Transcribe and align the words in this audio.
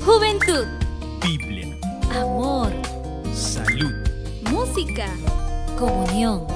Juventud, 0.00 0.66
Biblia, 1.20 1.78
amor, 2.14 2.72
salud, 3.34 3.92
música, 4.50 5.06
comunión, 5.78 6.46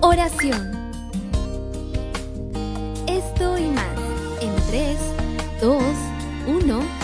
oración. 0.00 0.72
Esto 3.06 3.58
y 3.58 3.68
más 3.68 3.86
en 4.40 4.56
3, 4.70 4.98
2, 5.60 5.82
1. 6.48 6.95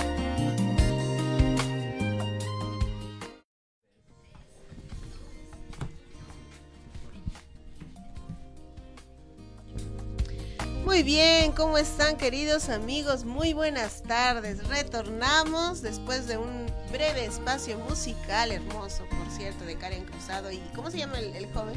Muy 11.03 11.11
bien, 11.15 11.51
¿cómo 11.51 11.79
están 11.79 12.17
queridos 12.17 12.69
amigos? 12.69 13.25
Muy 13.25 13.55
buenas 13.55 14.05
tardes. 14.05 14.69
Retornamos 14.69 15.83
después 15.83 16.29
de 16.29 16.39
un 16.39 16.67
breve 16.93 17.25
espacio 17.25 17.77
musical 17.81 18.53
hermoso, 18.53 19.03
por 19.09 19.29
cierto, 19.37 19.65
de 19.65 19.75
Karen 19.75 20.05
Cruzado 20.05 20.53
y 20.53 20.61
¿cómo 20.77 20.93
se 20.93 20.99
llama 20.99 21.19
el, 21.19 21.35
el 21.35 21.53
joven? 21.53 21.75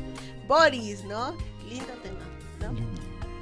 Boris, 0.48 1.04
¿no? 1.06 1.32
Lindo 1.68 1.92
tema, 2.04 2.20
¿no? 2.62 2.78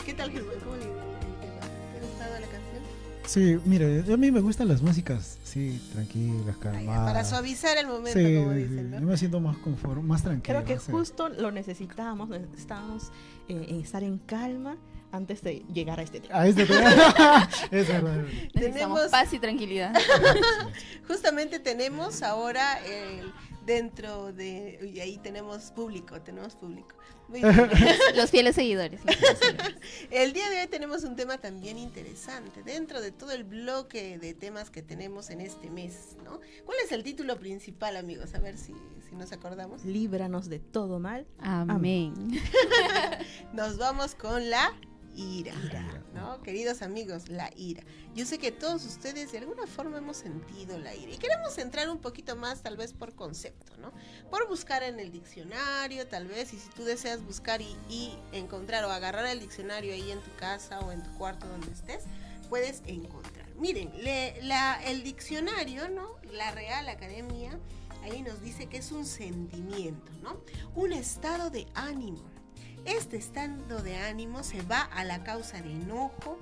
¿Qué 0.05 0.13
tal 0.13 0.31
Jesús? 0.31 0.53
¿Cómo 0.63 0.77
le 0.77 0.83
el 0.83 0.89
tema? 0.91 1.59
¿Te 1.91 1.97
ha 1.97 2.07
gustado 2.07 2.39
la 2.39 2.47
canción? 2.47 2.83
Sí, 3.25 3.59
mire, 3.65 4.05
a 4.13 4.15
mí 4.15 4.31
me 4.31 4.39
gustan 4.39 4.69
las 4.69 4.81
músicas, 4.81 5.37
sí, 5.43 5.81
tranquilas, 5.91 6.55
calmadas. 6.59 7.11
para 7.11 7.25
suavizar 7.25 7.77
el 7.77 7.87
momento, 7.87 8.17
Sí, 8.17 8.35
como 8.37 8.51
dicen, 8.53 8.89
yo 8.89 9.01
¿no? 9.01 9.07
me 9.07 9.17
siento 9.17 9.41
más 9.41 9.57
confort, 9.57 10.01
más 10.01 10.23
tranquilo. 10.23 10.63
Creo 10.63 10.79
que 10.79 10.91
justo 10.91 11.27
lo 11.27 11.51
necesitábamos, 11.51 12.29
necesitábamos 12.29 13.11
eh, 13.49 13.81
estar 13.83 14.01
en 14.01 14.17
calma 14.19 14.77
antes 15.13 15.43
de 15.43 15.63
llegar 15.71 15.99
a 15.99 16.03
este 16.03 16.19
tema. 16.19 16.39
A 16.41 16.47
este 16.47 16.65
tema. 16.65 16.89
es 17.71 17.87
verdad. 17.87 18.25
Tenemos- 18.53 19.11
paz 19.11 19.31
y 19.31 19.39
tranquilidad. 19.39 19.93
Justamente 21.07 21.59
tenemos 21.59 22.23
ahora 22.23 22.79
el 22.83 23.31
dentro 23.63 24.33
de 24.33 24.91
y 24.93 24.99
ahí 24.99 25.17
tenemos 25.19 25.71
público, 25.71 26.19
tenemos 26.21 26.55
público. 26.55 26.95
Muy 27.27 27.41
bien. 27.41 27.69
Los 28.15 28.31
fieles 28.31 28.55
seguidores. 28.55 28.99
los 29.05 29.15
fieles 29.15 29.39
seguidores. 29.39 29.77
El 30.09 30.33
día 30.33 30.49
de 30.49 30.61
hoy 30.61 30.67
tenemos 30.67 31.03
un 31.03 31.15
tema 31.15 31.37
también 31.37 31.77
interesante 31.77 32.63
dentro 32.63 32.99
de 32.99 33.11
todo 33.11 33.31
el 33.31 33.43
bloque 33.43 34.17
de 34.17 34.33
temas 34.33 34.71
que 34.71 34.81
tenemos 34.81 35.29
en 35.29 35.41
este 35.41 35.69
mes, 35.69 36.17
¿no? 36.23 36.41
¿Cuál 36.65 36.77
es 36.83 36.91
el 36.91 37.03
título 37.03 37.39
principal, 37.39 37.95
amigos? 37.97 38.33
A 38.33 38.39
ver 38.39 38.57
si, 38.57 38.73
si 39.09 39.15
nos 39.15 39.31
acordamos. 39.31 39.85
Líbranos 39.85 40.49
de 40.49 40.59
todo 40.59 40.99
mal. 40.99 41.27
Amén. 41.39 42.13
Nos 43.53 43.77
vamos 43.77 44.15
con 44.15 44.49
la 44.49 44.73
ira, 45.15 45.53
Ira. 45.65 46.03
¿no? 46.13 46.41
Queridos 46.41 46.81
amigos, 46.81 47.29
la 47.29 47.49
ira. 47.55 47.83
Yo 48.15 48.25
sé 48.25 48.37
que 48.37 48.51
todos 48.51 48.85
ustedes 48.85 49.31
de 49.31 49.39
alguna 49.39 49.67
forma 49.67 49.97
hemos 49.97 50.17
sentido 50.17 50.77
la 50.79 50.93
ira 50.95 51.11
y 51.13 51.17
queremos 51.17 51.57
entrar 51.57 51.89
un 51.89 51.99
poquito 51.99 52.35
más 52.35 52.61
tal 52.61 52.77
vez 52.77 52.93
por 52.93 53.13
concepto, 53.15 53.75
¿no? 53.77 53.91
Por 54.29 54.47
buscar 54.47 54.83
en 54.83 54.99
el 54.99 55.11
diccionario, 55.11 56.07
tal 56.07 56.27
vez, 56.27 56.53
y 56.53 56.59
si 56.59 56.69
tú 56.69 56.83
deseas 56.83 57.23
buscar 57.23 57.61
y, 57.61 57.75
y 57.89 58.17
encontrar 58.31 58.85
o 58.85 58.91
agarrar 58.91 59.25
el 59.27 59.39
diccionario 59.39 59.93
ahí 59.93 60.11
en 60.11 60.19
tu 60.21 60.31
casa 60.35 60.79
o 60.79 60.91
en 60.91 61.01
tu 61.03 61.11
cuarto 61.17 61.47
donde 61.47 61.71
estés, 61.71 62.03
puedes 62.49 62.81
encontrar. 62.85 63.47
Miren, 63.55 63.91
le- 64.03 64.41
la- 64.43 64.81
el 64.85 65.03
diccionario, 65.03 65.89
¿no? 65.89 66.15
La 66.31 66.51
Real 66.51 66.87
Academia, 66.89 67.57
ahí 68.03 68.21
nos 68.21 68.41
dice 68.41 68.67
que 68.67 68.77
es 68.77 68.91
un 68.91 69.05
sentimiento, 69.05 70.11
¿no? 70.21 70.41
Un 70.75 70.93
estado 70.93 71.49
de 71.49 71.67
ánimo. 71.73 72.21
Este 72.85 73.15
estado 73.17 73.81
de 73.81 73.95
ánimo 73.97 74.43
se 74.43 74.61
va 74.63 74.81
a 74.81 75.05
la 75.05 75.23
causa 75.23 75.61
de 75.61 75.71
enojo, 75.71 76.37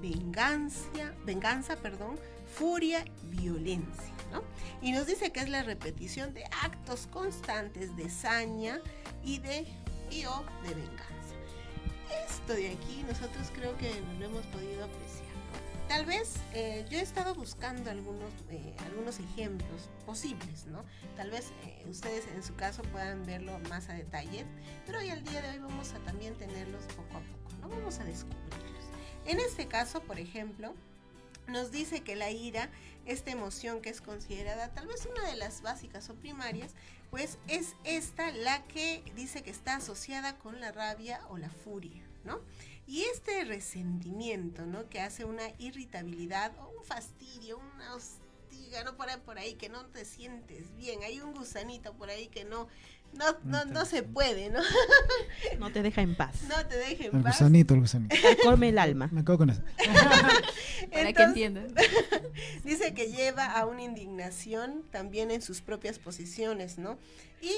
venganza, 0.00 0.88
venganza, 1.24 1.76
perdón, 1.76 2.18
furia, 2.52 3.04
violencia, 3.24 4.12
¿no? 4.32 4.42
Y 4.82 4.90
nos 4.90 5.06
dice 5.06 5.30
que 5.30 5.40
es 5.40 5.48
la 5.48 5.62
repetición 5.62 6.34
de 6.34 6.44
actos 6.62 7.06
constantes 7.06 7.96
de 7.96 8.10
saña 8.10 8.80
y 9.22 9.38
de 9.38 9.66
y 10.10 10.26
o 10.26 10.44
de 10.66 10.74
venganza. 10.74 11.04
Esto 12.28 12.54
de 12.54 12.70
aquí 12.70 13.04
nosotros 13.08 13.50
creo 13.54 13.76
que 13.78 14.00
no 14.00 14.18
lo 14.18 14.26
hemos 14.26 14.46
podido 14.46 14.84
apreciar. 14.84 15.23
Tal 15.88 16.06
vez 16.06 16.34
eh, 16.54 16.84
yo 16.90 16.98
he 16.98 17.02
estado 17.02 17.34
buscando 17.34 17.90
algunos, 17.90 18.32
eh, 18.50 18.74
algunos 18.86 19.18
ejemplos 19.20 19.90
posibles, 20.06 20.66
¿no? 20.66 20.84
Tal 21.16 21.30
vez 21.30 21.52
eh, 21.64 21.84
ustedes 21.88 22.26
en 22.34 22.42
su 22.42 22.54
caso 22.54 22.82
puedan 22.82 23.24
verlo 23.26 23.58
más 23.68 23.88
a 23.88 23.92
detalle, 23.92 24.46
pero 24.86 24.98
hoy 24.98 25.10
al 25.10 25.22
día 25.24 25.42
de 25.42 25.50
hoy 25.50 25.58
vamos 25.58 25.92
a 25.92 25.98
también 26.00 26.34
tenerlos 26.34 26.84
poco 26.96 27.18
a 27.18 27.20
poco, 27.20 27.56
¿no? 27.60 27.68
Vamos 27.68 27.98
a 27.98 28.04
descubrirlos. 28.04 28.84
En 29.26 29.38
este 29.40 29.66
caso, 29.68 30.02
por 30.02 30.18
ejemplo, 30.18 30.74
nos 31.48 31.70
dice 31.70 32.00
que 32.00 32.16
la 32.16 32.30
ira, 32.30 32.70
esta 33.04 33.30
emoción 33.30 33.82
que 33.82 33.90
es 33.90 34.00
considerada 34.00 34.72
tal 34.72 34.86
vez 34.86 35.06
una 35.06 35.28
de 35.28 35.36
las 35.36 35.62
básicas 35.62 36.08
o 36.08 36.14
primarias, 36.14 36.72
pues 37.10 37.38
es 37.46 37.76
esta 37.84 38.30
la 38.32 38.64
que 38.66 39.02
dice 39.14 39.42
que 39.42 39.50
está 39.50 39.76
asociada 39.76 40.36
con 40.38 40.60
la 40.60 40.72
rabia 40.72 41.20
o 41.28 41.38
la 41.38 41.50
furia, 41.50 42.02
¿no? 42.24 42.40
Y 42.86 43.02
este 43.02 43.44
resentimiento, 43.44 44.66
¿no? 44.66 44.88
Que 44.88 45.00
hace 45.00 45.24
una 45.24 45.44
irritabilidad 45.58 46.52
o 46.60 46.68
un 46.78 46.84
fastidio, 46.84 47.58
una 47.74 47.94
hostiga, 47.94 48.84
¿no? 48.84 48.96
Por 48.96 49.08
ahí, 49.08 49.16
por 49.24 49.38
ahí 49.38 49.54
que 49.54 49.68
no 49.68 49.86
te 49.86 50.04
sientes 50.04 50.76
bien. 50.76 51.02
Hay 51.02 51.20
un 51.20 51.32
gusanito 51.32 51.94
por 51.94 52.10
ahí 52.10 52.28
que 52.28 52.44
no, 52.44 52.68
no, 53.14 53.24
no, 53.44 53.64
no 53.64 53.84
se 53.86 54.02
puede, 54.02 54.50
¿no? 54.50 54.60
No 55.58 55.72
te 55.72 55.82
deja 55.82 56.02
en 56.02 56.14
paz. 56.16 56.42
No 56.48 56.66
te 56.66 56.76
deje 56.76 57.06
en 57.06 57.16
El 57.16 57.22
paz. 57.22 57.38
gusanito, 57.38 57.74
el 57.74 57.80
gusanito. 57.80 58.14
Come 58.44 58.68
el 58.70 58.78
alma. 58.78 59.08
Me 59.12 59.24
quedo 59.24 59.38
con 59.38 59.50
eso. 59.50 59.62
Para 60.92 61.12
que 61.12 61.22
entiendan. 61.22 61.74
Dice 62.64 62.92
que 62.92 63.10
lleva 63.12 63.46
a 63.46 63.66
una 63.66 63.82
indignación 63.82 64.82
también 64.90 65.30
en 65.30 65.40
sus 65.42 65.60
propias 65.62 65.98
posiciones, 65.98 66.76
¿no? 66.78 66.98
Y 67.40 67.52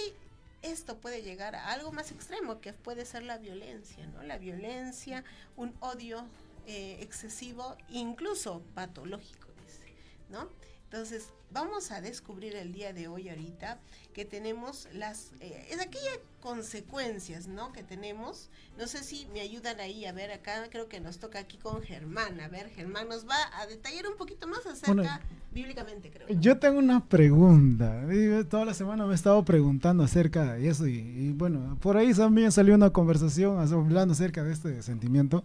esto 0.62 0.98
puede 0.98 1.22
llegar 1.22 1.54
a 1.54 1.72
algo 1.72 1.92
más 1.92 2.10
extremo, 2.10 2.60
que 2.60 2.72
puede 2.72 3.04
ser 3.04 3.22
la 3.22 3.38
violencia, 3.38 4.06
¿no? 4.08 4.22
La 4.22 4.38
violencia, 4.38 5.24
un 5.56 5.74
odio 5.80 6.26
eh, 6.66 6.98
excesivo, 7.00 7.76
incluso 7.88 8.62
patológico, 8.74 9.48
dice, 9.64 9.94
¿no? 10.30 10.48
Entonces, 10.90 11.30
vamos 11.50 11.90
a 11.90 12.00
descubrir 12.00 12.54
el 12.54 12.72
día 12.72 12.92
de 12.92 13.08
hoy 13.08 13.28
ahorita 13.28 13.80
que 14.12 14.24
tenemos 14.24 14.88
las, 14.92 15.32
eh, 15.40 15.66
es 15.70 15.80
aquellas 15.80 16.18
consecuencias, 16.40 17.48
¿no? 17.48 17.72
Que 17.72 17.82
tenemos. 17.82 18.50
No 18.78 18.86
sé 18.86 19.02
si 19.02 19.26
me 19.32 19.40
ayudan 19.40 19.80
ahí 19.80 20.04
a 20.04 20.12
ver 20.12 20.30
acá, 20.30 20.68
creo 20.70 20.88
que 20.88 21.00
nos 21.00 21.18
toca 21.18 21.40
aquí 21.40 21.58
con 21.58 21.82
Germán. 21.82 22.40
A 22.40 22.46
ver, 22.46 22.68
Germán 22.70 23.08
nos 23.08 23.28
va 23.28 23.36
a 23.60 23.66
detallar 23.66 24.06
un 24.06 24.16
poquito 24.16 24.46
más 24.46 24.64
acerca, 24.64 24.92
Bueno, 24.94 25.10
bíblicamente 25.52 26.10
creo. 26.10 26.28
¿no? 26.28 26.40
Yo 26.40 26.56
tengo 26.58 26.78
una 26.78 27.04
pregunta. 27.04 28.02
Toda 28.48 28.64
la 28.64 28.74
semana 28.74 29.06
me 29.06 29.12
he 29.12 29.16
estado 29.16 29.44
preguntando 29.44 30.04
acerca 30.04 30.54
de 30.54 30.68
eso 30.68 30.86
y, 30.86 30.98
y 30.98 31.32
bueno, 31.32 31.76
por 31.80 31.96
ahí 31.96 32.14
también 32.14 32.52
salió 32.52 32.76
una 32.76 32.90
conversación 32.90 33.58
hablando 33.58 34.12
acerca 34.12 34.44
de 34.44 34.52
este 34.52 34.82
sentimiento. 34.82 35.42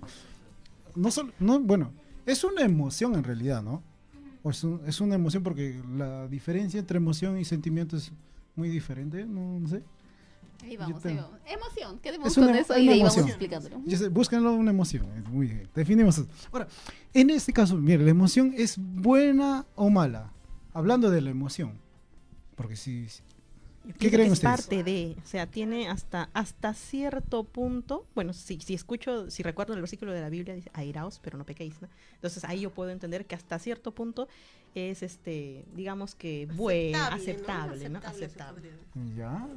No 0.96 1.10
solo, 1.10 1.34
no, 1.40 1.60
bueno, 1.60 1.94
es 2.28 2.44
una 2.44 2.62
emoción 2.62 3.16
en 3.16 3.24
realidad, 3.24 3.64
¿no? 3.64 3.82
O 4.44 4.50
es, 4.50 4.64
un- 4.64 4.82
es 4.88 5.00
una 5.02 5.16
emoción 5.16 5.44
porque 5.44 5.82
la 5.96 6.28
diferencia 6.28 6.80
entre 6.80 6.98
emoción 6.98 7.38
y 7.40 7.46
sentimiento 7.46 7.96
es 7.98 8.12
muy 8.56 8.70
diferente, 8.70 9.26
no, 9.26 9.60
no 9.60 9.68
sé. 9.68 9.84
Ahí 10.64 10.78
vamos, 10.78 11.02
Yo 11.04 11.10
ahí 11.10 11.16
vamos. 11.16 11.40
Emoción, 11.48 12.00
quedemos 12.00 12.28
Es 12.28 12.36
con 12.36 12.56
eso 12.56 12.78
y 12.78 12.86
de 12.88 12.94
ahí 12.94 13.00
vamos 13.02 13.18
explicándolo. 13.18 13.82
Yo 13.86 13.98
sé, 13.98 14.10
búsquenlo 14.10 14.54
una 14.54 14.70
emoción. 14.72 15.06
muy 15.32 15.48
bien. 15.48 15.68
Definimos 15.74 16.18
eso. 16.20 16.28
Ahora, 16.52 16.68
en 17.14 17.30
este 17.32 17.52
caso, 17.52 17.76
mire, 17.78 18.04
la 18.04 18.12
emoción 18.12 18.54
es 18.56 18.76
buena 18.78 19.66
o 19.76 19.90
mala. 19.90 20.32
Hablando 20.74 21.10
de 21.10 21.22
la 21.22 21.30
emoción. 21.32 21.74
Porque 22.56 22.76
si. 22.76 23.08
si- 23.10 23.24
Yo 23.84 23.94
¿Qué 23.98 24.10
creen 24.12 24.28
que 24.28 24.34
ustedes? 24.34 24.60
Es 24.60 24.68
parte 24.68 24.84
de, 24.84 25.16
o 25.24 25.28
sea, 25.28 25.48
tiene 25.48 25.90
hasta 25.90 26.30
hasta 26.34 26.74
cierto 26.74 27.44
punto, 27.44 28.06
bueno, 28.14 28.32
si, 28.34 28.60
si 28.60 28.76
escucho, 28.76 29.32
si 29.32 29.42
recuerdo 29.42 29.74
el 29.74 29.80
versículo 29.80 30.12
de 30.12 30.22
la 30.22 30.30
Biblia, 30.30 30.54
dice, 30.54 30.70
airaos, 30.74 31.20
pero 31.24 31.38
no 31.38 31.46
pequéis, 31.46 31.82
¿no? 31.82 31.90
Entonces 32.14 32.44
ahí 32.44 32.62
yo 32.62 32.72
puedo 32.72 32.92
entender 32.92 33.26
que 33.26 33.34
hasta 33.34 33.58
cierto 33.58 33.92
punto 33.92 34.28
es, 34.76 35.04
este, 35.04 35.66
digamos 35.76 36.16
que 36.16 36.48
bueno, 36.54 37.00
aceptable, 37.12 37.88
Aceptable. 38.06 38.72
ya. 39.18 39.48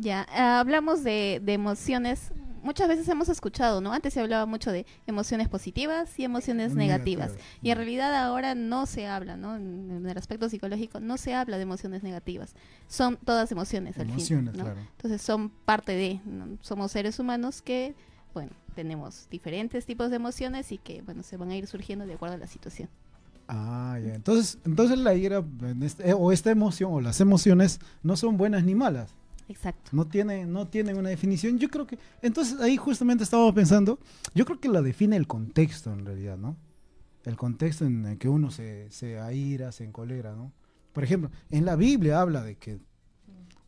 Ya, 0.00 0.26
ah, 0.30 0.60
hablamos 0.60 1.04
de, 1.04 1.40
de 1.42 1.52
emociones. 1.52 2.32
Muchas 2.62 2.88
veces 2.88 3.06
hemos 3.08 3.28
escuchado, 3.28 3.82
¿no? 3.82 3.92
Antes 3.92 4.14
se 4.14 4.20
hablaba 4.20 4.46
mucho 4.46 4.72
de 4.72 4.86
emociones 5.06 5.48
positivas 5.48 6.18
y 6.18 6.24
emociones 6.24 6.74
negativas. 6.74 7.32
Negativas. 7.32 7.60
Y 7.62 7.70
en 7.70 7.76
realidad 7.76 8.14
ahora 8.14 8.54
no 8.54 8.86
se 8.86 9.06
habla, 9.06 9.36
¿no? 9.36 9.54
En, 9.54 9.90
en 9.90 10.06
el 10.08 10.16
aspecto 10.16 10.48
psicológico 10.48 10.98
no 10.98 11.18
se 11.18 11.34
habla 11.34 11.56
de 11.58 11.62
emociones 11.64 12.02
negativas. 12.02 12.54
Son 12.88 13.18
todas 13.18 13.52
emociones 13.52 13.73
al 13.78 13.86
Emociones, 14.08 14.26
fin, 14.26 14.44
¿no? 14.44 14.52
claro. 14.52 14.80
Entonces 14.96 15.22
son 15.22 15.50
parte 15.50 15.92
de, 15.92 16.20
¿no? 16.24 16.58
somos 16.60 16.92
seres 16.92 17.18
humanos 17.18 17.62
que, 17.62 17.94
bueno, 18.32 18.50
tenemos 18.74 19.28
diferentes 19.30 19.86
tipos 19.86 20.10
de 20.10 20.16
emociones 20.16 20.72
y 20.72 20.78
que, 20.78 21.02
bueno, 21.02 21.22
se 21.22 21.36
van 21.36 21.50
a 21.50 21.56
ir 21.56 21.66
surgiendo 21.66 22.06
de 22.06 22.14
acuerdo 22.14 22.34
a 22.36 22.38
la 22.38 22.46
situación. 22.46 22.88
Ah, 23.48 23.98
ya. 24.02 24.14
Entonces, 24.14 24.58
entonces 24.64 24.98
la 24.98 25.14
ira 25.14 25.44
este- 25.82 26.10
eh, 26.10 26.14
o 26.14 26.32
esta 26.32 26.50
emoción 26.50 26.92
o 26.92 27.00
las 27.00 27.20
emociones 27.20 27.78
no 28.02 28.16
son 28.16 28.36
buenas 28.36 28.64
ni 28.64 28.74
malas. 28.74 29.10
Exacto. 29.48 29.90
No 29.92 30.06
tiene, 30.06 30.46
no 30.46 30.66
tienen 30.66 30.96
una 30.96 31.10
definición. 31.10 31.58
Yo 31.58 31.68
creo 31.68 31.86
que. 31.86 31.98
Entonces 32.22 32.58
ahí 32.60 32.78
justamente 32.78 33.22
estaba 33.22 33.52
pensando. 33.52 33.98
Yo 34.34 34.46
creo 34.46 34.58
que 34.58 34.70
la 34.70 34.80
define 34.80 35.16
el 35.16 35.26
contexto 35.26 35.92
en 35.92 36.06
realidad, 36.06 36.38
¿no? 36.38 36.56
el 37.24 37.36
contexto 37.36 37.86
en 37.86 38.04
el 38.04 38.18
que 38.18 38.28
uno 38.28 38.50
se, 38.50 38.90
se 38.90 39.18
aira, 39.18 39.72
se 39.72 39.84
encolera, 39.84 40.34
¿no? 40.34 40.52
Por 40.92 41.04
ejemplo, 41.04 41.30
en 41.50 41.64
la 41.64 41.74
Biblia 41.74 42.20
habla 42.20 42.42
de 42.42 42.56
que 42.56 42.78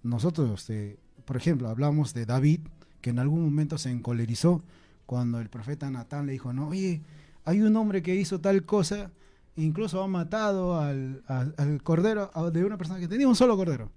nosotros, 0.07 0.61
este, 0.61 0.99
por 1.25 1.37
ejemplo, 1.37 1.69
hablamos 1.69 2.15
de 2.15 2.27
David, 2.27 2.61
que 3.01 3.11
en 3.11 3.19
algún 3.19 3.43
momento 3.45 3.79
se 3.79 3.91
encolerizó 3.91 4.63
cuando 5.07 5.41
el 5.41 5.49
profeta 5.49 5.91
Natán 5.91 6.27
le 6.27 6.33
dijo, 6.33 6.53
no, 6.53 6.69
oye, 6.69 7.03
hay 7.45 7.61
un 7.63 7.77
hombre 7.77 8.03
que 8.03 8.15
hizo 8.17 8.41
tal 8.41 8.65
cosa, 8.65 9.11
incluso 9.57 10.03
ha 10.03 10.09
matado 10.09 10.79
al, 10.81 11.23
al- 11.29 11.55
al 11.59 11.83
cordero 11.83 12.31
a- 12.35 12.51
de 12.51 12.65
una 12.65 12.77
persona 12.77 12.99
que 13.01 13.09
tenía 13.09 13.29
un 13.29 13.37
solo 13.37 13.57
cordero. 13.57 13.91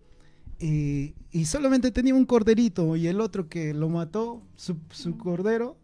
Y, 0.60 1.16
y 1.32 1.46
solamente 1.46 1.90
tenía 1.92 2.14
un 2.14 2.26
corderito 2.26 2.96
y 2.98 3.08
el 3.08 3.22
otro 3.22 3.48
que 3.48 3.74
lo 3.74 3.88
mató, 3.90 4.42
su, 4.56 4.78
su 4.92 5.18
cordero, 5.18 5.78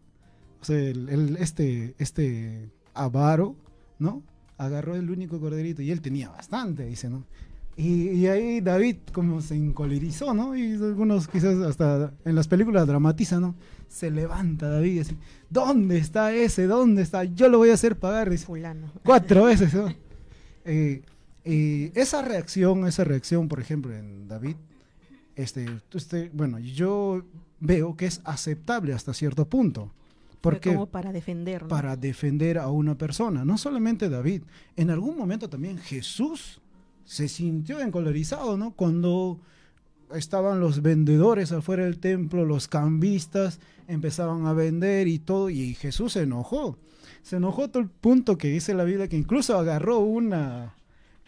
o 0.60 0.64
sea, 0.64 0.78
el, 0.78 1.08
el- 1.08 1.36
este, 1.38 1.94
este 1.98 2.70
avaro, 2.94 3.56
¿no? 3.98 4.22
Agarró 4.58 4.94
el 4.94 5.10
único 5.10 5.40
corderito 5.40 5.82
y 5.82 5.90
él 5.90 6.00
tenía 6.02 6.28
bastante, 6.28 6.84
dice, 6.84 7.08
¿no? 7.08 7.24
Y, 7.76 8.10
y 8.10 8.26
ahí 8.26 8.60
David 8.62 8.96
como 9.12 9.42
se 9.42 9.54
encolerizó, 9.54 10.32
¿no? 10.32 10.56
Y 10.56 10.72
algunos 10.74 11.28
quizás 11.28 11.56
hasta 11.58 12.12
en 12.24 12.34
las 12.34 12.48
películas 12.48 12.86
dramatizan, 12.86 13.42
¿no? 13.42 13.54
Se 13.88 14.10
levanta 14.10 14.70
David 14.70 14.90
y 14.90 14.98
dice, 14.98 15.16
¿dónde 15.50 15.98
está 15.98 16.32
ese? 16.32 16.66
¿Dónde 16.66 17.02
está? 17.02 17.24
Yo 17.24 17.48
lo 17.48 17.58
voy 17.58 17.70
a 17.70 17.74
hacer 17.74 17.96
pagar, 17.96 18.30
dice 18.30 18.46
Fulano. 18.46 18.90
cuatro 19.04 19.44
veces. 19.44 19.74
¿no? 19.74 19.92
Eh, 20.64 21.02
eh, 21.44 21.92
esa 21.94 22.22
reacción, 22.22 22.86
esa 22.86 23.04
reacción, 23.04 23.46
por 23.46 23.60
ejemplo, 23.60 23.94
en 23.94 24.26
David, 24.26 24.56
este, 25.36 25.66
este, 25.92 26.30
bueno, 26.32 26.58
yo 26.58 27.24
veo 27.60 27.94
que 27.94 28.06
es 28.06 28.20
aceptable 28.24 28.94
hasta 28.94 29.14
cierto 29.14 29.48
punto. 29.48 29.92
Porque 30.40 30.72
como 30.72 30.86
para 30.86 31.12
defender, 31.12 31.62
¿no? 31.62 31.68
para 31.68 31.96
defender 31.96 32.58
a 32.58 32.68
una 32.68 32.96
persona, 32.96 33.44
no 33.44 33.58
solamente 33.58 34.08
David, 34.08 34.42
en 34.76 34.90
algún 34.90 35.16
momento 35.16 35.48
también 35.48 35.78
Jesús 35.78 36.60
se 37.06 37.28
sintió 37.28 37.80
encolerizado, 37.80 38.58
¿no? 38.58 38.72
Cuando 38.72 39.40
estaban 40.14 40.60
los 40.60 40.82
vendedores 40.82 41.52
afuera 41.52 41.84
del 41.84 41.98
templo, 41.98 42.44
los 42.44 42.68
cambistas 42.68 43.60
empezaban 43.88 44.46
a 44.46 44.52
vender 44.52 45.08
y 45.08 45.18
todo, 45.18 45.48
y 45.48 45.74
Jesús 45.74 46.12
se 46.12 46.22
enojó. 46.22 46.78
Se 47.22 47.36
enojó 47.36 47.64
a 47.64 47.68
tal 47.68 47.88
punto 47.88 48.36
que 48.36 48.48
dice 48.48 48.74
la 48.74 48.84
Biblia 48.84 49.08
que 49.08 49.16
incluso 49.16 49.58
agarró 49.58 50.00
una, 50.00 50.74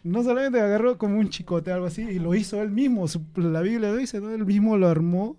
no 0.03 0.23
solamente 0.23 0.61
agarró 0.61 0.99
como 0.99 1.19
un 1.19 1.29
chicote, 1.29 1.73
algo 1.73 1.87
así, 1.87 2.03
y 2.03 2.19
lo 2.19 2.35
hizo 2.35 2.61
él 2.61 2.71
mismo. 2.71 3.07
La 3.37 3.63
Biblia 3.63 3.95
dice, 3.95 4.21
¿no? 4.21 4.31
Él 4.31 4.45
mismo 4.45 4.77
lo 4.77 4.89
armó 4.89 5.37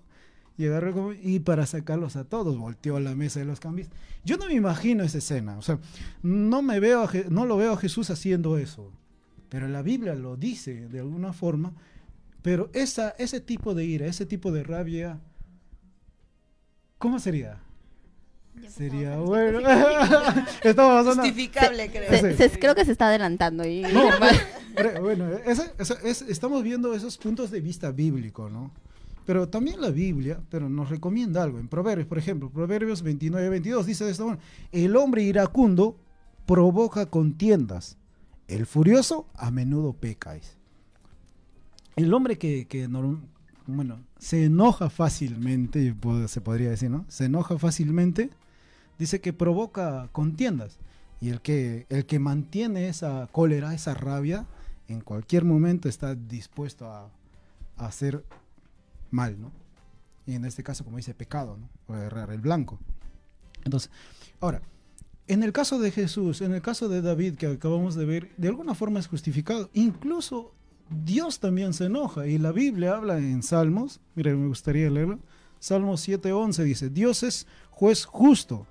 y 0.58 0.66
agarró 0.66 0.94
como, 0.94 1.14
y 1.14 1.40
para 1.40 1.66
sacarlos 1.66 2.16
a 2.16 2.26
todos, 2.26 2.58
volteó 2.58 2.98
a 2.98 3.00
la 3.00 3.16
mesa 3.16 3.40
de 3.40 3.46
los 3.46 3.60
cambistas. 3.60 3.98
Yo 4.26 4.38
no 4.38 4.48
me 4.48 4.54
imagino 4.54 5.04
esa 5.04 5.20
escena, 5.20 5.58
o 5.58 5.62
sea, 5.62 5.80
no 6.24 6.62
me 6.62 6.80
veo, 6.80 7.10
no 7.30 7.46
lo 7.46 7.56
veo 7.56 7.74
a 7.74 7.78
Jesús 7.78 8.10
haciendo 8.10 8.58
eso, 8.58 8.92
pero 9.50 9.68
la 9.68 9.82
Biblia 9.82 10.16
lo 10.16 10.36
dice 10.38 10.88
de 10.88 11.00
alguna 11.00 11.34
forma, 11.34 11.74
pero 12.42 12.70
esa, 12.74 13.10
ese 13.18 13.42
tipo 13.42 13.74
de 13.76 13.84
ira, 13.86 14.06
ese 14.06 14.26
tipo 14.26 14.52
de 14.52 14.64
rabia, 14.64 15.20
¿cómo 16.98 17.20
sería? 17.20 17.60
Sería 18.68 19.18
bueno. 19.18 19.60
Estamos 20.64 21.06
pasando. 21.06 21.24
Justificable, 21.24 21.90
creo. 21.92 22.10
Se- 22.10 22.50
se- 22.50 22.60
creo 22.60 22.76
que 22.76 22.84
se 22.86 22.92
está 22.92 23.08
adelantando. 23.08 23.66
Y, 23.66 23.82
No, 23.84 24.10
pero, 24.76 25.02
bueno, 25.02 25.30
es- 25.46 26.22
estamos 26.24 26.62
viendo 26.64 26.94
esos 26.94 27.18
puntos 27.18 27.52
de 27.52 27.62
vista 27.62 27.92
bíblico, 27.92 28.50
¿no? 28.50 28.72
Pero 29.26 29.48
también 29.48 29.80
la 29.80 29.92
Biblia, 29.92 30.40
pero 30.50 30.70
nos 30.70 30.90
recomienda 30.90 31.44
algo. 31.44 31.60
En 31.60 31.68
Proverbios, 31.68 32.08
por 32.08 32.18
ejemplo, 32.18 32.50
Proverbios 32.50 33.02
29, 33.04 33.48
22 33.50 33.86
dice 33.86 34.04
de 34.04 34.12
esta 34.12 34.26
manera, 34.26 34.42
el 34.72 34.96
hombre 34.96 35.22
iracundo 35.22 35.98
provoca 36.48 37.06
contiendas, 37.06 37.96
el 38.50 38.66
furioso 38.66 39.28
a 39.36 39.52
menudo 39.52 39.94
peca. 39.94 40.38
El 41.96 42.14
hombre 42.14 42.38
que, 42.38 42.88
bueno, 43.68 44.04
se 44.18 44.46
enoja 44.46 44.90
fácilmente, 44.90 45.96
se 46.28 46.42
podría 46.42 46.70
decir, 46.70 46.90
¿no? 46.90 47.06
Se 47.10 47.26
enoja 47.26 47.58
fácilmente, 47.60 48.32
dice 48.98 49.22
que 49.22 49.34
provoca 49.34 50.10
contiendas. 50.12 50.80
Y 51.22 51.30
el 51.30 51.42
que, 51.42 51.86
el 51.90 52.06
que 52.06 52.18
mantiene 52.18 52.88
esa 52.88 53.28
cólera, 53.32 53.74
esa 53.74 53.94
rabia, 53.94 54.48
en 54.88 55.02
cualquier 55.02 55.46
momento 55.46 55.88
está 55.88 56.16
dispuesto 56.16 56.90
a, 56.92 57.12
a 57.78 57.86
hacer 57.86 58.26
mal, 59.12 59.40
¿no? 59.40 59.52
Y 60.26 60.36
en 60.36 60.46
este 60.46 60.64
caso, 60.64 60.84
como 60.84 60.98
dice, 60.98 61.14
pecado, 61.14 61.58
¿no? 61.58 61.70
O 61.88 61.98
errar 61.98 62.32
el 62.32 62.42
blanco. 62.42 62.80
Entonces, 63.64 63.92
ahora, 64.40 64.62
en 65.30 65.44
el 65.44 65.54
caso 65.54 65.78
de 65.78 65.92
Jesús, 65.92 66.42
en 66.42 66.56
el 66.56 66.62
caso 66.64 66.90
de 66.90 67.04
David 67.04 67.36
que 67.36 67.46
acabamos 67.46 67.94
de 67.94 68.04
ver, 68.04 68.32
de 68.36 68.48
alguna 68.48 68.74
forma 68.74 69.00
es 69.00 69.08
justificado. 69.08 69.70
Incluso 69.74 70.54
Dios 70.90 71.40
también 71.40 71.74
se 71.74 71.86
enoja 71.86 72.26
y 72.26 72.40
la 72.40 72.52
Biblia 72.52 72.96
habla 72.96 73.20
en 73.20 73.44
Salmos, 73.44 74.00
mira, 74.16 74.36
me 74.36 74.48
gustaría 74.48 74.90
leerlo. 74.90 75.20
Salmos 75.60 76.08
7:11 76.08 76.64
dice, 76.64 76.90
Dios 76.90 77.22
es 77.22 77.46
juez 77.70 78.06
justo. 78.06 78.66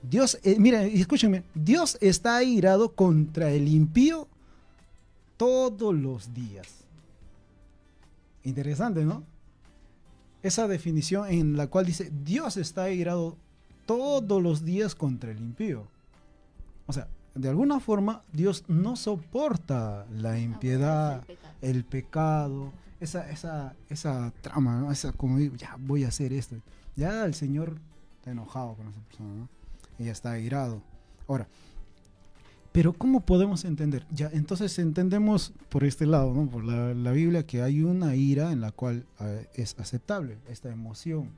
Dios, 0.00 0.38
eh, 0.44 0.54
mira, 0.60 0.84
escúchenme, 0.84 1.42
Dios 1.52 1.98
está 2.00 2.36
airado 2.36 2.94
contra 2.94 3.50
el 3.50 3.66
impío 3.66 4.28
todos 5.36 5.92
los 5.92 6.32
días. 6.32 6.68
Interesante, 8.44 9.04
¿no? 9.04 9.24
Esa 10.44 10.68
definición 10.68 11.28
en 11.28 11.56
la 11.56 11.66
cual 11.66 11.86
dice, 11.86 12.12
Dios 12.24 12.56
está 12.56 12.84
airado 12.84 13.36
todos 13.88 14.42
los 14.42 14.66
días 14.66 14.94
contra 14.94 15.30
el 15.30 15.38
impío. 15.38 15.88
O 16.86 16.92
sea, 16.92 17.08
de 17.34 17.48
alguna 17.48 17.80
forma 17.80 18.22
Dios 18.34 18.64
no 18.68 18.96
soporta 18.96 20.06
la 20.12 20.38
impiedad, 20.38 21.24
el 21.62 21.84
pecado, 21.84 22.70
esa, 23.00 23.30
esa, 23.30 23.74
esa 23.88 24.30
trama, 24.42 24.80
¿no? 24.80 24.92
Esa, 24.92 25.12
como 25.12 25.38
ya 25.38 25.76
voy 25.80 26.04
a 26.04 26.08
hacer 26.08 26.34
esto. 26.34 26.56
Ya 26.96 27.24
el 27.24 27.32
Señor 27.32 27.78
está 28.18 28.30
enojado 28.30 28.74
con 28.74 28.88
esa 28.88 29.00
persona, 29.00 29.34
¿no? 29.34 29.48
Ella 29.98 30.12
está 30.12 30.32
airado. 30.32 30.82
Ahora, 31.26 31.48
pero 32.72 32.92
¿cómo 32.92 33.20
podemos 33.20 33.64
entender? 33.64 34.06
Ya, 34.10 34.28
entonces 34.34 34.78
entendemos 34.78 35.54
por 35.70 35.84
este 35.84 36.04
lado, 36.04 36.34
¿no? 36.34 36.46
Por 36.46 36.62
la, 36.62 36.92
la 36.92 37.12
Biblia, 37.12 37.46
que 37.46 37.62
hay 37.62 37.82
una 37.82 38.16
ira 38.16 38.52
en 38.52 38.60
la 38.60 38.70
cual 38.70 39.06
eh, 39.20 39.48
es 39.54 39.76
aceptable, 39.78 40.36
esta 40.50 40.70
emoción, 40.70 41.30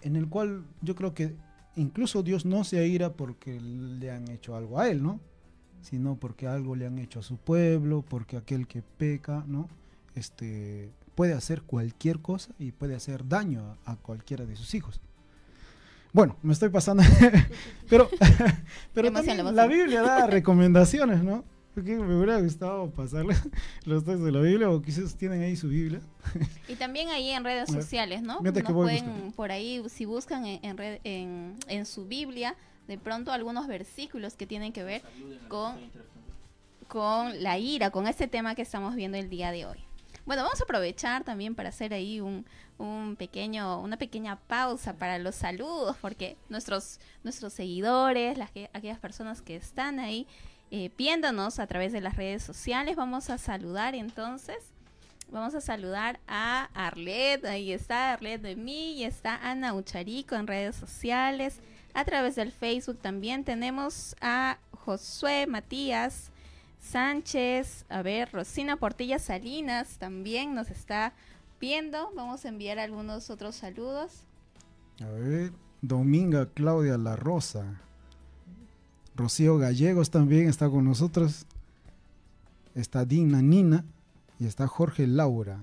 en 0.00 0.16
el 0.16 0.26
cual 0.26 0.64
yo 0.80 0.94
creo 0.94 1.12
que 1.12 1.36
incluso 1.76 2.22
Dios 2.22 2.44
no 2.44 2.64
se 2.64 2.78
aira 2.78 3.12
porque 3.12 3.60
le 3.60 4.10
han 4.10 4.28
hecho 4.28 4.56
algo 4.56 4.80
a 4.80 4.88
él, 4.88 5.02
¿no? 5.02 5.20
Sino 5.82 6.16
porque 6.16 6.46
algo 6.46 6.74
le 6.74 6.86
han 6.86 6.98
hecho 6.98 7.20
a 7.20 7.22
su 7.22 7.36
pueblo, 7.36 8.02
porque 8.08 8.36
aquel 8.36 8.66
que 8.66 8.82
peca, 8.82 9.44
¿no? 9.46 9.68
Este, 10.14 10.90
puede 11.14 11.34
hacer 11.34 11.62
cualquier 11.62 12.20
cosa 12.20 12.52
y 12.58 12.72
puede 12.72 12.94
hacer 12.94 13.28
daño 13.28 13.76
a, 13.84 13.92
a 13.92 13.96
cualquiera 13.96 14.46
de 14.46 14.56
sus 14.56 14.74
hijos. 14.74 15.00
Bueno, 16.12 16.36
me 16.42 16.52
estoy 16.54 16.70
pasando, 16.70 17.02
pero, 17.90 18.08
pero 18.94 19.08
Emoción, 19.08 19.36
también 19.36 19.40
emoción. 19.40 19.56
la 19.56 19.66
Biblia 19.66 20.02
da 20.02 20.26
recomendaciones, 20.26 21.22
¿no? 21.22 21.44
Porque 21.76 21.94
me 21.94 22.16
hubiera 22.16 22.40
gustado 22.40 22.88
pasarles 22.90 23.38
los 23.84 24.02
textos 24.02 24.24
de 24.24 24.32
la 24.32 24.40
Biblia 24.40 24.70
o 24.70 24.80
quizás 24.80 25.14
tienen 25.14 25.42
ahí 25.42 25.56
su 25.56 25.68
Biblia. 25.68 26.00
Y 26.68 26.74
también 26.76 27.10
ahí 27.10 27.28
en 27.30 27.44
redes 27.44 27.68
sociales, 27.72 28.22
¿no? 28.22 28.40
Nos 28.40 28.72
pueden 28.72 29.32
por 29.32 29.52
ahí, 29.52 29.82
si 29.90 30.06
buscan 30.06 30.46
en, 30.46 30.64
en, 30.64 30.76
red- 30.78 31.00
en, 31.04 31.54
en 31.68 31.84
su 31.84 32.06
Biblia, 32.06 32.56
de 32.88 32.96
pronto 32.96 33.30
algunos 33.30 33.66
versículos 33.66 34.36
que 34.36 34.46
tienen 34.46 34.72
que 34.72 34.84
ver 34.84 35.02
con, 35.48 35.76
con 36.88 37.42
la 37.42 37.58
ira, 37.58 37.90
con 37.90 38.06
este 38.06 38.26
tema 38.26 38.54
que 38.54 38.62
estamos 38.62 38.94
viendo 38.94 39.18
el 39.18 39.28
día 39.28 39.50
de 39.50 39.66
hoy. 39.66 39.78
Bueno, 40.24 40.44
vamos 40.44 40.60
a 40.60 40.64
aprovechar 40.64 41.24
también 41.24 41.54
para 41.54 41.68
hacer 41.68 41.92
ahí 41.92 42.20
un, 42.20 42.46
un 42.78 43.16
pequeño, 43.16 43.80
una 43.80 43.96
pequeña 43.98 44.36
pausa 44.36 44.94
para 44.94 45.18
los 45.18 45.34
saludos, 45.34 45.96
porque 46.00 46.36
nuestros, 46.48 47.00
nuestros 47.22 47.52
seguidores, 47.52 48.36
las 48.38 48.50
que, 48.50 48.70
aquellas 48.72 48.98
personas 48.98 49.42
que 49.42 49.56
están 49.56 50.00
ahí 50.00 50.26
eh, 50.70 50.90
viéndonos 50.96 51.58
a 51.58 51.66
través 51.66 51.92
de 51.92 52.00
las 52.00 52.16
redes 52.16 52.42
sociales, 52.42 52.96
vamos 52.96 53.30
a 53.30 53.38
saludar 53.38 53.94
entonces. 53.94 54.56
Vamos 55.30 55.56
a 55.56 55.60
saludar 55.60 56.20
a 56.28 56.68
Arlet, 56.72 57.44
ahí 57.46 57.72
está 57.72 58.12
Arlet 58.12 58.40
de 58.40 58.54
mí 58.54 58.92
y 58.92 59.04
está 59.04 59.34
Ana 59.36 59.74
Ucharico 59.74 60.36
en 60.36 60.46
redes 60.46 60.76
sociales. 60.76 61.58
A 61.94 62.04
través 62.04 62.36
del 62.36 62.52
Facebook 62.52 62.98
también 62.98 63.42
tenemos 63.42 64.14
a 64.20 64.58
Josué 64.84 65.48
Matías 65.48 66.30
Sánchez, 66.80 67.84
a 67.88 68.02
ver, 68.02 68.30
Rosina 68.32 68.76
Portilla 68.76 69.18
Salinas 69.18 69.98
también 69.98 70.54
nos 70.54 70.70
está 70.70 71.12
viendo. 71.60 72.12
Vamos 72.14 72.44
a 72.44 72.48
enviar 72.48 72.78
algunos 72.78 73.28
otros 73.28 73.56
saludos. 73.56 74.22
A 75.00 75.06
ver, 75.06 75.52
Dominga 75.82 76.46
Claudia 76.46 76.96
La 76.96 77.16
Rosa. 77.16 77.80
Rocío 79.16 79.56
Gallegos 79.56 80.10
también 80.10 80.48
está 80.48 80.68
con 80.68 80.84
nosotros. 80.84 81.46
Está 82.74 83.06
Dina 83.06 83.40
Nina 83.40 83.84
y 84.38 84.46
está 84.46 84.66
Jorge 84.66 85.06
Laura. 85.06 85.58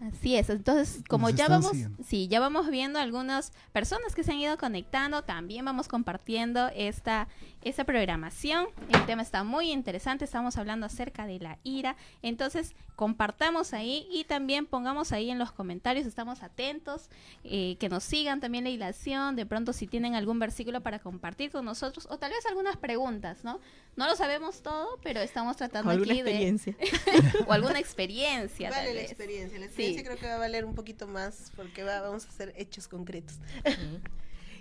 Así 0.00 0.36
es, 0.36 0.50
entonces 0.50 1.02
como 1.08 1.30
Nos 1.30 1.38
ya 1.38 1.48
vamos, 1.48 1.70
siguiendo. 1.70 2.04
sí, 2.04 2.28
ya 2.28 2.38
vamos 2.38 2.68
viendo 2.68 2.98
algunas 2.98 3.52
personas 3.72 4.14
que 4.14 4.24
se 4.24 4.32
han 4.32 4.38
ido 4.38 4.58
conectando, 4.58 5.22
también 5.24 5.64
vamos 5.64 5.88
compartiendo 5.88 6.68
esta, 6.74 7.28
esta 7.62 7.84
programación. 7.84 8.66
El 8.92 9.06
tema 9.06 9.22
está 9.22 9.42
muy 9.42 9.72
interesante, 9.72 10.26
estamos 10.26 10.58
hablando 10.58 10.84
acerca 10.84 11.26
de 11.26 11.38
la 11.38 11.58
ira, 11.64 11.96
entonces 12.20 12.74
compartamos 12.94 13.72
ahí 13.72 14.06
y 14.10 14.24
también 14.24 14.66
pongamos 14.66 15.12
ahí 15.12 15.30
en 15.30 15.38
los 15.38 15.52
comentarios, 15.52 16.06
estamos 16.06 16.42
atentos, 16.42 17.08
eh, 17.44 17.76
que 17.78 17.88
nos 17.88 18.04
sigan 18.04 18.40
también 18.40 18.64
la 18.64 18.70
hilación, 18.70 19.34
de 19.34 19.46
pronto 19.46 19.72
si 19.72 19.86
tienen 19.86 20.14
algún 20.14 20.38
versículo 20.38 20.82
para 20.82 20.98
compartir 20.98 21.50
con 21.50 21.64
nosotros 21.64 22.06
o 22.10 22.18
tal 22.18 22.32
vez 22.32 22.44
algunas 22.46 22.76
preguntas, 22.76 23.44
¿no? 23.44 23.60
No 23.96 24.06
lo 24.06 24.14
sabemos 24.14 24.62
todo, 24.62 24.98
pero 25.02 25.20
estamos 25.20 25.56
tratando 25.56 25.90
alguna 25.90 26.12
aquí 26.12 26.20
de 26.20 26.30
experiencia. 26.30 26.76
o 27.46 27.52
alguna 27.52 27.78
experiencia. 27.78 28.68
Vale 28.68 28.88
tal 28.88 28.94
la 28.96 29.02
experiencia. 29.02 29.58
La 29.58 29.68
Sí. 29.68 29.85
Experiencia 29.88 30.04
creo 30.04 30.18
que 30.18 30.26
va 30.26 30.34
a 30.34 30.38
valer 30.38 30.64
un 30.64 30.74
poquito 30.74 31.06
más 31.06 31.52
porque 31.56 31.82
va- 31.84 32.00
vamos 32.00 32.24
a 32.26 32.28
hacer 32.28 32.52
hechos 32.56 32.88
concretos. 32.88 33.36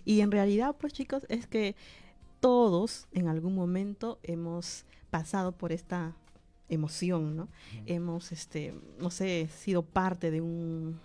Y 0.08 0.22
en 0.22 0.32
realidad, 0.32 0.76
pues 0.80 0.94
chicos, 0.94 1.26
es 1.30 1.48
que 1.48 1.76
todos 2.40 3.08
en 3.12 3.28
algún 3.28 3.56
momento 3.56 4.20
hemos 4.24 4.86
pasado 5.10 5.52
por 5.52 5.72
esta 5.72 6.14
emoción, 6.70 7.36
¿no? 7.36 7.48
Hemos, 7.88 8.32
este, 8.32 8.74
no 9.00 9.10
sé, 9.10 9.48
sido 9.56 9.82
parte 9.84 10.30
de 10.30 10.42
un- 10.42 11.00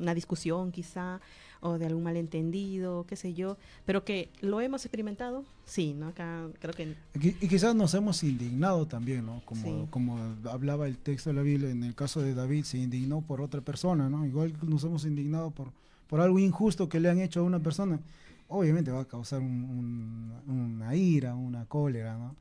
una 0.00 0.14
discusión 0.14 0.72
quizá, 0.72 1.20
o 1.62 1.78
de 1.78 1.86
algún 1.86 2.02
malentendido, 2.04 3.04
qué 3.06 3.16
sé 3.16 3.34
yo, 3.34 3.56
pero 3.84 4.04
que 4.04 4.30
lo 4.40 4.60
hemos 4.60 4.84
experimentado, 4.84 5.44
sí, 5.66 5.92
¿no? 5.94 6.08
Acá 6.08 6.48
creo 6.58 6.72
que 6.72 6.94
Y, 7.14 7.18
qui- 7.18 7.36
y 7.40 7.48
quizás 7.48 7.74
nos 7.74 7.92
hemos 7.94 8.22
indignado 8.22 8.86
también, 8.86 9.26
¿no? 9.26 9.42
Como, 9.44 9.62
Sí. 9.62 9.86
como 9.90 10.18
hablaba 10.50 10.86
el 10.88 10.96
texto 10.98 11.30
de 11.30 11.36
la 11.36 11.42
Biblia, 11.42 11.70
en 11.70 11.84
el 11.84 11.94
caso 11.94 12.20
de 12.22 12.34
David 12.34 12.64
se 12.64 12.78
indignó 12.78 13.20
por 13.20 13.40
otra 13.40 13.60
persona, 13.60 14.08
¿no? 14.08 14.24
Igual 14.26 14.54
nos 14.66 14.84
hemos 14.84 15.04
indignado 15.04 15.50
por, 15.50 15.72
por 16.08 16.20
algo 16.20 16.38
injusto 16.38 16.88
que 16.88 16.98
le 17.00 17.10
han 17.10 17.20
hecho 17.20 17.40
a 17.40 17.42
una 17.42 17.60
persona. 17.60 18.00
Obviamente 18.48 18.90
va 18.90 19.00
a 19.02 19.04
causar 19.04 19.40
un- 19.40 20.32
un- 20.48 20.50
una 20.76 20.94
ira, 20.96 21.34
una 21.34 21.66
cólera, 21.66 22.16
¿no? 22.16 22.34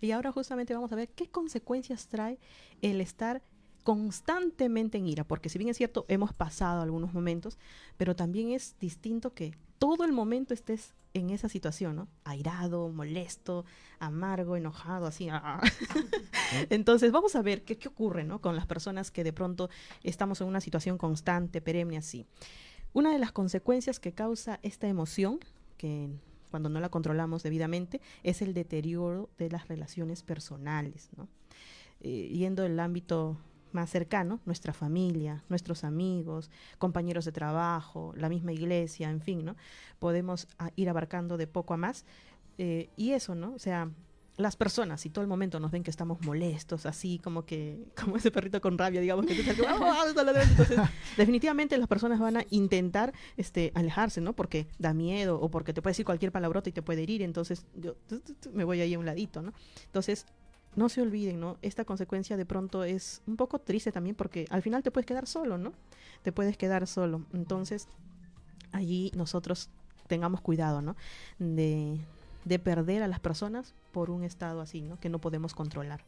Y 0.00 0.10
ahora 0.10 0.30
justamente 0.32 0.74
vamos 0.74 0.92
a 0.92 0.96
ver 0.96 1.08
qué 1.08 1.28
consecuencias 1.28 2.06
trae 2.08 2.38
el 2.82 3.00
estar 3.00 3.40
constantemente 3.86 4.98
en 4.98 5.06
ira, 5.06 5.22
porque 5.22 5.48
si 5.48 5.58
bien 5.58 5.70
es 5.70 5.76
cierto, 5.76 6.06
hemos 6.08 6.32
pasado 6.32 6.82
algunos 6.82 7.14
momentos, 7.14 7.56
pero 7.96 8.16
también 8.16 8.50
es 8.50 8.74
distinto 8.80 9.32
que 9.32 9.54
todo 9.78 10.04
el 10.04 10.10
momento 10.10 10.54
estés 10.54 10.96
en 11.14 11.30
esa 11.30 11.48
situación, 11.48 11.94
¿no? 11.94 12.08
Airado, 12.24 12.88
molesto, 12.88 13.64
amargo, 14.00 14.56
enojado, 14.56 15.06
así. 15.06 15.28
ah. 15.30 15.60
Entonces, 16.68 17.12
vamos 17.12 17.36
a 17.36 17.42
ver 17.42 17.62
qué, 17.62 17.78
qué 17.78 17.86
ocurre, 17.86 18.24
¿no? 18.24 18.40
Con 18.40 18.56
las 18.56 18.66
personas 18.66 19.12
que 19.12 19.22
de 19.22 19.32
pronto 19.32 19.70
estamos 20.02 20.40
en 20.40 20.48
una 20.48 20.60
situación 20.60 20.98
constante, 20.98 21.60
perenne, 21.60 21.96
así. 21.96 22.26
Una 22.92 23.12
de 23.12 23.20
las 23.20 23.30
consecuencias 23.30 24.00
que 24.00 24.10
causa 24.10 24.58
esta 24.64 24.88
emoción, 24.88 25.38
que 25.76 26.10
cuando 26.50 26.68
no 26.70 26.80
la 26.80 26.88
controlamos 26.88 27.44
debidamente, 27.44 28.00
es 28.24 28.42
el 28.42 28.52
deterioro 28.52 29.30
de 29.38 29.48
las 29.48 29.68
relaciones 29.68 30.24
personales, 30.24 31.08
¿no? 31.16 31.28
Eh, 32.00 32.30
yendo 32.32 32.64
del 32.64 32.80
ámbito 32.80 33.38
más 33.72 33.90
cercano, 33.90 34.40
nuestra 34.46 34.72
familia, 34.72 35.44
nuestros 35.48 35.84
amigos, 35.84 36.50
compañeros 36.78 37.24
de 37.24 37.32
trabajo, 37.32 38.12
la 38.16 38.28
misma 38.28 38.52
iglesia, 38.52 39.10
en 39.10 39.20
fin, 39.20 39.44
¿no? 39.44 39.56
Podemos 39.98 40.48
ah, 40.58 40.70
ir 40.76 40.88
abarcando 40.88 41.36
de 41.36 41.46
poco 41.46 41.74
a 41.74 41.76
más. 41.76 42.04
eh, 42.58 42.88
y 42.96 43.12
eso, 43.12 43.34
¿no? 43.34 43.52
O 43.54 43.58
sea, 43.58 43.90
las 44.38 44.54
personas, 44.56 45.00
si 45.00 45.08
todo 45.08 45.22
el 45.22 45.28
momento 45.28 45.60
nos 45.60 45.70
ven 45.70 45.82
que 45.82 45.90
estamos 45.90 46.20
molestos, 46.22 46.84
así 46.84 47.18
como 47.18 47.46
que, 47.46 47.86
como 48.02 48.16
ese 48.16 48.30
perrito 48.30 48.60
con 48.60 48.76
rabia, 48.76 49.00
digamos, 49.00 49.24
que 49.26 49.34
"Ah, 49.66 49.78
ah, 49.80 50.04
está 50.08 50.22
ladrando", 50.22 50.50
entonces, 50.52 50.78
definitivamente 51.16 51.76
las 51.78 51.88
personas 51.88 52.18
van 52.20 52.36
a 52.38 52.44
intentar 52.50 53.12
este, 53.38 53.72
alejarse, 53.74 54.20
¿no? 54.20 54.34
Porque 54.34 54.66
da 54.78 54.92
miedo 54.92 55.40
o 55.40 55.50
porque 55.50 55.72
te 55.72 55.80
puede 55.82 55.92
decir 55.92 56.04
cualquier 56.04 56.32
palabrota 56.32 56.68
y 56.68 56.72
te 56.72 56.82
puede 56.82 57.02
herir, 57.02 57.22
entonces 57.22 57.64
yo 57.74 57.96
me 58.52 58.64
voy 58.64 58.80
ahí 58.82 58.92
a 58.94 58.98
un 58.98 59.06
ladito, 59.06 59.40
¿no? 59.42 59.52
Entonces, 59.86 60.26
no 60.76 60.88
se 60.88 61.02
olviden, 61.02 61.40
¿no? 61.40 61.56
Esta 61.62 61.84
consecuencia 61.84 62.36
de 62.36 62.46
pronto 62.46 62.84
es 62.84 63.22
un 63.26 63.36
poco 63.36 63.58
triste 63.58 63.90
también 63.90 64.14
porque 64.14 64.46
al 64.50 64.62
final 64.62 64.82
te 64.82 64.90
puedes 64.90 65.06
quedar 65.06 65.26
solo, 65.26 65.58
¿no? 65.58 65.72
Te 66.22 66.32
puedes 66.32 66.56
quedar 66.56 66.86
solo. 66.86 67.24
Entonces, 67.32 67.88
allí 68.72 69.10
nosotros 69.16 69.70
tengamos 70.06 70.40
cuidado, 70.40 70.82
¿no? 70.82 70.94
De, 71.38 71.98
de 72.44 72.58
perder 72.58 73.02
a 73.02 73.08
las 73.08 73.20
personas 73.20 73.74
por 73.90 74.10
un 74.10 74.22
estado 74.22 74.60
así, 74.60 74.82
¿no? 74.82 75.00
Que 75.00 75.08
no 75.08 75.18
podemos 75.18 75.54
controlar. 75.54 76.04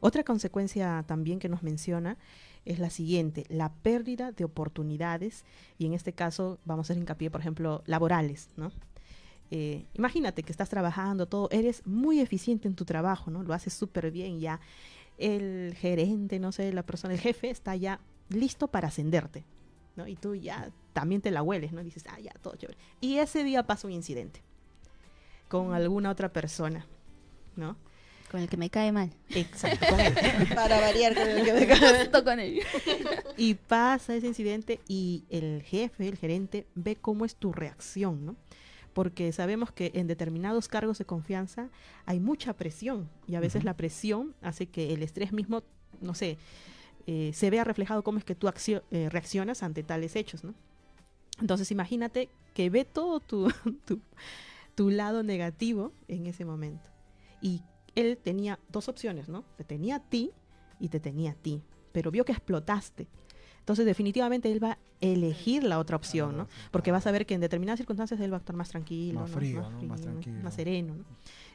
Otra 0.00 0.24
consecuencia 0.24 1.04
también 1.06 1.38
que 1.38 1.48
nos 1.48 1.62
menciona 1.62 2.18
es 2.64 2.78
la 2.78 2.90
siguiente, 2.90 3.44
la 3.48 3.72
pérdida 3.72 4.32
de 4.32 4.44
oportunidades 4.44 5.44
y 5.78 5.86
en 5.86 5.94
este 5.94 6.12
caso 6.12 6.58
vamos 6.64 6.84
a 6.84 6.92
hacer 6.92 7.00
hincapié, 7.00 7.30
por 7.30 7.40
ejemplo, 7.40 7.82
laborales, 7.86 8.50
¿no? 8.56 8.72
Eh, 9.50 9.86
imagínate 9.94 10.42
que 10.42 10.52
estás 10.52 10.68
trabajando 10.68 11.26
todo, 11.26 11.48
eres 11.50 11.86
muy 11.86 12.20
eficiente 12.20 12.68
en 12.68 12.74
tu 12.74 12.84
trabajo, 12.84 13.30
¿no? 13.30 13.42
Lo 13.42 13.54
haces 13.54 13.72
súper 13.72 14.10
bien 14.10 14.40
ya. 14.40 14.60
El 15.16 15.74
gerente, 15.74 16.38
no 16.38 16.52
sé, 16.52 16.72
la 16.72 16.84
persona, 16.84 17.14
el 17.14 17.20
jefe 17.20 17.50
está 17.50 17.74
ya 17.74 18.00
listo 18.28 18.68
para 18.68 18.88
ascenderte, 18.88 19.44
¿no? 19.96 20.06
Y 20.06 20.16
tú 20.16 20.34
ya 20.34 20.70
también 20.92 21.20
te 21.20 21.30
la 21.30 21.42
hueles, 21.42 21.72
¿no? 21.72 21.82
Dices, 21.82 22.04
ah, 22.08 22.20
ya, 22.20 22.32
todo 22.42 22.56
chévere. 22.56 22.78
Y 23.00 23.18
ese 23.18 23.42
día 23.42 23.66
pasa 23.66 23.86
un 23.86 23.94
incidente 23.94 24.42
con 25.48 25.72
alguna 25.72 26.10
otra 26.10 26.32
persona, 26.32 26.86
¿no? 27.56 27.76
Con 28.30 28.40
el 28.40 28.48
que 28.48 28.58
me 28.58 28.68
cae 28.68 28.92
mal. 28.92 29.10
Exacto, 29.30 29.86
con 29.90 29.98
él. 29.98 30.14
Para 30.54 30.80
variar 30.80 31.14
con 31.14 31.26
el 31.26 31.44
que 31.44 31.52
me 31.54 31.66
cae. 31.66 32.00
Justo 32.04 32.22
con 32.22 32.38
él. 32.38 32.60
Y 33.38 33.54
pasa 33.54 34.14
ese 34.14 34.26
incidente 34.26 34.80
y 34.86 35.24
el 35.30 35.62
jefe, 35.62 36.08
el 36.08 36.18
gerente, 36.18 36.66
ve 36.74 36.96
cómo 36.96 37.24
es 37.24 37.34
tu 37.34 37.52
reacción, 37.52 38.26
¿no? 38.26 38.36
Porque 38.98 39.30
sabemos 39.30 39.70
que 39.70 39.92
en 39.94 40.08
determinados 40.08 40.66
cargos 40.66 40.98
de 40.98 41.04
confianza 41.04 41.70
hay 42.04 42.18
mucha 42.18 42.54
presión 42.54 43.08
y 43.28 43.36
a 43.36 43.40
veces 43.40 43.62
la 43.62 43.76
presión 43.76 44.34
hace 44.42 44.66
que 44.66 44.92
el 44.92 45.04
estrés 45.04 45.32
mismo, 45.32 45.62
no 46.00 46.14
sé, 46.14 46.36
eh, 47.06 47.30
se 47.32 47.48
vea 47.48 47.62
reflejado 47.62 48.02
cómo 48.02 48.18
es 48.18 48.24
que 48.24 48.34
tú 48.34 48.48
eh, 48.48 49.08
reaccionas 49.08 49.62
ante 49.62 49.84
tales 49.84 50.16
hechos, 50.16 50.42
¿no? 50.42 50.52
Entonces 51.40 51.70
imagínate 51.70 52.28
que 52.54 52.70
ve 52.70 52.84
todo 52.84 53.20
tu, 53.20 53.52
tu, 53.86 54.00
tu 54.74 54.90
lado 54.90 55.22
negativo 55.22 55.92
en 56.08 56.26
ese 56.26 56.44
momento. 56.44 56.90
Y 57.40 57.62
él 57.94 58.18
tenía 58.20 58.58
dos 58.68 58.88
opciones, 58.88 59.28
¿no? 59.28 59.44
Te 59.56 59.62
tenía 59.62 59.94
a 59.94 60.00
ti 60.00 60.32
y 60.80 60.88
te 60.88 60.98
tenía 60.98 61.30
a 61.30 61.34
ti, 61.34 61.62
pero 61.92 62.10
vio 62.10 62.24
que 62.24 62.32
explotaste. 62.32 63.06
Entonces 63.68 63.84
definitivamente 63.84 64.50
él 64.50 64.64
va 64.64 64.70
a 64.72 64.78
elegir 65.02 65.62
la 65.62 65.78
otra 65.78 65.94
opción, 65.94 66.38
¿no? 66.38 66.48
Porque 66.70 66.90
va 66.90 66.96
a 66.96 67.00
saber 67.02 67.26
que 67.26 67.34
en 67.34 67.42
determinadas 67.42 67.78
circunstancias 67.78 68.18
él 68.18 68.32
va 68.32 68.36
a 68.36 68.38
actuar 68.38 68.56
más 68.56 68.70
tranquilo, 68.70 69.20
Más 69.20 69.30
¿no? 69.30 69.36
frío. 69.36 69.60
Más 69.60 69.72
frío, 69.78 69.94
tranquilo. 70.10 70.38
más 70.42 70.54
sereno, 70.54 70.94
¿no? 70.94 71.04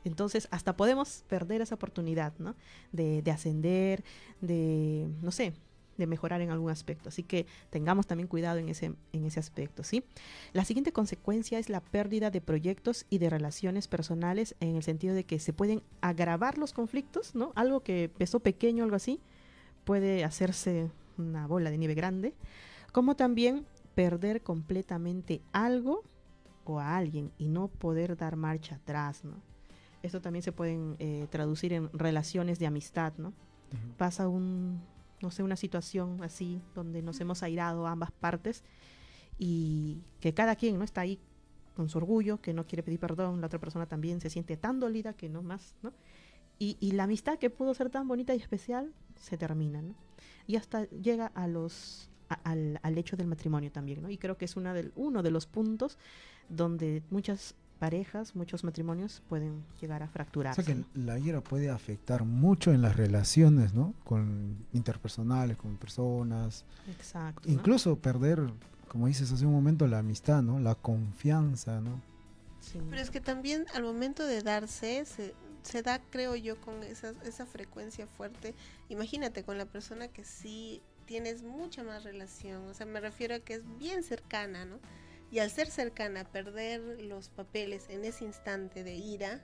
Entonces 0.05 0.48
hasta 0.51 0.77
podemos 0.77 1.24
perder 1.27 1.62
esa 1.62 1.74
oportunidad, 1.74 2.32
¿no? 2.38 2.53
De, 2.91 3.24
de 3.24 3.32
ascender, 3.32 4.03
de, 4.41 5.08
no 5.24 5.32
sé, 5.32 5.53
de 5.98 6.05
mejorar 6.05 6.41
en 6.41 6.51
algún 6.51 6.70
aspecto. 6.70 7.10
Así 7.10 7.24
que 7.24 7.48
tengamos 7.72 8.05
también 8.05 8.27
cuidado 8.27 8.60
en 8.60 8.70
ese, 8.70 8.93
en 9.12 9.25
ese 9.25 9.39
aspecto, 9.39 9.84
¿sí? 9.84 10.03
La 10.51 10.65
siguiente 10.65 10.91
consecuencia 10.91 11.58
es 11.58 11.67
la 11.67 11.82
pérdida 11.82 12.29
de 12.29 12.41
proyectos 12.41 13.08
y 13.10 13.17
de 13.17 13.32
relaciones 13.32 13.88
personales 13.88 14.53
en 14.60 14.75
el 14.75 14.84
sentido 14.84 15.15
de 15.15 15.24
que 15.24 15.39
se 15.39 15.51
pueden 15.51 15.82
agravar 16.01 16.60
los 16.60 16.74
conflictos, 16.74 17.34
¿no? 17.34 17.53
Algo 17.55 17.79
que 17.79 18.03
empezó 18.03 18.39
pequeño, 18.39 18.84
algo 18.84 18.98
así, 18.98 19.20
puede 19.84 20.24
hacerse 20.24 20.91
una 21.17 21.48
bola 21.48 21.72
de 21.72 21.77
nieve 21.77 21.93
grande, 21.93 22.34
como 22.91 23.15
también 23.15 23.65
perder 23.96 24.41
completamente 24.41 25.41
algo 25.51 26.03
o 26.65 26.79
a 26.79 26.96
alguien 26.96 27.32
y 27.38 27.48
no 27.48 27.67
poder 27.67 28.15
dar 28.17 28.36
marcha 28.36 28.75
atrás, 28.75 29.24
¿no? 29.24 29.41
Esto 30.01 30.22
también 30.22 30.43
se 30.43 30.51
pueden 30.51 30.96
eh, 31.00 31.27
traducir 31.29 31.72
en 31.74 31.89
relaciones 31.93 32.60
de 32.60 32.67
amistad, 32.67 33.13
¿no? 33.17 33.34
Pasa 33.98 34.27
un, 34.27 34.82
no 35.22 35.32
sé, 35.32 35.41
una 35.41 35.55
situación 35.55 36.22
así 36.24 36.62
donde 36.75 37.01
nos 37.01 37.20
hemos 37.22 37.41
airado 37.41 37.88
ambas 37.88 38.12
partes 38.12 38.63
y 39.39 40.03
que 40.20 40.34
cada 40.34 40.55
quien 40.55 40.77
no 40.77 40.84
está 40.84 41.01
ahí 41.01 41.20
con 41.75 41.89
su 41.89 41.98
orgullo, 41.98 42.39
que 42.39 42.53
no 42.53 42.67
quiere 42.67 42.84
pedir 42.84 43.00
perdón, 43.00 43.41
la 43.41 43.48
otra 43.48 43.60
persona 43.60 43.88
también 43.88 44.22
se 44.22 44.29
siente 44.29 44.58
tan 44.58 44.79
dolida 44.79 45.13
que 45.13 45.29
no 45.29 45.41
más, 45.41 45.75
¿no? 45.82 45.91
Y, 46.60 46.77
y 46.79 46.91
la 46.91 47.03
amistad 47.03 47.38
que 47.39 47.50
pudo 47.50 47.74
ser 47.74 47.89
tan 47.89 48.07
bonita 48.07 48.33
y 48.36 48.38
especial 48.39 48.93
se 49.19 49.38
termina, 49.38 49.81
¿no? 49.81 49.95
Y 50.48 50.55
hasta 50.55 50.86
llega 50.89 51.27
a 51.36 51.48
los 51.48 52.10
a- 52.29 52.36
al, 52.43 52.79
al 52.83 52.98
hecho 52.98 53.17
del 53.17 53.27
matrimonio 53.27 53.72
también, 53.72 54.01
¿no? 54.01 54.10
Y 54.10 54.17
creo 54.17 54.38
que 54.38 54.45
es 54.45 54.55
una 54.55 54.74
del, 54.74 54.91
uno 54.95 55.24
de 55.24 55.31
los 55.31 55.45
puntos 55.45 55.98
donde 56.50 57.03
muchas 57.10 57.55
parejas, 57.79 58.33
muchos 58.36 58.63
matrimonios 58.63 59.22
pueden 59.27 59.62
llegar 59.81 60.03
a 60.03 60.05
O 60.05 60.10
fracturarse. 60.10 60.63
sea 60.63 60.74
que 60.75 60.79
¿no? 60.81 60.86
la 61.05 61.19
ira 61.19 61.41
puede 61.41 61.69
afectar 61.69 62.24
mucho 62.24 62.72
en 62.72 62.81
las 62.81 62.95
relaciones, 62.95 63.74
¿no? 63.74 63.93
Con 64.05 64.55
interpersonales, 64.72 65.57
con 65.57 65.75
personas. 65.77 66.63
Exacto. 66.89 67.41
¿no? 67.45 67.53
Incluso 67.53 67.98
perder, 67.98 68.39
como 68.88 69.07
dices 69.07 69.31
hace 69.33 69.45
un 69.45 69.51
momento, 69.51 69.86
la 69.88 70.00
amistad, 70.00 70.41
¿no? 70.43 70.60
La 70.60 70.75
confianza, 70.75 71.81
¿no? 71.81 72.00
Sí. 72.62 72.79
Pero 72.89 73.01
es 73.01 73.12
que 73.12 73.19
también 73.19 73.65
al 73.74 73.83
momento 73.83 74.25
de 74.25 74.41
darse, 74.41 75.03
se, 75.05 75.33
se 75.63 75.82
da, 75.82 76.00
creo 76.12 76.36
yo, 76.36 76.60
con 76.62 76.84
esa, 76.84 77.13
esa 77.25 77.46
frecuencia 77.46 78.08
fuerte. 78.08 78.53
Imagínate 78.89 79.43
con 79.43 79.58
la 79.58 79.65
persona 79.65 80.08
que 80.08 80.24
sí 80.24 80.82
tienes 81.05 81.41
mucha 81.43 81.84
más 81.84 82.03
relación. 82.03 82.67
O 82.67 82.74
sea, 82.74 82.86
me 82.86 83.00
refiero 83.00 83.36
a 83.36 83.39
que 83.39 83.55
es 83.55 83.62
bien 83.77 84.03
cercana, 84.03 84.65
¿no? 84.65 84.79
Y 85.32 85.39
al 85.39 85.50
ser 85.50 85.70
cercana, 85.70 86.24
perder 86.25 86.82
los 87.01 87.29
papeles 87.29 87.86
en 87.89 88.05
ese 88.05 88.24
instante 88.24 88.84
de 88.84 88.96
ira, 88.96 89.41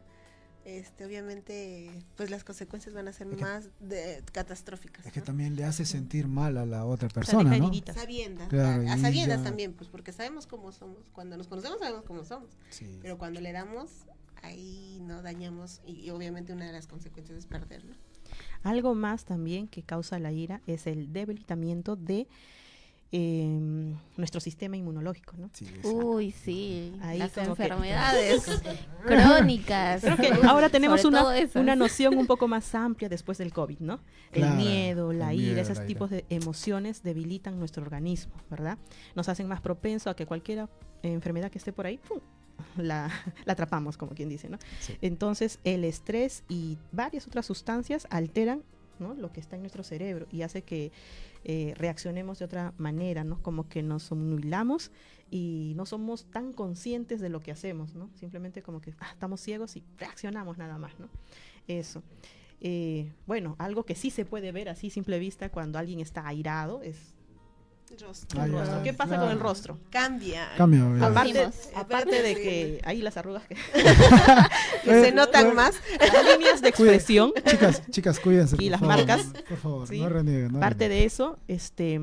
este, 0.65 1.05
obviamente, 1.05 1.89
pues 2.15 2.29
las 2.29 2.43
consecuencias 2.43 2.93
van 2.93 3.07
a 3.07 3.13
ser 3.13 3.27
Es 3.27 3.35
que- 3.37 3.41
más 3.41 3.69
de, 3.79 4.21
catastróficas. 4.31 5.05
Es 5.05 5.11
que 5.13 5.21
¿no? 5.21 5.25
también 5.25 5.55
le 5.55 5.63
hace 5.63 5.85
sentir 5.85 6.27
mal 6.27 6.57
a 6.57 6.65
la 6.65 6.85
otra 6.85 7.07
persona, 7.07 7.57
¿no? 7.57 7.71
Sabiendas, 7.93 8.49
Claro, 8.49 8.87
a, 8.87 8.93
a 8.93 8.97
sabiendas 8.97 9.39
ya- 9.39 9.43
también, 9.45 9.73
pues 9.73 9.89
porque 9.89 10.11
sabemos 10.11 10.45
cómo 10.47 10.71
somos. 10.71 10.97
Cuando 11.13 11.37
nos 11.37 11.47
conocemos 11.47 11.79
sabemos 11.79 12.03
cómo 12.05 12.23
somos. 12.23 12.51
Sí. 12.69 12.99
Pero 13.01 13.17
cuando 13.17 13.41
le 13.41 13.51
damos, 13.51 13.89
ahí 14.41 14.99
no 15.01 15.21
dañamos 15.21 15.81
y, 15.85 15.93
y 16.01 16.09
obviamente 16.11 16.53
una 16.53 16.65
de 16.65 16.71
las 16.73 16.87
consecuencias 16.87 17.37
es 17.37 17.45
perderlo. 17.45 17.93
Algo 18.63 18.93
más 18.95 19.25
también 19.25 19.67
que 19.67 19.83
causa 19.83 20.19
la 20.19 20.31
ira 20.31 20.61
es 20.67 20.85
el 20.87 21.11
debilitamiento 21.13 21.95
de 21.95 22.27
eh, 23.11 23.95
nuestro 24.17 24.39
sistema 24.39 24.77
inmunológico, 24.77 25.35
¿no? 25.35 25.49
Sí, 25.53 25.65
Uy, 25.83 26.29
sí. 26.31 26.93
Ahí 27.01 27.17
las 27.17 27.31
que- 27.31 27.41
enfermedades 27.41 28.43
crónicas. 29.05 30.01
Creo 30.01 30.15
que 30.17 30.47
ahora 30.47 30.69
tenemos 30.69 31.03
una, 31.05 31.25
una 31.55 31.75
noción 31.75 32.17
un 32.19 32.27
poco 32.27 32.47
más 32.47 32.75
amplia 32.75 33.09
después 33.09 33.39
del 33.39 33.51
COVID, 33.51 33.79
¿no? 33.79 33.99
Claro, 34.31 34.51
el 34.53 34.57
miedo, 34.59 35.11
la 35.13 35.31
el 35.33 35.39
ira, 35.41 35.47
miedo, 35.53 35.61
esos 35.61 35.77
la 35.77 35.83
ira. 35.83 35.87
tipos 35.87 36.09
de 36.11 36.25
emociones 36.29 37.01
debilitan 37.01 37.57
nuestro 37.57 37.81
organismo, 37.81 38.33
¿verdad? 38.51 38.77
Nos 39.15 39.27
hacen 39.27 39.47
más 39.47 39.61
propenso 39.61 40.11
a 40.11 40.15
que 40.15 40.27
cualquier 40.27 40.67
enfermedad 41.01 41.49
que 41.49 41.57
esté 41.57 41.73
por 41.73 41.87
ahí, 41.87 41.97
¡pum! 41.97 42.19
La, 42.77 43.09
la 43.45 43.53
atrapamos, 43.53 43.97
como 43.97 44.13
quien 44.13 44.29
dice, 44.29 44.49
¿no? 44.49 44.57
Sí. 44.79 44.97
Entonces, 45.01 45.59
el 45.63 45.83
estrés 45.83 46.43
y 46.49 46.77
varias 46.91 47.27
otras 47.27 47.45
sustancias 47.45 48.07
alteran 48.09 48.63
¿no? 48.99 49.13
lo 49.13 49.31
que 49.31 49.39
está 49.39 49.55
en 49.55 49.61
nuestro 49.61 49.83
cerebro 49.83 50.27
y 50.31 50.41
hace 50.41 50.61
que 50.61 50.91
eh, 51.45 51.73
reaccionemos 51.77 52.39
de 52.39 52.45
otra 52.45 52.73
manera, 52.77 53.23
¿no? 53.23 53.41
Como 53.41 53.69
que 53.69 53.81
nos 53.81 54.11
obnubilamos 54.11 54.91
y 55.31 55.73
no 55.75 55.85
somos 55.85 56.25
tan 56.25 56.53
conscientes 56.53 57.21
de 57.21 57.29
lo 57.29 57.39
que 57.39 57.51
hacemos, 57.51 57.95
¿no? 57.95 58.09
Simplemente 58.15 58.61
como 58.61 58.81
que 58.81 58.93
ah, 58.99 59.09
estamos 59.13 59.39
ciegos 59.39 59.75
y 59.77 59.83
reaccionamos 59.97 60.57
nada 60.57 60.77
más, 60.77 60.99
¿no? 60.99 61.07
Eso. 61.67 62.03
Eh, 62.61 63.13
bueno, 63.25 63.55
algo 63.57 63.85
que 63.85 63.95
sí 63.95 64.09
se 64.09 64.25
puede 64.25 64.51
ver 64.51 64.67
así 64.67 64.89
simple 64.89 65.17
vista 65.17 65.49
cuando 65.49 65.79
alguien 65.79 66.01
está 66.01 66.27
airado 66.27 66.81
es 66.81 67.13
Rostro. 68.01 68.39
Ah, 68.41 68.45
el 68.45 68.51
ya, 68.51 68.59
rostro. 68.59 68.83
¿Qué 68.83 68.93
pasa 68.93 69.09
claro. 69.09 69.23
con 69.23 69.31
el 69.31 69.39
rostro? 69.39 69.79
Cambia. 69.89 70.49
Cambia. 70.57 71.05
Aparte, 71.07 71.49
aparte 71.75 72.21
de 72.21 72.35
que 72.35 72.81
ahí 72.85 73.01
las 73.01 73.17
arrugas 73.17 73.43
que 73.47 73.55
Que 74.83 75.01
se 75.03 75.11
notan 75.11 75.55
más. 75.55 75.75
las 75.99 76.25
líneas 76.37 76.61
de 76.61 76.69
expresión 76.69 77.33
Chicas, 77.45 77.81
chicas, 77.89 78.19
cuídense. 78.19 78.55
Y 78.59 78.69
las 78.69 78.79
favor, 78.79 78.95
marcas. 78.95 79.27
Por 79.47 79.57
favor, 79.57 79.87
Sí. 79.87 79.99
no 79.99 80.09
renieguen. 80.09 80.53
no 80.53 80.59
Parte 80.59 80.87
de 80.87 81.03
eso, 81.05 81.39
este, 81.47 81.99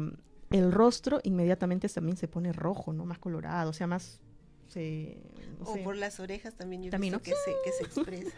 el 0.50 0.72
rostro 0.72 1.20
inmediatamente 1.24 1.88
también 1.88 2.16
se 2.16 2.28
pone 2.28 2.52
rojo, 2.52 2.92
¿no? 2.92 3.04
Más 3.04 3.18
colorado, 3.18 3.70
o 3.70 3.72
sea, 3.72 3.86
más, 3.86 4.20
se, 4.68 5.16
no 5.60 5.66
O 5.70 5.74
sé, 5.74 5.80
por 5.80 5.96
las 5.96 6.18
orejas 6.20 6.54
también 6.54 6.82
yo 6.82 6.90
También, 6.90 7.14
visto 7.14 7.22
que 7.24 7.30
se, 7.30 7.54
que 7.64 7.72
se 7.72 7.84
expresa. 8.24 8.36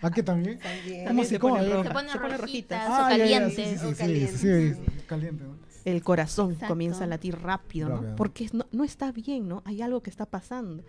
¿A 0.00 0.10
qué 0.10 0.22
también? 0.22 0.58
También. 0.60 0.98
¿Cómo 0.98 1.06
también 1.06 1.26
se- 1.26 1.34
se 1.34 1.38
pone 1.40 1.68
roja, 1.68 1.92
ponen 1.92 2.12
se 2.12 2.18
pone 2.18 2.36
rojitas 2.38 2.88
rojita. 2.88 2.90
o 2.90 3.04
Ah, 3.04 3.10
ya, 3.10 3.18
calientes. 3.18 3.56
sí, 3.70 3.78
sí, 3.78 3.84
O 3.86 3.88
sí, 3.90 3.94
calientes, 3.96 4.40
sí, 4.40 4.74
sí. 4.74 5.02
caliente, 5.06 5.44
¿no? 5.44 5.73
El 5.84 6.02
corazón 6.02 6.52
Exacto. 6.52 6.72
comienza 6.72 7.04
a 7.04 7.06
latir 7.06 7.38
rápido, 7.38 7.88
¿no? 7.88 7.96
Rápido. 7.96 8.16
Porque 8.16 8.48
no, 8.52 8.66
no 8.72 8.84
está 8.84 9.12
bien, 9.12 9.48
¿no? 9.48 9.62
Hay 9.66 9.82
algo 9.82 10.02
que 10.02 10.10
está 10.10 10.26
pasando. 10.26 10.82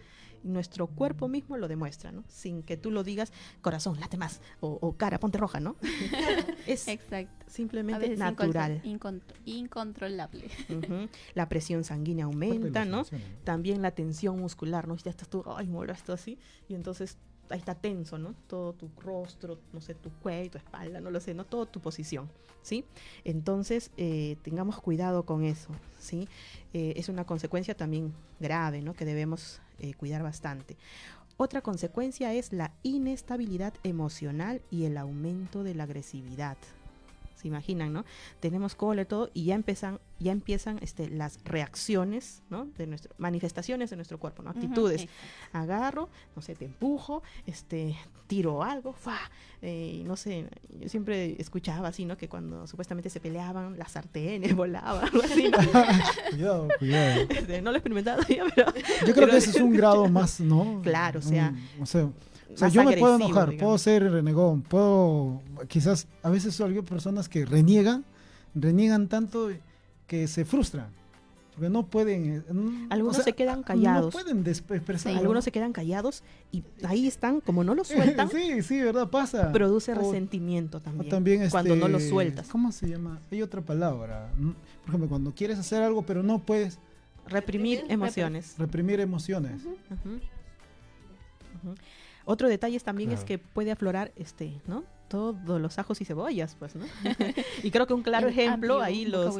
Y 0.43 0.49
nuestro 0.49 0.85
cuerpo 0.85 1.27
mismo 1.27 1.57
lo 1.57 1.67
demuestra, 1.67 2.11
¿no? 2.11 2.23
Sin 2.27 2.61
que 2.61 2.77
tú 2.77 2.91
lo 2.91 3.03
digas, 3.03 3.33
corazón, 3.61 3.99
late 3.99 4.15
más, 4.15 4.41
o, 4.59 4.77
o 4.79 4.93
cara, 4.93 5.19
ponte 5.19 5.39
roja, 5.39 5.59
¿no? 5.59 5.75
es 6.67 6.87
Exacto. 6.87 7.45
Simplemente 7.47 8.15
natural. 8.15 8.79
incontro- 8.83 9.23
incontro- 9.33 9.37
incontrolable. 9.45 10.47
La 11.33 11.49
presión 11.49 11.83
sanguínea 11.83 12.25
aumenta, 12.25 12.85
¿no? 12.85 13.05
También 13.43 13.81
la 13.81 13.89
tensión 13.91 14.39
muscular, 14.39 14.87
¿no? 14.87 14.95
Ya 14.97 15.09
estás 15.09 15.27
tú, 15.29 15.43
ay, 15.47 15.67
mueves 15.67 15.97
esto 15.97 16.13
así, 16.13 16.37
y 16.69 16.75
entonces 16.75 17.17
ahí 17.49 17.59
está 17.59 17.75
tenso, 17.75 18.17
¿no? 18.17 18.35
Todo 18.47 18.73
tu 18.73 18.89
rostro, 19.01 19.59
no 19.73 19.81
sé, 19.81 19.95
tu 19.95 20.09
cuello, 20.21 20.51
tu 20.51 20.57
espalda, 20.57 20.99
no 20.99 21.11
lo 21.11 21.19
sé, 21.19 21.33
¿no? 21.33 21.45
Toda 21.45 21.65
tu 21.65 21.79
posición, 21.79 22.29
¿sí? 22.61 22.85
Entonces, 23.23 23.91
eh, 23.97 24.37
tengamos 24.43 24.79
cuidado 24.81 25.25
con 25.25 25.43
eso, 25.43 25.69
¿sí? 25.99 26.27
Eh, 26.73 26.93
es 26.97 27.09
una 27.09 27.25
consecuencia 27.25 27.75
también 27.75 28.13
grave, 28.39 28.81
¿no? 28.81 28.93
Que 28.93 29.05
debemos 29.05 29.61
eh, 29.79 29.93
cuidar 29.93 30.23
bastante. 30.23 30.77
Otra 31.37 31.61
consecuencia 31.61 32.33
es 32.33 32.53
la 32.53 32.71
inestabilidad 32.83 33.73
emocional 33.83 34.61
y 34.71 34.85
el 34.85 34.97
aumento 34.97 35.63
de 35.63 35.75
la 35.75 35.83
agresividad. 35.83 36.57
Se 37.45 37.49
imaginan, 37.49 37.93
¿no? 37.93 38.05
Tenemos 38.39 38.73
cólera 38.73 39.03
y 39.03 39.05
todo 39.05 39.29
y 39.35 39.45
ya 39.45 39.53
empiezan, 39.53 39.99
ya 40.19 40.31
empiezan 40.31 40.79
este, 40.81 41.07
las 41.11 41.37
reacciones, 41.43 42.41
¿no? 42.49 42.65
De 42.65 42.87
nuestro, 42.87 43.13
manifestaciones 43.19 43.91
de 43.91 43.97
nuestro 43.97 44.17
cuerpo, 44.19 44.41
¿no? 44.41 44.49
Actitudes. 44.49 45.07
Agarro, 45.53 46.09
no 46.35 46.41
sé, 46.41 46.55
te 46.55 46.65
empujo, 46.65 47.21
este, 47.45 47.95
tiro 48.25 48.63
algo, 48.63 48.93
¡fa! 48.93 49.19
Eh, 49.61 50.01
no 50.07 50.15
sé, 50.15 50.47
yo 50.79 50.89
siempre 50.89 51.35
escuchaba 51.39 51.89
así, 51.89 52.03
¿no? 52.03 52.17
Que 52.17 52.27
cuando 52.27 52.65
supuestamente 52.65 53.11
se 53.11 53.19
peleaban, 53.19 53.77
las 53.77 53.91
sartenes 53.91 54.55
volaban, 54.55 55.03
algo 55.05 55.21
así, 55.23 55.49
¿no? 55.49 55.57
Cuidado, 56.31 56.67
cuidado. 56.79 57.21
Este, 57.29 57.61
no 57.61 57.69
lo 57.69 57.75
he 57.75 57.77
experimentado 57.77 58.21
todavía, 58.23 58.43
pero 58.55 58.73
Yo 59.05 59.13
creo 59.13 59.29
que 59.29 59.37
ese 59.37 59.51
es 59.51 59.57
un 59.57 59.71
grado 59.73 60.09
más, 60.09 60.39
¿no? 60.39 60.81
Claro, 60.81 61.19
o 61.19 61.21
sea, 61.21 61.53
Un- 61.77 61.83
o 61.83 61.85
sea, 61.85 62.09
o 62.55 62.57
sea, 62.57 62.67
yo 62.69 62.83
me 62.83 62.97
puedo 62.97 63.15
enojar, 63.17 63.45
puedo 63.45 63.51
digamos. 63.51 63.81
ser 63.81 64.11
renegón, 64.11 64.61
puedo, 64.61 65.41
quizás, 65.67 66.07
a 66.23 66.29
veces 66.29 66.59
hay 66.61 66.81
personas 66.81 67.29
que 67.29 67.45
reniegan, 67.45 68.03
reniegan 68.55 69.07
tanto 69.07 69.49
que 70.07 70.27
se 70.27 70.45
frustran, 70.45 70.87
porque 71.53 71.69
no 71.69 71.85
pueden, 71.85 72.37
eh, 72.37 72.87
Algunos 72.89 73.13
o 73.13 73.15
sea, 73.15 73.23
se 73.25 73.33
quedan 73.33 73.59
No 73.59 73.65
callados. 73.65 74.13
pueden 74.13 74.43
desp- 74.43 74.75
expresar. 74.75 75.15
algunos 75.15 75.43
se 75.43 75.51
quedan 75.51 75.73
callados 75.73 76.23
y 76.51 76.63
ahí 76.83 77.07
están, 77.07 77.41
como 77.41 77.63
no 77.63 77.75
lo 77.75 77.83
sueltan, 78.25 78.29
sí, 78.29 78.61
sí, 78.61 78.81
verdad, 78.81 79.09
pasa. 79.09 79.51
produce 79.51 79.91
O- 79.93 79.95
resentimiento 79.95 80.77
O 80.77 80.81
también. 80.81 81.09
también 81.09 81.49
cuando 81.49 81.75
no 81.75 81.87
lo 81.87 81.97
este, 81.97 82.09
sueltas. 82.09 82.47
¿Cómo 82.47 82.71
se 82.71 82.87
llama? 82.89 83.19
Hay 83.31 83.41
otra 83.41 83.61
palabra. 83.61 84.31
¿no? 84.37 84.53
Por 84.81 84.89
ejemplo, 84.89 85.09
cuando 85.09 85.33
quieres 85.33 85.57
hacer 85.59 85.81
algo 85.83 86.03
pero 86.03 86.23
no 86.23 86.39
puedes 86.39 86.77
Reprimir 87.27 87.79
Reprimir, 87.79 87.91
emociones. 87.91 88.55
reprimir 88.57 88.99
emociones. 88.99 89.61
Ujú. 89.65 89.71
Ujú. 91.69 91.75
Otro 92.25 92.49
detalle 92.49 92.79
también 92.79 93.11
es 93.11 93.23
que 93.23 93.37
puede 93.37 93.71
aflorar 93.71 94.11
este, 94.15 94.61
¿no? 94.67 94.83
Todos 95.15 95.61
los 95.61 95.79
ajos 95.79 96.01
y 96.01 96.05
cebollas, 96.05 96.55
pues, 96.59 96.75
¿no? 96.75 96.83
y 97.63 97.71
creo 97.71 97.87
que 97.87 97.93
un 97.93 98.03
claro 98.03 98.27
El 98.27 98.33
ejemplo 98.33 98.81
ahí 98.81 99.05
los, 99.05 99.33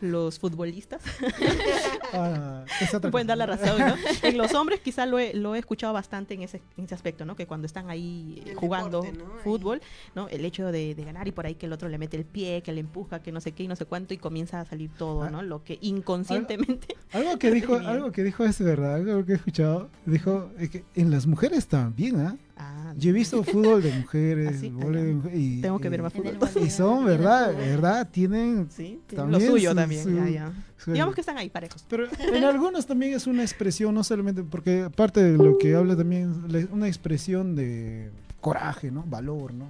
los 0.00 0.40
futbolistas 0.40 1.00
Ah, 2.12 2.64
pueden 3.12 3.28
dar 3.28 3.38
la 3.38 3.46
razón, 3.46 3.78
¿no? 3.78 3.94
En 4.22 4.36
los 4.36 4.54
hombres 4.54 4.80
quizá 4.80 5.06
lo 5.06 5.20
he, 5.20 5.32
lo 5.34 5.54
he 5.54 5.58
escuchado 5.60 5.92
bastante 5.92 6.34
en 6.34 6.42
ese, 6.42 6.60
en 6.76 6.84
ese 6.84 6.94
aspecto, 6.96 7.24
¿no? 7.24 7.36
Que 7.36 7.46
cuando 7.46 7.66
están 7.66 7.90
ahí 7.90 8.42
El 8.44 8.56
jugando 8.56 9.02
deporte, 9.02 9.24
¿no? 9.24 9.34
Ahí. 9.34 9.40
fútbol, 9.44 9.80
¿no? 10.16 10.28
El 10.28 10.44
hecho 10.44 10.72
de, 10.72 10.94
de 10.96 11.04
ganar 11.04 11.28
y 11.28 11.32
por 11.32 11.46
ahí 11.46 11.54
que 11.54 11.66
el 11.66 11.72
otro 11.72 11.88
le 11.88 11.98
mete 11.98 12.16
el 12.16 12.24
pie, 12.24 12.62
que 12.62 12.72
le 12.72 12.80
empuja, 12.80 13.22
que 13.22 13.30
no 13.30 13.40
sé 13.40 13.52
qué 13.52 13.62
y 13.62 13.68
no 13.68 13.76
sé 13.76 13.84
cuánto 13.86 14.14
y 14.14 14.18
comienza 14.18 14.60
a 14.60 14.64
salir 14.64 14.90
todo, 14.98 15.22
Ah. 15.22 15.30
¿no? 15.30 15.42
Lo 15.42 15.62
que 15.62 15.78
inconscientemente... 15.80 16.96
Algo 17.12 17.38
que 17.38 17.50
dijo, 17.50 17.76
algo 17.76 18.10
que 18.10 18.24
dijo 18.24 18.44
es 18.44 18.60
verdad, 18.60 18.96
algo 18.96 19.24
que 19.24 19.32
he 19.32 19.36
escuchado, 19.36 19.90
dijo 20.06 20.50
es 20.58 20.70
que 20.70 20.84
en 20.94 21.10
las 21.10 21.26
mujeres 21.26 21.66
también, 21.68 22.20
¿ah? 22.20 22.36
Ah, 22.62 22.92
Yo 22.96 23.10
he 23.10 23.12
visto 23.14 23.42
fútbol 23.42 23.82
de 23.82 23.90
mujeres, 24.00 24.60
de 24.60 24.70
mujeres, 24.70 25.16
y, 25.34 25.60
Tengo 25.62 25.78
que 25.78 25.88
ver 25.88 26.02
más 26.02 26.12
fútbol. 26.12 26.36
Y 26.62 26.68
son, 26.70 27.04
¿verdad? 27.06 27.54
¿Verdad? 27.56 28.08
Tienen 28.10 28.68
Sí, 28.70 29.00
También 29.14 29.40
lo 29.42 29.46
suyo 29.52 29.70
su- 29.70 29.76
también. 29.76 30.02
su- 30.02 30.14
ya, 30.14 30.28
ya. 30.28 30.52
su- 30.76 30.92
Digamos 30.92 31.14
que 31.14 31.22
están 31.22 31.38
ahí 31.38 31.48
parejos. 31.48 31.84
Pero 31.88 32.06
en 32.18 32.44
algunos 32.44 32.86
también 32.86 33.14
es 33.14 33.26
una 33.26 33.42
expresión, 33.42 33.94
no 33.94 34.04
solamente, 34.04 34.42
porque 34.42 34.82
aparte 34.82 35.22
de 35.22 35.38
lo 35.38 35.56
que 35.56 35.74
habla 35.74 35.96
también, 35.96 36.44
es 36.54 36.66
una 36.70 36.86
expresión 36.88 37.54
de 37.56 38.10
coraje, 38.40 38.90
¿no? 38.90 39.04
Valor, 39.06 39.54
¿no? 39.54 39.66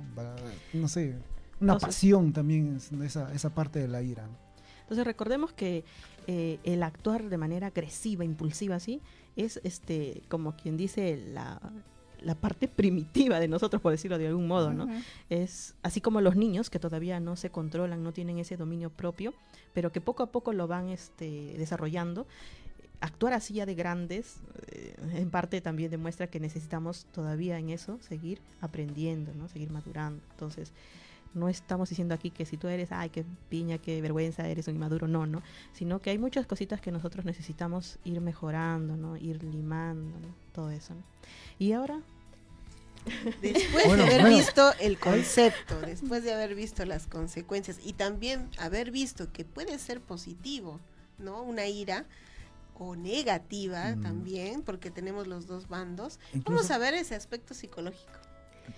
No 0.73 0.89
sé, 0.89 1.15
una 1.61 1.75
Entonces- 1.75 1.87
pasión 1.89 2.33
también, 2.33 2.77
es 2.77 2.91
esa, 2.93 3.33
esa 3.33 3.51
parte 3.51 3.79
de 3.79 3.87
la 3.89 4.03
ira. 4.03 4.25
¿no? 4.27 4.37
Entonces 4.83 5.05
recordemos 5.07 5.53
que 5.53 5.85
eh, 6.27 6.59
el 6.65 6.83
actuar 6.83 7.29
de 7.29 7.37
manera 7.39 7.69
agresiva, 7.69 8.25
impulsiva, 8.25 8.75
así, 8.77 9.01
es 9.37 9.61
este, 9.63 10.23
como 10.29 10.57
quien 10.57 10.77
dice, 10.77 11.17
la, 11.33 11.61
la 12.23 12.35
parte 12.35 12.69
primitiva 12.69 13.41
de 13.41 13.49
nosotros, 13.49 13.81
por 13.83 13.93
decirlo 13.93 14.19
de 14.19 14.29
algún 14.29 14.47
modo, 14.47 14.73
¿no? 14.73 14.89
Es 15.29 15.75
así 15.83 16.01
como 16.01 16.21
los 16.21 16.37
niños 16.37 16.71
que 16.71 16.79
todavía 16.79 17.21
no 17.21 17.37
se 17.37 17.51
controlan, 17.51 18.03
no 18.03 18.13
tienen 18.13 18.39
ese 18.39 18.57
dominio 18.57 18.91
propio, 18.91 19.35
pero 19.73 19.93
que 19.93 20.01
poco 20.01 20.23
a 20.23 20.33
poco 20.33 20.53
lo 20.53 20.67
van 20.67 20.89
este, 20.89 21.55
desarrollando. 21.57 22.27
Actuar 23.01 23.33
así 23.33 23.55
ya 23.55 23.65
de 23.65 23.75
grandes, 23.75 24.41
eh, 24.69 24.95
en 25.15 25.31
parte 25.31 25.61
también 25.63 25.91
demuestra 25.91 26.27
que 26.27 26.39
necesitamos 26.39 27.07
todavía 27.13 27.59
en 27.59 27.71
eso 27.71 27.99
seguir 28.01 28.41
aprendiendo, 28.61 29.33
¿no? 29.35 29.49
Seguir 29.49 29.71
madurando. 29.71 30.23
Entonces, 30.33 30.73
no 31.35 31.49
estamos 31.49 31.89
diciendo 31.89 32.15
aquí 32.15 32.31
que 32.31 32.45
si 32.45 32.57
tú 32.57 32.67
eres, 32.69 32.91
ay, 32.93 33.11
qué 33.11 33.25
piña, 33.49 33.79
qué 33.79 34.01
vergüenza, 34.03 34.49
eres 34.49 34.67
un 34.69 34.75
inmaduro, 34.75 35.07
no, 35.09 35.27
no. 35.27 35.43
Sino 35.73 36.01
que 36.01 36.11
hay 36.11 36.19
muchas 36.19 36.47
cositas 36.47 36.81
que 36.81 36.91
nosotros 36.91 37.25
necesitamos 37.25 37.99
ir 38.05 38.21
mejorando, 38.21 38.97
¿no? 38.97 39.17
Ir 39.17 39.43
limando, 39.45 40.19
¿no? 40.19 40.35
Todo 40.53 40.71
eso, 40.71 40.95
¿no? 40.95 41.03
Y 41.59 41.73
ahora, 41.73 42.01
Después 43.41 43.87
Bueno, 43.87 44.05
de 44.05 44.11
haber 44.11 44.21
bueno. 44.23 44.37
visto 44.37 44.73
el 44.79 44.99
concepto, 44.99 45.81
después 45.81 46.23
de 46.23 46.35
haber 46.35 46.55
visto 46.55 46.85
las 46.85 47.07
consecuencias 47.07 47.79
y 47.83 47.95
también 47.95 48.51
haber 48.59 48.91
visto 48.91 49.33
que 49.33 49.45
puede 49.47 49.79
ser 49.79 50.03
positivo, 50.03 50.81
¿no? 51.19 51.43
Una 51.43 51.67
ira 51.67 52.05
o 52.79 52.97
negativa 52.97 53.95
Mm. 53.97 54.03
también, 54.03 54.63
porque 54.63 54.91
tenemos 54.91 55.27
los 55.27 55.47
dos 55.47 55.69
bandos. 55.69 56.19
Incluso- 56.35 56.57
Vamos 56.57 56.71
a 56.71 56.79
ver 56.79 56.93
ese 56.95 57.15
aspecto 57.15 57.55
psicológico. 57.55 58.13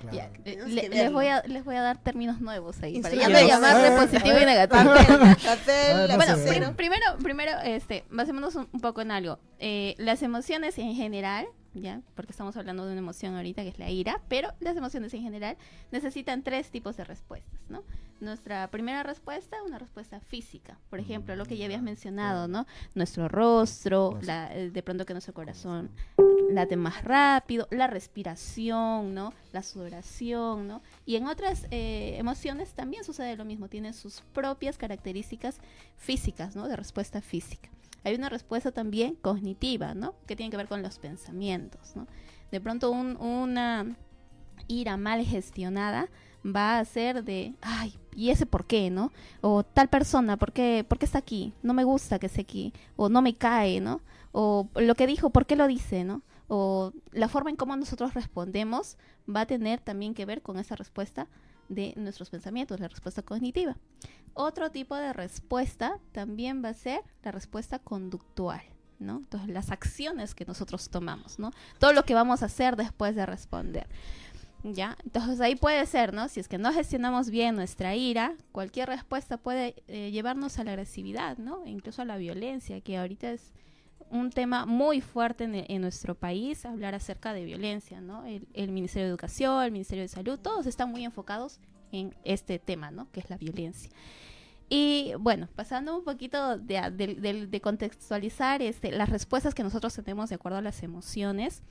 Claro. 0.00 0.16
Ya, 0.16 0.30
Tenemos 0.42 0.70
le- 0.70 0.82
que 0.82 0.88
les, 0.88 1.12
voy 1.12 1.26
a, 1.26 1.42
les 1.42 1.64
voy 1.64 1.76
a 1.76 1.82
dar 1.82 1.98
términos 2.02 2.40
nuevos 2.40 2.80
ahí 2.82 3.00
para 3.00 3.14
ya 3.14 3.28
no 3.28 3.40
llamarle 3.46 3.86
A 3.88 3.90
ver, 3.90 4.08
positivo 4.08 4.38
y 4.40 4.44
negativo. 4.44 4.82
Bueno, 6.46 6.74
primero, 6.76 7.04
primero, 7.22 7.52
este, 7.64 8.04
basémonos 8.10 8.54
un, 8.54 8.68
un 8.72 8.80
poco 8.80 9.00
en 9.00 9.10
algo. 9.10 9.38
Eh, 9.58 9.94
las 9.98 10.22
emociones 10.22 10.78
en 10.78 10.94
general, 10.94 11.46
ya, 11.74 12.00
porque 12.14 12.32
estamos 12.32 12.56
hablando 12.56 12.84
de 12.84 12.92
una 12.92 13.00
emoción 13.00 13.34
ahorita 13.36 13.62
que 13.62 13.68
es 13.68 13.78
la 13.78 13.90
ira, 13.90 14.20
pero 14.28 14.52
las 14.60 14.76
emociones 14.76 15.12
en 15.14 15.22
general 15.22 15.56
necesitan 15.90 16.42
tres 16.42 16.70
tipos 16.70 16.96
de 16.96 17.04
respuestas, 17.04 17.60
¿no? 17.68 17.82
Nuestra 18.20 18.68
primera 18.70 19.02
respuesta, 19.02 19.56
una 19.66 19.78
respuesta 19.78 20.20
física, 20.20 20.78
por 20.90 21.00
ejemplo, 21.00 21.34
lo 21.34 21.44
que 21.44 21.56
ya 21.56 21.64
habías 21.64 21.82
mencionado, 21.82 22.46
¿no? 22.46 22.66
Nuestro 22.94 23.28
rostro, 23.28 24.18
la- 24.22 24.54
eh, 24.54 24.70
de 24.70 24.82
pronto 24.82 25.04
que 25.06 25.12
nuestro 25.14 25.34
corazón 25.34 25.90
late 26.50 26.76
más 26.76 27.04
rápido, 27.04 27.66
la 27.70 27.86
respiración, 27.86 29.14
¿no? 29.14 29.32
La 29.52 29.62
sudoración, 29.62 30.68
¿no? 30.68 30.82
Y 31.06 31.16
en 31.16 31.26
otras 31.26 31.66
eh, 31.70 32.16
emociones 32.18 32.72
también 32.74 33.04
sucede 33.04 33.36
lo 33.36 33.44
mismo, 33.44 33.68
tienen 33.68 33.94
sus 33.94 34.22
propias 34.32 34.76
características 34.78 35.58
físicas, 35.96 36.56
¿no? 36.56 36.68
De 36.68 36.76
respuesta 36.76 37.20
física. 37.20 37.70
Hay 38.04 38.14
una 38.14 38.28
respuesta 38.28 38.72
también 38.72 39.14
cognitiva, 39.14 39.94
¿no? 39.94 40.14
Que 40.26 40.36
tiene 40.36 40.50
que 40.50 40.56
ver 40.56 40.66
con 40.68 40.82
los 40.82 40.98
pensamientos, 40.98 41.94
¿no? 41.94 42.06
De 42.50 42.60
pronto 42.60 42.90
un- 42.90 43.16
una 43.16 43.96
ira 44.68 44.96
mal 44.96 45.24
gestionada 45.24 46.08
va 46.44 46.78
a 46.78 46.84
ser 46.84 47.22
de, 47.24 47.54
ay, 47.60 47.94
¿y 48.16 48.30
ese 48.30 48.46
por 48.46 48.66
qué, 48.66 48.90
no? 48.90 49.12
O 49.40 49.62
tal 49.62 49.88
persona, 49.88 50.36
¿por 50.36 50.52
qué, 50.52 50.84
por 50.88 50.98
qué 50.98 51.06
está 51.06 51.18
aquí? 51.18 51.52
No 51.62 51.72
me 51.74 51.84
gusta 51.84 52.18
que 52.18 52.26
esté 52.26 52.40
aquí. 52.40 52.72
O 52.96 53.08
no 53.08 53.22
me 53.22 53.34
cae, 53.34 53.80
¿no? 53.80 54.00
O 54.32 54.68
lo 54.74 54.94
que 54.96 55.06
dijo, 55.06 55.30
¿por 55.30 55.46
qué 55.46 55.56
lo 55.56 55.66
dice, 55.68 56.04
no? 56.04 56.22
O 56.54 56.92
la 57.12 57.30
forma 57.30 57.48
en 57.48 57.56
cómo 57.56 57.74
nosotros 57.78 58.12
respondemos 58.12 58.98
va 59.26 59.40
a 59.40 59.46
tener 59.46 59.80
también 59.80 60.12
que 60.12 60.26
ver 60.26 60.42
con 60.42 60.58
esa 60.58 60.76
respuesta 60.76 61.26
de 61.70 61.94
nuestros 61.96 62.28
pensamientos, 62.28 62.78
la 62.78 62.88
respuesta 62.88 63.22
cognitiva. 63.22 63.78
Otro 64.34 64.70
tipo 64.70 64.94
de 64.94 65.14
respuesta 65.14 65.98
también 66.12 66.62
va 66.62 66.68
a 66.68 66.74
ser 66.74 67.00
la 67.22 67.32
respuesta 67.32 67.78
conductual, 67.78 68.60
¿no? 68.98 69.16
Entonces, 69.16 69.48
las 69.48 69.70
acciones 69.70 70.34
que 70.34 70.44
nosotros 70.44 70.90
tomamos, 70.90 71.38
¿no? 71.38 71.52
Todo 71.78 71.94
lo 71.94 72.04
que 72.04 72.12
vamos 72.12 72.42
a 72.42 72.46
hacer 72.46 72.76
después 72.76 73.16
de 73.16 73.24
responder. 73.24 73.88
¿Ya? 74.62 74.98
Entonces 75.04 75.40
ahí 75.40 75.56
puede 75.56 75.86
ser, 75.86 76.12
¿no? 76.12 76.28
Si 76.28 76.38
es 76.38 76.48
que 76.48 76.58
no 76.58 76.70
gestionamos 76.74 77.30
bien 77.30 77.56
nuestra 77.56 77.96
ira, 77.96 78.34
cualquier 78.52 78.90
respuesta 78.90 79.38
puede 79.38 79.82
eh, 79.88 80.10
llevarnos 80.10 80.58
a 80.58 80.64
la 80.64 80.72
agresividad, 80.72 81.38
¿no? 81.38 81.64
E 81.64 81.70
incluso 81.70 82.02
a 82.02 82.04
la 82.04 82.18
violencia, 82.18 82.82
que 82.82 82.98
ahorita 82.98 83.30
es 83.32 83.54
un 84.12 84.30
tema 84.30 84.66
muy 84.66 85.00
fuerte 85.00 85.44
en, 85.44 85.54
en 85.54 85.80
nuestro 85.80 86.14
país, 86.14 86.64
hablar 86.64 86.94
acerca 86.94 87.32
de 87.32 87.44
violencia, 87.44 88.00
¿no? 88.00 88.24
El, 88.24 88.46
el 88.52 88.70
Ministerio 88.70 89.06
de 89.06 89.10
Educación, 89.10 89.64
el 89.64 89.72
Ministerio 89.72 90.02
de 90.02 90.08
Salud, 90.08 90.38
todos 90.38 90.66
están 90.66 90.90
muy 90.90 91.04
enfocados 91.04 91.58
en 91.90 92.14
este 92.24 92.58
tema, 92.58 92.90
¿no? 92.90 93.10
Que 93.10 93.20
es 93.20 93.28
la 93.30 93.36
violencia. 93.36 93.90
Y 94.68 95.12
bueno, 95.18 95.48
pasando 95.54 95.96
un 95.98 96.04
poquito 96.04 96.56
de, 96.58 96.80
de- 96.92 97.14
de- 97.16 97.46
de 97.46 97.60
contextualizar 97.60 98.62
este, 98.62 98.90
las 98.92 99.08
respuestas 99.10 99.54
que 99.54 99.62
nosotros 99.62 99.92
tenemos 99.94 100.28
de 100.30 100.36
acuerdo 100.36 100.58
a 100.58 100.62
las 100.62 100.82
emociones, 100.82 101.62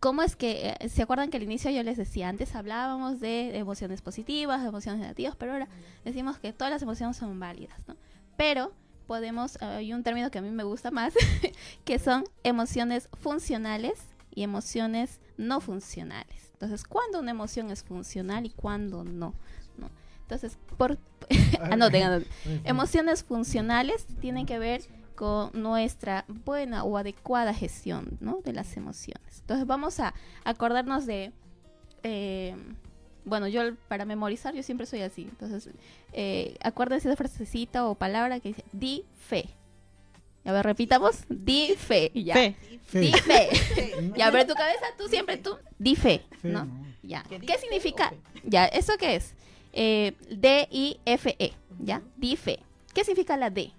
¿Cómo 0.00 0.22
es 0.22 0.34
que, 0.34 0.74
eh, 0.80 0.88
se 0.88 1.02
acuerdan 1.02 1.28
que 1.30 1.36
al 1.36 1.42
inicio 1.42 1.70
yo 1.70 1.82
les 1.82 1.98
decía, 1.98 2.28
antes 2.30 2.54
hablábamos 2.54 3.20
de 3.20 3.56
emociones 3.58 4.00
positivas, 4.00 4.62
de 4.62 4.68
emociones 4.68 4.98
negativas, 5.00 5.36
pero 5.36 5.52
ahora 5.52 5.68
decimos 6.06 6.38
que 6.38 6.54
todas 6.54 6.72
las 6.72 6.80
emociones 6.82 7.18
son 7.18 7.38
válidas, 7.38 7.78
¿no? 7.86 7.94
Pero 8.36 8.72
podemos, 9.06 9.56
eh, 9.60 9.64
hay 9.64 9.92
un 9.92 10.02
término 10.02 10.30
que 10.30 10.38
a 10.38 10.42
mí 10.42 10.50
me 10.50 10.64
gusta 10.64 10.90
más, 10.90 11.14
que 11.84 11.98
son 11.98 12.24
emociones 12.42 13.08
funcionales 13.20 14.00
y 14.34 14.42
emociones 14.42 15.20
no 15.36 15.60
funcionales. 15.60 16.50
Entonces, 16.52 16.84
¿cuándo 16.84 17.20
una 17.20 17.30
emoción 17.30 17.70
es 17.70 17.82
funcional 17.82 18.46
y 18.46 18.50
cuándo 18.50 19.04
no? 19.04 19.34
¿no? 19.76 19.90
Entonces, 20.22 20.58
por... 20.76 20.98
anoten, 21.60 22.02
anoten. 22.02 22.28
Emociones 22.64 23.24
funcionales 23.24 24.06
tienen 24.20 24.46
que 24.46 24.58
ver 24.58 24.82
con 25.14 25.50
nuestra 25.54 26.24
buena 26.28 26.84
o 26.84 26.96
adecuada 26.96 27.54
gestión 27.54 28.18
¿no? 28.20 28.40
de 28.44 28.52
las 28.52 28.76
emociones. 28.76 29.40
Entonces 29.40 29.66
vamos 29.66 30.00
a 30.00 30.14
acordarnos 30.44 31.06
de, 31.06 31.32
eh, 32.02 32.56
bueno, 33.24 33.48
yo 33.48 33.62
para 33.88 34.04
memorizar 34.04 34.54
yo 34.54 34.62
siempre 34.62 34.86
soy 34.86 35.02
así. 35.02 35.22
Entonces, 35.22 35.68
eh, 36.12 36.56
acuérdense 36.62 37.08
de 37.08 37.16
frasecita 37.16 37.86
o 37.86 37.94
palabra 37.94 38.40
que 38.40 38.48
dice, 38.48 38.64
di 38.72 39.04
fe. 39.16 39.48
A 40.44 40.52
ver, 40.52 40.64
repitamos, 40.64 41.24
di 41.28 41.74
fe. 41.76 42.12
Ya. 42.14 42.34
Fe. 42.34 42.56
Di 42.92 43.12
fe. 43.12 43.48
ya, 44.16 44.30
pero 44.30 44.46
tu 44.46 44.54
cabeza, 44.54 44.84
tú 44.98 45.08
siempre, 45.08 45.38
tú, 45.38 45.56
di 45.78 45.96
fe, 45.96 46.22
Fe, 46.42 46.48
¿no? 46.48 46.66
¿no? 46.66 46.86
Ya. 47.02 47.22
¿Que 47.22 47.38
di 47.38 47.46
¿Qué 47.46 47.54
fe 47.54 47.60
significa? 47.60 48.10
fe? 48.10 48.18
Ya, 48.44 48.66
¿eso 48.66 48.92
qué 48.98 49.16
es? 49.16 49.34
Eh, 49.72 50.12
D-I-F-E, 50.30 51.52
¿ya? 51.80 52.02
Di 52.16 52.36
fe. 52.36 52.60
¿Qué 52.92 53.04
significa 53.04 53.36
la 53.36 53.50
D? 53.50 53.72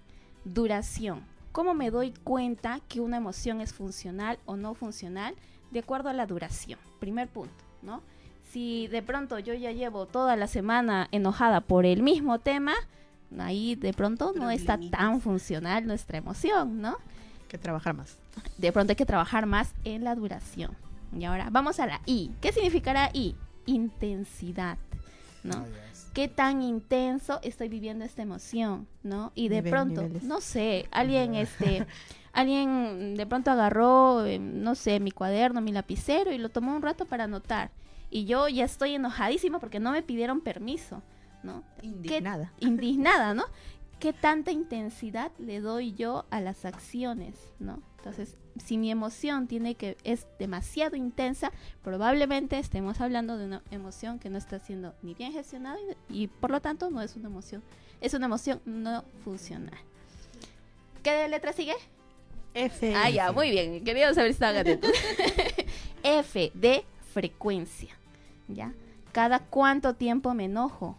Duración. 0.44 1.24
¿Cómo 1.52 1.72
me 1.72 1.90
doy 1.90 2.12
cuenta 2.12 2.80
que 2.88 3.00
una 3.00 3.16
emoción 3.16 3.60
es 3.60 3.72
funcional 3.72 4.38
o 4.44 4.56
no 4.56 4.74
funcional? 4.74 5.34
De 5.70 5.78
acuerdo 5.78 6.08
a 6.08 6.12
la 6.12 6.26
duración. 6.26 6.78
Primer 7.00 7.28
punto, 7.28 7.64
¿no? 7.80 8.02
Si 8.50 8.86
de 8.88 9.02
pronto 9.02 9.38
yo 9.38 9.54
ya 9.54 9.72
llevo 9.72 10.06
toda 10.06 10.36
la 10.36 10.46
semana 10.46 11.08
enojada 11.12 11.60
por 11.60 11.84
el 11.84 12.02
mismo 12.02 12.38
tema, 12.38 12.74
ahí 13.38 13.74
de 13.74 13.92
pronto 13.92 14.32
no 14.34 14.50
está 14.50 14.78
tan 14.90 15.20
funcional 15.20 15.86
nuestra 15.86 16.18
emoción, 16.18 16.80
¿no? 16.80 16.96
Que 17.48 17.58
trabajar 17.58 17.94
más. 17.94 18.16
de 18.58 18.72
pronto 18.72 18.92
hay 18.92 18.96
que 18.96 19.06
trabajar 19.06 19.46
más 19.46 19.72
en 19.84 20.04
la 20.04 20.14
duración. 20.14 20.76
Y 21.16 21.24
ahora 21.24 21.48
vamos 21.50 21.78
a 21.80 21.86
la 21.86 22.00
I. 22.06 22.30
¿Qué 22.40 22.52
significará 22.52 23.10
I? 23.12 23.34
Intensidad, 23.66 24.78
¿no? 25.42 25.64
¿Qué 26.12 26.28
tan 26.28 26.62
intenso 26.62 27.40
estoy 27.42 27.68
viviendo 27.68 28.04
esta 28.04 28.22
emoción, 28.22 28.86
no? 29.02 29.32
Y 29.34 29.48
de 29.48 29.62
Nivel- 29.62 29.70
pronto, 29.70 30.02
niveles. 30.02 30.22
no 30.22 30.40
sé, 30.40 30.88
alguien 30.90 31.34
este 31.34 31.86
alguien 32.32 33.14
de 33.16 33.26
pronto 33.26 33.50
agarró 33.50 34.24
eh, 34.24 34.38
no 34.38 34.74
sé, 34.74 34.98
mi 35.00 35.10
cuaderno, 35.10 35.60
mi 35.60 35.72
lapicero 35.72 36.32
y 36.32 36.38
lo 36.38 36.48
tomó 36.48 36.74
un 36.74 36.82
rato 36.82 37.04
para 37.06 37.24
anotar. 37.24 37.70
Y 38.10 38.24
yo 38.24 38.48
ya 38.48 38.64
estoy 38.64 38.94
enojadísima 38.94 39.58
porque 39.58 39.80
no 39.80 39.92
me 39.92 40.02
pidieron 40.02 40.40
permiso, 40.40 41.02
¿no? 41.42 41.64
Indignada. 41.82 42.52
indignada, 42.60 43.34
¿no? 43.34 43.44
¿Qué 43.98 44.12
tanta 44.12 44.50
intensidad 44.50 45.32
le 45.38 45.60
doy 45.60 45.94
yo 45.94 46.26
a 46.30 46.40
las 46.40 46.64
acciones, 46.64 47.34
¿no? 47.58 47.82
Entonces, 47.98 48.36
si 48.62 48.78
mi 48.78 48.90
emoción 48.90 49.48
tiene 49.48 49.74
que 49.74 49.96
es 50.04 50.26
demasiado 50.38 50.96
intensa, 50.96 51.50
probablemente 51.82 52.58
estemos 52.58 53.00
hablando 53.00 53.36
de 53.36 53.46
una 53.46 53.62
emoción 53.70 54.18
que 54.18 54.30
no 54.30 54.38
está 54.38 54.58
siendo 54.58 54.94
ni 55.02 55.14
bien 55.14 55.32
gestionada 55.32 55.78
y, 56.08 56.22
y, 56.22 56.26
por 56.28 56.50
lo 56.50 56.60
tanto 56.60 56.90
no 56.90 57.00
es 57.00 57.16
una 57.16 57.28
emoción, 57.28 57.62
es 58.00 58.14
una 58.14 58.26
emoción 58.26 58.60
no 58.64 59.02
funcional. 59.24 59.78
¿Qué 61.02 61.26
letra 61.28 61.52
sigue? 61.52 61.74
F. 62.56 62.94
Ah, 62.96 63.10
ya, 63.10 63.32
muy 63.32 63.50
bien. 63.50 63.84
Quería 63.84 64.12
saber 64.14 64.30
si 64.30 64.34
estaban 64.34 64.56
atentos. 64.56 64.90
F 66.02 66.50
de 66.54 66.84
frecuencia. 67.16 67.98
¿Ya? 68.46 68.74
Cada 69.12 69.38
cuánto 69.38 69.94
tiempo 69.94 70.34
me 70.34 70.44
enojo. 70.44 70.98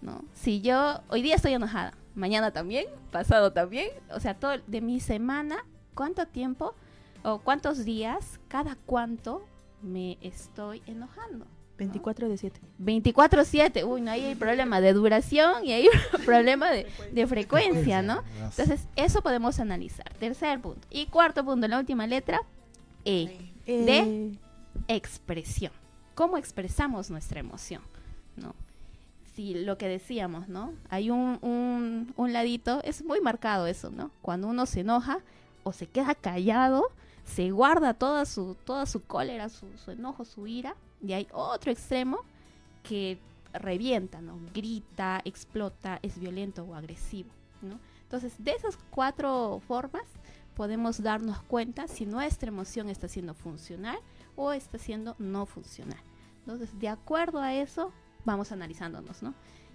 ¿No? 0.00 0.24
Si 0.32 0.62
yo 0.62 1.02
hoy 1.10 1.20
día 1.20 1.36
estoy 1.36 1.52
enojada, 1.52 1.92
mañana 2.14 2.52
también, 2.52 2.86
pasado 3.10 3.52
también, 3.52 3.88
o 4.10 4.18
sea, 4.18 4.32
todo 4.32 4.52
de 4.66 4.80
mi 4.80 4.98
semana, 4.98 5.58
¿cuánto 5.94 6.26
tiempo 6.26 6.74
o 7.22 7.38
cuántos 7.38 7.84
días, 7.84 8.40
cada 8.48 8.76
cuánto 8.86 9.44
me 9.82 10.16
estoy 10.22 10.82
enojando? 10.86 11.46
24 11.76 12.30
de 12.30 12.38
7. 12.38 12.60
24/7. 12.80 13.84
Uy, 13.84 14.00
no 14.00 14.10
ahí 14.10 14.24
hay 14.24 14.34
problema 14.34 14.80
de 14.80 14.94
duración 14.94 15.66
y 15.66 15.72
hay 15.72 15.88
problema 16.24 16.70
de, 16.70 16.86
de 17.12 17.26
frecuencia, 17.26 18.00
¿no? 18.00 18.22
Entonces, 18.42 18.88
eso 18.96 19.20
podemos 19.20 19.60
analizar. 19.60 20.10
Tercer 20.14 20.60
punto. 20.60 20.88
Y 20.90 21.06
cuarto 21.06 21.44
punto, 21.44 21.68
la 21.68 21.78
última 21.78 22.06
letra, 22.06 22.40
E. 23.04 23.50
De 23.66 24.32
expresión. 24.88 25.72
¿Cómo 26.14 26.36
expresamos 26.36 27.10
nuestra 27.10 27.40
emoción? 27.40 27.82
¿No? 28.36 28.54
Si 29.34 29.54
lo 29.54 29.78
que 29.78 29.88
decíamos, 29.88 30.48
¿no? 30.48 30.74
Hay 30.90 31.10
un, 31.10 31.38
un, 31.40 32.12
un 32.16 32.32
ladito, 32.32 32.82
es 32.84 33.02
muy 33.04 33.20
marcado 33.20 33.66
eso, 33.66 33.90
¿no? 33.90 34.10
Cuando 34.20 34.48
uno 34.48 34.66
se 34.66 34.80
enoja 34.80 35.20
o 35.64 35.72
se 35.72 35.86
queda 35.86 36.14
callado, 36.14 36.90
se 37.24 37.50
guarda 37.50 37.94
toda 37.94 38.26
su, 38.26 38.56
toda 38.64 38.86
su 38.86 39.02
cólera, 39.02 39.48
su, 39.48 39.66
enojo, 39.90 40.24
su 40.24 40.46
ira, 40.46 40.74
y 41.02 41.12
hay 41.12 41.28
otro 41.32 41.72
extremo 41.72 42.18
que 42.82 43.18
revienta, 43.52 44.20
¿no? 44.20 44.38
Grita, 44.54 45.20
explota, 45.24 45.98
es 46.02 46.18
violento 46.18 46.64
o 46.64 46.74
agresivo, 46.74 47.30
¿no? 47.60 47.78
Entonces, 48.02 48.34
de 48.38 48.52
esas 48.52 48.78
cuatro 48.90 49.62
formas 49.66 50.02
podemos 50.54 51.02
darnos 51.02 51.40
cuenta 51.42 51.88
si 51.88 52.04
nuestra 52.04 52.48
emoción 52.48 52.90
está 52.90 53.08
siendo 53.08 53.32
funcional 53.32 53.98
o 54.36 54.52
está 54.52 54.78
siendo 54.78 55.16
no 55.18 55.46
funcional. 55.46 56.00
Entonces, 56.40 56.78
de 56.78 56.88
acuerdo 56.88 57.40
a 57.40 57.54
eso, 57.54 57.92
vamos 58.24 58.52
analizándonos, 58.52 59.22
¿no? 59.22 59.34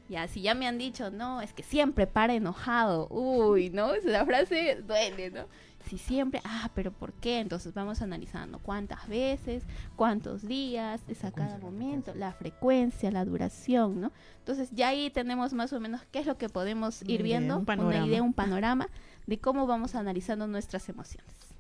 Ya, 0.10 0.28
si 0.28 0.42
ya 0.42 0.56
me 0.56 0.68
han 0.68 0.78
dicho, 0.78 1.12
no, 1.12 1.42
es 1.42 1.54
que 1.54 1.64
siempre 1.64 2.08
para 2.08 2.34
enojado, 2.34 3.08
uy, 3.10 3.70
¿no? 3.70 3.94
Esa 3.94 4.26
frase 4.26 4.82
duele, 4.82 5.32
¿no? 5.32 5.46
Si 5.86 5.98
siempre, 5.98 6.42
ah, 6.44 6.70
pero 6.74 6.92
¿por 6.92 7.14
qué? 7.14 7.40
Entonces 7.40 7.74
vamos 7.74 8.02
analizando 8.02 8.60
cuántas 8.60 9.08
veces, 9.08 9.64
cuántos 9.96 10.46
días, 10.46 11.02
es 11.08 11.24
a 11.24 11.32
cada 11.32 11.58
momento, 11.60 12.14
la 12.14 12.34
frecuencia, 12.34 13.12
la 13.12 13.24
duración, 13.24 14.02
¿no? 14.02 14.12
Entonces 14.40 14.70
ya 14.72 14.90
ahí 14.90 15.10
tenemos 15.10 15.54
más 15.54 15.72
o 15.72 15.80
menos 15.80 16.02
qué 16.12 16.20
es 16.20 16.26
lo 16.26 16.38
que 16.38 16.50
podemos 16.50 17.02
Una 17.02 17.12
ir 17.12 17.22
idea, 17.22 17.40
viendo, 17.40 17.60
un 17.60 17.80
una 17.80 18.06
idea, 18.06 18.22
un 18.22 18.34
panorama 18.34 18.90
de 19.28 19.40
cómo 19.40 19.66
vamos 19.66 19.96
analizando 19.96 20.48
nuestras 20.48 20.90
emociones. 20.90 21.57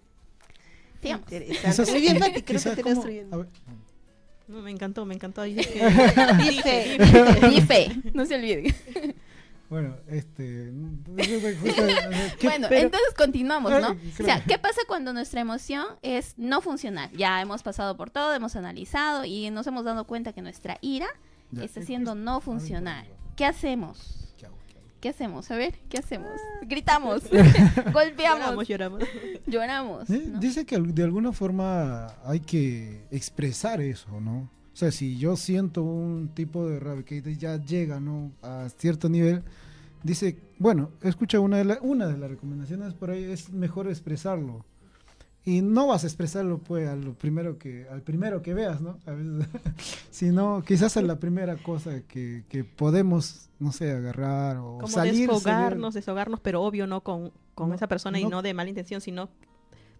Sigamos. 1.01 1.31
Interesante. 1.31 1.91
Muy 1.91 2.01
bien, 2.01 2.19
Mati, 2.19 2.31
creo 2.31 2.45
que 2.45 2.53
quizás 2.53 2.75
te 2.75 2.81
como- 2.83 2.95
vas 2.95 3.03
trayendo. 3.03 3.35
a 3.35 3.39
ver, 3.39 3.47
No, 4.47 4.61
me 4.61 4.71
encantó, 4.71 5.05
me 5.05 5.13
encantó. 5.15 5.41
Dice 5.43 5.63
Dice, 6.43 6.97
Mi 7.49 7.61
fe, 7.61 7.91
no 8.13 8.25
se 8.25 8.35
olviden. 8.35 8.73
bueno, 9.69 9.95
este. 10.07 10.71
¿qué- 12.39 12.47
Bueno, 12.47 12.67
pero- 12.69 12.81
entonces 12.81 13.13
continuamos, 13.17 13.71
¿no? 13.71 13.89
Ay, 13.89 14.13
O 14.19 14.23
sea. 14.23 14.43
¿qué 14.45 14.57
pasa 14.57 14.81
cuando 14.87 15.11
nuestra 15.13 15.41
emoción 15.41 15.85
es 16.01 16.33
no 16.37 16.61
funcional? 16.61 17.09
Ya 17.11 17.41
hemos 17.41 17.63
pasado 17.63 17.97
por 17.97 18.09
todo, 18.09 18.33
hemos 18.33 18.55
analizado 18.55 19.25
y 19.25 19.49
nos 19.49 19.67
hemos 19.67 19.83
dado 19.85 20.05
cuenta 20.05 20.31
que 20.33 20.41
nuestra 20.41 20.77
ira 20.81 21.07
Ya, 21.51 21.63
está 21.63 21.81
siendo 21.81 22.15
no 22.15 22.39
funcional. 22.41 23.05
¿Qué 23.35 23.45
hacemos? 23.45 24.26
¿Qué 25.01 25.09
hacemos? 25.09 25.49
A 25.51 25.55
ver, 25.55 25.75
¿qué 25.89 25.97
hacemos? 25.97 26.31
Gritamos, 26.67 27.23
golpeamos, 27.93 28.67
lloramos, 28.67 28.67
lloramos. 28.67 29.03
lloramos. 29.45 30.09
Eh, 30.09 30.23
¿no? 30.27 30.39
Dice 30.39 30.65
que 30.65 30.79
de 30.79 31.03
alguna 31.03 31.31
forma 31.33 32.07
hay 32.25 32.39
que 32.39 33.05
expresar 33.11 33.81
eso, 33.81 34.19
¿no? 34.21 34.49
O 34.73 34.75
sea, 34.79 34.91
si 34.91 35.17
yo 35.17 35.35
siento 35.35 35.81
un 35.83 36.29
tipo 36.35 36.67
de 36.67 36.79
rabia 36.79 37.03
que 37.03 37.21
ya 37.35 37.57
llega, 37.57 37.99
¿no? 37.99 38.31
A 38.43 38.67
cierto 38.77 39.09
nivel, 39.09 39.43
dice, 40.03 40.37
bueno, 40.59 40.91
escucha 41.01 41.39
una 41.39 41.57
de, 41.57 41.65
la- 41.65 41.79
una 41.81 42.07
de 42.07 42.17
las 42.17 42.29
recomendaciones 42.29 42.93
por 42.93 43.09
ahí 43.09 43.23
es 43.23 43.49
mejor 43.51 43.87
expresarlo. 43.89 44.63
Y 45.47 45.61
no 45.61 45.87
vas 45.87 46.03
a 46.03 46.07
expresarlo 46.07 46.57
pues 46.57 46.89
a 46.89 46.97
lo 46.97 47.13
primero 47.13 47.57
que, 47.57 47.87
al 47.89 48.01
primero 48.01 48.41
que 48.41 48.53
veas, 48.53 48.81
¿no? 48.81 48.97
A 49.05 49.11
veces, 49.11 49.47
sino 50.11 50.61
quizás 50.67 50.97
a 50.97 51.01
la 51.01 51.19
primera 51.19 51.55
cosa 51.55 52.01
que, 52.05 52.43
que 52.49 52.65
podemos, 52.65 53.47
no 53.57 53.71
sé, 53.71 53.91
agarrar 53.91 54.57
o 54.57 54.73
Como 54.79 54.87
salir. 54.89 55.29
desfogarnos, 55.29 55.93
deshogarnos, 55.93 56.41
pero 56.41 56.61
obvio 56.63 56.85
no 56.85 56.99
con, 57.01 57.31
con 57.55 57.69
No, 57.69 57.75
esa 57.75 57.87
persona 57.87 58.19
y 58.19 58.23
no. 58.25 58.29
no 58.29 58.41
de 58.41 58.53
mala 58.53 58.67
intención, 58.69 58.99
sino, 58.99 59.29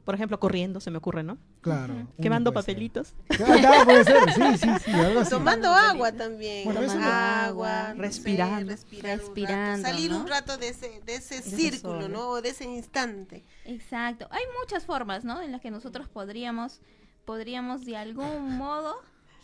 por 0.08 0.16
ejemplo, 0.16 0.40
corriendo, 0.40 0.80
se 0.80 0.90
me 0.90 1.00
ocurre, 1.00 1.22
¿no? 1.22 1.38
Claro. 1.60 2.08
Quemando 2.22 2.54
papelitos. 2.54 3.14
Ya, 3.62 3.84
puede 3.84 4.06
ser, 4.06 4.32
sí, 4.32 4.58
sí, 4.58 4.70
sí, 4.86 4.92
algo 4.94 5.20
así. 5.20 5.32
Tomando 5.32 5.68
agua 5.68 6.14
también. 6.14 6.64
Bueno, 6.64 6.80
Tomando 6.80 7.06
agua, 7.06 7.90
no 7.90 7.96
sé, 7.96 8.02
Respirando. 8.04 8.72
un 8.72 9.02
Respirando, 9.02 9.86
salir 9.86 10.12
¿no? 10.12 10.22
un 10.22 10.28
rato 10.30 10.58
de 10.58 10.70
ese, 10.70 11.02
de 11.06 11.16
ese 11.16 11.40
ese 11.40 11.58
círculo, 11.58 12.04
sol. 12.04 12.12
¿no? 12.14 12.30
O 12.30 12.42
de 12.42 12.48
ese 12.52 12.64
instante. 12.64 13.44
Exacto. 13.66 14.30
Hay 14.32 14.44
muchas 14.62 14.86
formas, 14.86 15.26
¿no? 15.26 15.42
En 15.42 15.52
las 15.52 15.60
que 15.60 15.72
nosotros 15.72 16.08
podríamos, 16.08 16.80
podríamos 17.26 17.84
de 17.84 17.98
algún 17.98 18.58
modo 18.58 18.96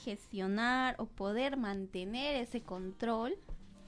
gestionar 0.06 0.96
o 0.98 1.08
poder 1.08 1.58
mantener 1.58 2.38
ese 2.38 2.62
control 2.62 3.36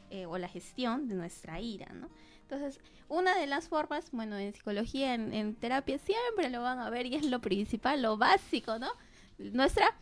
eh, 0.09 0.25
o 0.25 0.37
la 0.37 0.49
gestión 0.49 1.07
de 1.07 1.15
nuestra 1.15 1.61
ira, 1.61 1.93
¿no? 1.93 2.09
Entonces, 2.49 2.79
una 3.09 3.35
de 3.37 3.47
las 3.47 3.67
formas, 3.67 4.11
bueno, 4.11 4.37
en 4.37 4.53
psicología, 4.53 5.13
en, 5.15 5.33
en 5.33 5.55
terapia, 5.55 5.97
siempre 5.97 6.49
lo 6.49 6.61
van 6.61 6.79
a 6.79 6.89
ver 6.89 7.05
y 7.07 7.15
es 7.15 7.25
lo 7.25 7.41
principal, 7.41 8.01
lo 8.01 8.17
básico, 8.17 8.77
¿no? 8.79 8.89
Nuestra 9.37 9.93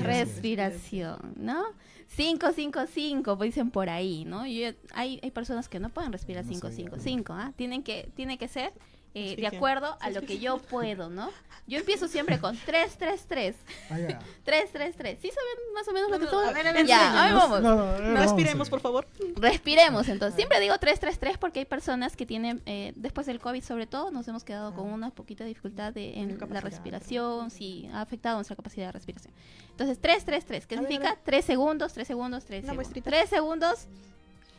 respiración, 0.00 1.34
¿no? 1.36 1.64
5, 2.08 2.48
5, 2.54 2.80
5, 2.92 3.36
pues 3.38 3.48
dicen 3.48 3.70
por 3.70 3.88
ahí, 3.88 4.24
¿no? 4.24 4.46
Yo- 4.46 4.70
hay, 4.92 5.18
hay 5.22 5.30
personas 5.30 5.68
que 5.68 5.80
no 5.80 5.88
pueden 5.88 6.12
respirar 6.12 6.44
No 6.44 6.50
5, 6.52 6.68
sabía. 6.68 6.84
5, 6.90 6.96
5, 7.00 7.32
¿ah? 7.32 7.52
Tienen 7.56 7.82
que, 7.82 8.10
tiene 8.14 8.36
que 8.38 8.48
ser 8.48 8.72
eh, 9.14 9.36
de 9.36 9.46
acuerdo 9.46 9.96
a 10.00 10.10
lo 10.10 10.22
que 10.22 10.38
yo 10.38 10.58
puedo, 10.58 11.10
¿no? 11.10 11.30
Yo 11.68 11.78
empiezo 11.78 12.08
siempre 12.08 12.40
con 12.40 12.56
3, 12.66 12.96
3, 12.98 13.24
3, 13.28 13.56
Ah, 13.88 13.98
ya. 13.98 14.18
3, 14.44 14.70
3, 14.72 14.96
3. 14.96 15.18
¿Sí 15.22 15.28
saben 15.28 15.74
más 15.74 15.86
o 15.86 15.92
menos 15.92 16.10
lo 16.10 16.18
que 16.18 16.24
No, 16.24 16.30
todo? 16.32 16.48
a 16.48 16.52
ver, 16.52 16.66
a 16.66 16.72
ver, 16.72 16.86
ya, 16.86 17.22
a 17.22 17.26
ver, 17.26 17.34
vamos. 17.34 17.62
No, 17.62 17.76
no, 17.76 17.98
no, 18.00 18.20
Respiremos, 18.20 18.68
por 18.68 18.78
ver. 18.80 18.82
favor. 18.82 19.06
Respiremos, 19.36 20.08
entonces. 20.08 20.34
Siempre 20.36 20.58
digo 20.58 20.76
333 20.78 21.38
porque 21.38 21.60
hay 21.60 21.64
personas 21.64 22.16
que 22.16 22.26
tienen, 22.26 22.60
eh, 22.66 22.92
después 22.96 23.26
del 23.28 23.38
COVID 23.38 23.62
sobre 23.62 23.86
todo, 23.86 24.10
nos 24.10 24.26
hemos 24.26 24.42
quedado 24.42 24.74
con 24.74 24.88
una 24.90 25.10
poquita 25.10 25.44
dificultad 25.44 25.92
de, 25.92 26.18
en 26.18 26.36
la 26.50 26.60
respiración, 26.60 27.50
sí, 27.52 27.88
ha 27.92 28.00
afectado 28.00 28.36
nuestra 28.36 28.56
capacidad 28.56 28.86
de 28.86 28.92
respiración. 28.92 29.32
Entonces, 29.70 30.00
333, 30.00 30.66
¿qué 30.66 30.74
A 30.74 30.78
ver, 30.80 30.84
a 30.86 30.88
significa? 30.90 31.18
3 31.24 31.44
segundos, 31.44 31.92
3 31.92 32.06
segundos, 32.08 32.44
3 32.44 32.64
Una 32.64 32.72
segundos. 32.72 32.74
muestrita. 32.86 33.10
3 33.10 33.30
segundos, 33.30 33.86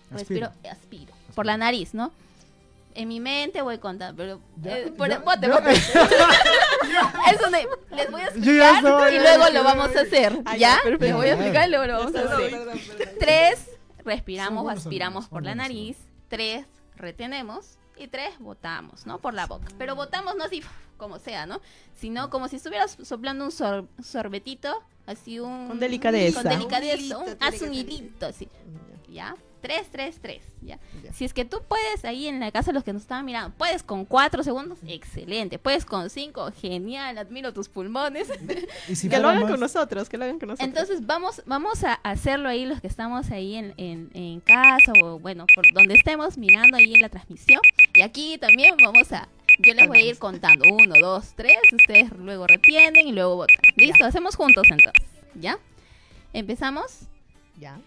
respiro, 0.09 0.51
aspiro. 0.71 1.13
Por 1.35 1.45
la 1.45 1.57
nariz, 1.57 1.93
¿no? 1.93 2.11
En 2.95 3.07
mi 3.07 3.19
mente 3.19 3.61
voy 3.61 3.77
contando, 3.79 4.15
pero... 4.15 4.41
Ya, 4.61 4.77
eh, 4.79 4.91
por- 4.95 5.09
ya, 5.09 5.19
bote, 5.19 5.47
ya. 5.47 5.53
bote. 5.59 5.71
Eso 5.73 7.49
de- 7.49 7.67
les 7.95 8.11
voy 8.11 8.21
a 8.21 8.25
explicar 8.25 8.79
y 8.79 9.19
luego 9.19 9.39
ya, 9.39 9.49
lo 9.49 9.53
ya, 9.53 9.61
vamos 9.63 9.95
a 9.95 10.01
hacer, 10.01 10.41
Ah, 10.45 10.57
¿ya? 10.57 10.57
ya, 10.57 10.75
Les 10.75 10.83
perfecto. 10.83 11.17
voy 11.17 11.27
a 11.27 11.33
explicar 11.33 11.67
y 11.67 11.71
luego 11.71 11.85
lo 11.87 11.93
vamos 11.99 12.15
a 12.15 12.19
hacer. 12.19 12.51
Perdón, 12.51 12.79
perdón. 12.97 13.15
Tres, 13.19 13.69
respiramos 14.05 14.63
buenos 14.63 14.83
aspiramos 14.85 15.27
por 15.27 15.43
la 15.43 15.55
nariz. 15.55 15.97
Tres, 16.27 16.65
retenemos. 16.95 17.77
Y 17.95 18.07
tres, 18.07 18.33
botamos, 18.39 19.05
¿no? 19.05 19.19
Por 19.19 19.33
la 19.35 19.45
boca. 19.45 19.67
Pero 19.77 19.95
botamos 19.95 20.35
no 20.35 20.43
así 20.43 20.63
como 20.97 21.19
sea, 21.19 21.45
¿no? 21.45 21.61
Sino 21.95 22.29
como 22.29 22.47
si 22.47 22.55
estuvieras 22.57 22.97
soplando 23.03 23.45
un 23.45 23.51
sor- 23.51 23.87
sorbetito, 24.03 24.83
así 25.05 25.39
un... 25.39 25.67
Con 25.67 25.79
delicadeza. 25.79 26.41
Con 26.41 26.51
delicadeza. 26.51 26.95
Un 26.95 27.25
hilito, 27.27 27.63
un- 27.63 27.67
un 27.69 27.73
hilito, 27.73 28.25
así. 28.27 28.49
¿Ya? 29.09 29.35
Tres, 29.63 29.87
tres, 29.89 30.19
tres, 30.21 30.43
¿ya? 30.61 30.77
Ya. 31.01 31.13
Si 31.13 31.23
es 31.23 31.33
que 31.33 31.45
tú 31.45 31.61
puedes 31.67 32.03
ahí 32.03 32.27
en 32.27 32.41
la 32.41 32.51
casa, 32.51 32.73
los 32.73 32.83
que 32.83 32.91
nos 32.91 33.01
estaban 33.03 33.23
mirando, 33.23 33.55
puedes 33.57 33.81
con 33.81 34.03
cuatro 34.03 34.43
segundos, 34.43 34.77
excelente. 34.85 35.57
Puedes 35.57 35.85
con 35.85 36.09
cinco, 36.09 36.51
genial, 36.51 37.17
admiro 37.17 37.53
tus 37.53 37.69
pulmones. 37.69 38.27
Y 38.89 38.95
si 38.97 39.07
que 39.09 39.19
lo 39.19 39.29
hagan 39.29 39.43
más- 39.43 39.51
con 39.51 39.59
nosotros, 39.61 40.09
que 40.09 40.17
lo 40.17 40.25
hagan 40.25 40.37
con 40.37 40.49
nosotros. 40.49 40.67
Entonces 40.67 41.05
vamos, 41.07 41.41
vamos 41.45 41.85
a 41.85 41.93
hacerlo 41.93 42.49
ahí 42.49 42.65
los 42.65 42.81
que 42.81 42.87
estamos 42.87 43.31
ahí 43.31 43.55
en, 43.55 43.73
en, 43.77 44.09
en 44.13 44.41
casa 44.41 44.91
o 45.01 45.17
bueno, 45.17 45.45
por 45.55 45.63
donde 45.73 45.95
estemos 45.95 46.37
mirando 46.37 46.75
ahí 46.75 46.93
en 46.95 47.01
la 47.01 47.07
transmisión. 47.09 47.61
Y 47.93 48.01
aquí 48.01 48.37
también 48.37 48.75
vamos 48.83 49.13
a, 49.13 49.29
yo 49.65 49.73
les 49.75 49.87
voy 49.87 49.99
a 49.99 50.05
ir 50.07 50.17
contando. 50.19 50.65
Uno, 50.69 50.95
dos, 50.99 51.33
tres, 51.37 51.57
ustedes 51.71 52.11
luego 52.11 52.47
retienen 52.47 53.07
y 53.07 53.13
luego 53.13 53.37
votan. 53.37 53.61
Listo, 53.77 54.03
hacemos 54.03 54.35
juntos 54.35 54.65
entonces. 54.69 55.07
¿Ya? 55.35 55.57
Empezamos. 56.33 57.07
Ya. 57.57 57.79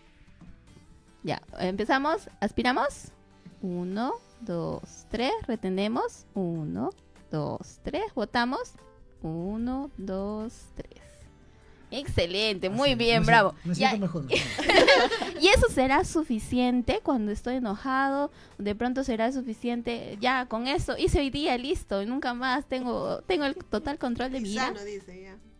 Ya, 1.27 1.43
empezamos. 1.59 2.29
Aspiramos. 2.41 3.09
Uno, 3.61 4.13
dos, 4.41 5.07
tres. 5.11 5.33
Retenemos. 5.49 6.25
Uno, 6.35 6.91
dos, 7.33 7.81
tres. 7.83 8.05
Votamos. 8.15 8.61
Uno, 9.23 9.91
dos, 9.97 10.55
tres. 10.77 11.03
Excelente, 11.91 12.69
muy 12.69 12.91
Así, 12.91 12.95
bien, 12.99 13.21
me 13.21 13.27
bravo. 13.27 13.51
siento- 13.63 13.69
Me 13.69 13.75
Ya, 13.75 13.89
siento 13.91 14.07
mejor. 14.07 14.27
y 15.41 15.49
eso 15.49 15.69
será 15.71 16.05
suficiente 16.05 17.01
cuando 17.03 17.31
estoy 17.33 17.57
enojado, 17.57 18.31
de 18.59 18.75
pronto 18.75 19.05
será 19.05 19.31
suficiente, 19.33 20.19
ya 20.21 20.47
con 20.47 20.67
eso 20.67 20.97
hice 20.99 21.21
hoy 21.21 21.31
día, 21.31 21.57
listo, 21.59 22.03
y 22.03 22.07
nunca 22.07 22.35
más 22.35 22.67
tengo, 22.67 23.21
tengo 23.23 23.45
el 23.47 23.55
total 23.57 23.99
control 23.99 24.33
de 24.33 24.41
mi 24.41 24.53
ya. 24.53 24.75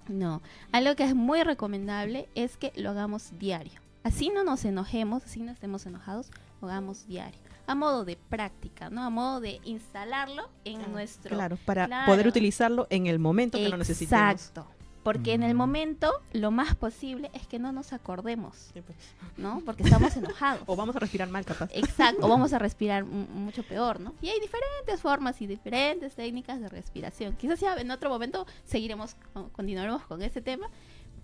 No, 0.09 0.43
algo 0.73 0.95
que 0.97 1.05
es 1.05 1.15
muy 1.15 1.43
recomendable 1.45 2.29
es 2.35 2.57
que 2.57 2.73
lo 2.77 2.91
hagamos 2.91 3.31
diario. 3.39 3.81
Así 4.07 4.29
no 4.29 4.45
nos 4.45 4.65
enojemos, 4.65 5.25
así 5.25 5.41
no 5.41 5.51
estemos 5.51 5.85
enojados, 5.85 6.31
lo 6.63 6.69
hagamos 6.69 7.09
diario. 7.09 7.41
A 7.67 7.75
modo 7.75 8.05
de 8.05 8.15
práctica, 8.17 8.89
¿no? 8.89 9.03
A 9.03 9.11
modo 9.11 9.41
de 9.41 9.61
instalarlo 9.65 10.49
en 10.65 10.81
Ah, 10.83 10.87
nuestro... 10.87 11.35
Claro, 11.35 11.59
para 11.65 11.87
Claro. 11.87 12.07
poder 12.07 12.29
utilizarlo 12.29 12.87
en 12.91 13.09
el 13.09 13.19
momento 13.19 13.59
que 13.59 13.69
lo 13.69 13.77
necesitemos. 13.77 14.31
Exacto. 14.33 14.69
Porque 15.03 15.35
en 15.35 15.43
el 15.43 15.55
Mm. 15.55 15.57
momento 15.59 16.13
lo 16.33 16.53
más 16.53 16.77
posible 16.77 17.31
es 17.33 17.47
que 17.49 17.59
no 17.59 17.73
nos 17.73 17.93
acordemos, 17.93 18.71
pues. 18.73 18.97
¿no? 19.37 19.61
Porque 19.65 19.83
estamos 19.83 20.17
enojados. 20.17 20.63
O 20.67 20.77
vamos 20.77 20.95
a 20.95 21.01
respirar 21.01 21.29
mal, 21.29 21.45
capaz. 21.45 21.69
Exacto, 21.75 22.27
o 22.27 22.29
vamos 22.29 22.53
a 22.53 22.59
respirar 22.61 23.05
mu- 23.05 23.27
mucho 23.27 23.65
peor, 23.65 23.99
¿no? 23.99 24.15
Y 24.23 24.29
hay 24.29 24.39
diferentes 24.41 25.01
formas 25.01 25.41
y 25.43 25.49
diferentes 25.49 26.15
técnicas 26.15 26.61
de 26.61 26.69
respiración. 26.69 27.35
Quizás 27.37 27.59
ya 27.59 27.75
en 27.75 27.91
otro 27.91 28.09
momento 28.11 28.47
seguiremos, 28.65 29.17
continuaremos 29.53 30.03
con 30.07 30.23
este 30.23 30.41
tema, 30.43 30.69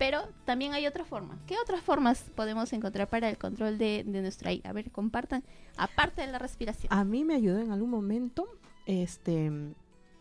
pero 0.02 0.26
también 0.44 0.74
hay 0.74 0.88
otra 0.88 1.04
forma. 1.04 1.38
¿Qué 1.46 1.54
otras 1.62 1.80
formas 1.80 2.24
podemos 2.34 2.72
encontrar 2.72 3.08
para 3.08 3.30
el 3.30 3.38
control 3.38 3.78
de, 3.78 4.02
de 4.04 4.20
nuestra 4.20 4.50
ira? 4.52 4.70
A 4.70 4.72
ver, 4.72 4.90
compartan, 4.90 5.44
aparte 5.76 6.22
de 6.22 6.26
la 6.26 6.40
respiración. 6.40 6.92
A 6.92 7.04
mí 7.04 7.24
me 7.24 7.36
ayudó 7.36 7.60
en 7.60 7.70
algún 7.70 7.88
momento 7.90 8.48
este 8.84 9.52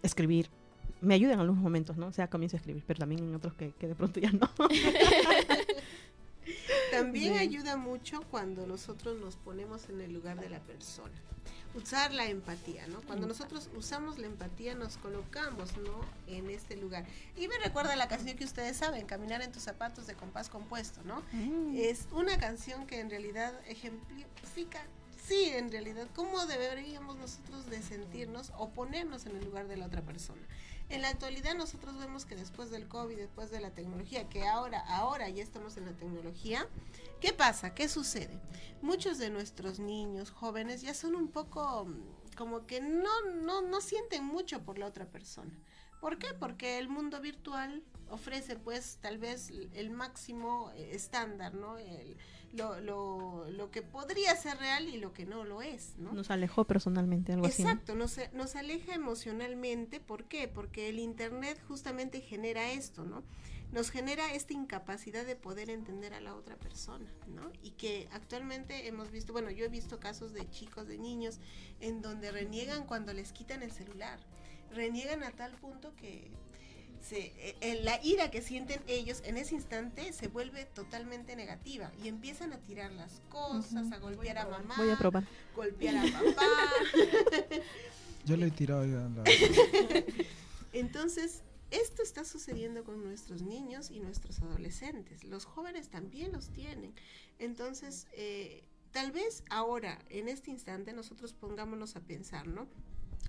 escribir. 0.03 0.51
Me 1.01 1.15
ayuda 1.15 1.33
en 1.33 1.39
algunos 1.39 1.63
momentos, 1.63 1.97
¿no? 1.97 2.05
O 2.05 2.13
sea, 2.13 2.29
comienzo 2.29 2.57
a 2.57 2.59
escribir, 2.59 2.83
pero 2.85 2.99
también 2.99 3.23
en 3.23 3.33
otros 3.33 3.55
que, 3.55 3.71
que 3.71 3.87
de 3.87 3.95
pronto 3.95 4.19
ya 4.19 4.31
no. 4.31 4.47
También 6.91 7.33
Sí. 7.33 7.39
ayuda 7.39 7.77
mucho 7.77 8.21
cuando 8.29 8.67
nosotros 8.67 9.19
nos 9.19 9.35
ponemos 9.35 9.89
en 9.89 10.01
el 10.01 10.13
lugar 10.13 10.39
de 10.39 10.49
la 10.49 10.59
persona. 10.59 11.13
Usar 11.73 12.13
la 12.13 12.25
empatía, 12.25 12.85
¿no? 12.87 13.01
Cuando 13.01 13.27
nosotros 13.27 13.69
usamos 13.75 14.19
la 14.19 14.27
empatía 14.27 14.75
nos 14.75 14.97
colocamos, 14.97 15.77
¿no? 15.77 16.01
En 16.27 16.49
este 16.49 16.75
lugar. 16.75 17.05
Y 17.37 17.47
me 17.47 17.57
recuerda 17.59 17.95
la 17.95 18.07
canción 18.07 18.37
que 18.37 18.43
ustedes 18.43 18.77
saben, 18.77 19.05
Caminar 19.05 19.41
en 19.41 19.51
tus 19.51 19.63
zapatos 19.63 20.07
de 20.07 20.15
compás 20.15 20.49
compuesto, 20.49 21.01
¿no? 21.03 21.23
Mm. 21.31 21.75
Es 21.77 22.07
una 22.11 22.37
canción 22.37 22.85
que 22.87 22.99
en 22.99 23.09
realidad 23.09 23.53
ejemplifica, 23.67 24.81
sí, 25.25 25.49
en 25.53 25.71
realidad, 25.71 26.07
cómo 26.15 26.45
deberíamos 26.45 27.17
nosotros 27.17 27.69
de 27.69 27.81
sentirnos 27.81 28.51
o 28.57 28.69
ponernos 28.69 29.25
en 29.25 29.37
el 29.37 29.45
lugar 29.45 29.67
de 29.67 29.77
la 29.77 29.85
otra 29.85 30.01
persona. 30.01 30.41
En 30.91 31.01
la 31.01 31.09
actualidad 31.09 31.55
nosotros 31.55 31.97
vemos 31.97 32.25
que 32.25 32.35
después 32.35 32.69
del 32.69 32.87
COVID, 32.89 33.15
después 33.15 33.49
de 33.49 33.61
la 33.61 33.71
tecnología, 33.71 34.27
que 34.27 34.45
ahora, 34.45 34.79
ahora 34.87 35.29
ya 35.29 35.41
estamos 35.41 35.77
en 35.77 35.85
la 35.85 35.93
tecnología, 35.93 36.67
¿qué 37.21 37.31
pasa? 37.31 37.73
¿Qué 37.73 37.87
sucede? 37.87 38.37
Muchos 38.81 39.17
de 39.17 39.29
nuestros 39.29 39.79
niños, 39.79 40.31
jóvenes, 40.31 40.81
ya 40.81 40.93
son 40.93 41.15
un 41.15 41.29
poco 41.29 41.85
mm, 41.85 42.35
como 42.35 42.65
que 42.67 42.81
no, 42.81 43.09
no, 43.41 43.61
no 43.61 43.79
sienten 43.79 44.25
mucho 44.25 44.63
por 44.63 44.77
la 44.77 44.85
otra 44.87 45.05
persona. 45.05 45.57
¿Por 46.01 46.17
qué? 46.17 46.33
Porque 46.33 46.77
el 46.77 46.89
mundo 46.89 47.21
virtual 47.21 47.83
ofrece 48.09 48.57
pues 48.57 48.97
tal 49.01 49.17
vez 49.17 49.49
el 49.73 49.91
máximo 49.91 50.71
eh, 50.75 50.89
estándar, 50.93 51.53
¿no? 51.53 51.77
El- 51.77 52.17
lo, 52.53 52.79
lo, 52.81 53.49
lo 53.49 53.71
que 53.71 53.81
podría 53.81 54.35
ser 54.35 54.57
real 54.57 54.89
y 54.89 54.97
lo 54.97 55.13
que 55.13 55.25
no 55.25 55.43
lo 55.43 55.61
es, 55.61 55.95
¿no? 55.97 56.11
Nos 56.11 56.31
alejó 56.31 56.65
personalmente, 56.65 57.33
algo 57.33 57.47
así. 57.47 57.63
¿no? 57.63 57.69
Exacto, 57.69 57.95
nos, 57.95 58.17
nos 58.33 58.55
aleja 58.55 58.93
emocionalmente. 58.93 59.99
¿Por 59.99 60.25
qué? 60.25 60.47
Porque 60.47 60.89
el 60.89 60.99
Internet 60.99 61.61
justamente 61.67 62.21
genera 62.21 62.71
esto, 62.71 63.03
¿no? 63.05 63.23
Nos 63.71 63.89
genera 63.89 64.33
esta 64.33 64.53
incapacidad 64.53 65.25
de 65.25 65.37
poder 65.37 65.69
entender 65.69 66.13
a 66.13 66.19
la 66.19 66.35
otra 66.35 66.57
persona, 66.57 67.09
¿no? 67.27 67.51
Y 67.63 67.71
que 67.71 68.09
actualmente 68.11 68.87
hemos 68.87 69.11
visto, 69.11 69.31
bueno, 69.31 69.49
yo 69.49 69.63
he 69.63 69.69
visto 69.69 69.99
casos 69.99 70.33
de 70.33 70.49
chicos, 70.49 70.87
de 70.87 70.97
niños, 70.97 71.39
en 71.79 72.01
donde 72.01 72.31
reniegan 72.31 72.85
cuando 72.85 73.13
les 73.13 73.31
quitan 73.31 73.63
el 73.63 73.71
celular. 73.71 74.19
Reniegan 74.71 75.23
a 75.23 75.31
tal 75.31 75.53
punto 75.53 75.95
que 75.95 76.31
se, 77.01 77.27
eh, 77.37 77.55
eh, 77.61 77.79
la 77.83 77.99
ira 78.03 78.31
que 78.31 78.41
sienten 78.41 78.81
ellos 78.87 79.21
en 79.25 79.37
ese 79.37 79.55
instante 79.55 80.13
se 80.13 80.27
vuelve 80.27 80.65
totalmente 80.65 81.35
negativa 81.35 81.91
y 82.03 82.07
empiezan 82.07 82.53
a 82.53 82.57
tirar 82.59 82.91
las 82.91 83.21
cosas, 83.29 83.91
a 83.91 83.97
golpear 83.99 84.37
a 84.37 84.47
mamá, 84.47 84.75
Voy 84.77 84.89
a 84.89 84.97
probar. 84.97 85.23
golpear 85.55 85.97
a 85.97 86.03
papá. 86.11 86.47
Yo 88.25 88.37
le 88.37 88.47
he 88.47 88.51
tirado 88.51 88.85
ya 88.85 89.09
la... 89.09 89.23
Entonces, 90.73 91.41
esto 91.71 92.03
está 92.03 92.23
sucediendo 92.23 92.83
con 92.83 93.03
nuestros 93.03 93.41
niños 93.41 93.91
y 93.91 93.99
nuestros 93.99 94.41
adolescentes. 94.41 95.23
Los 95.23 95.45
jóvenes 95.45 95.89
también 95.89 96.31
los 96.31 96.49
tienen. 96.49 96.93
Entonces, 97.39 98.07
eh, 98.13 98.63
tal 98.91 99.11
vez 99.11 99.43
ahora, 99.49 99.99
en 100.09 100.27
este 100.27 100.51
instante, 100.51 100.93
nosotros 100.93 101.33
pongámonos 101.33 101.95
a 101.95 102.01
pensar, 102.01 102.47
¿no? 102.47 102.67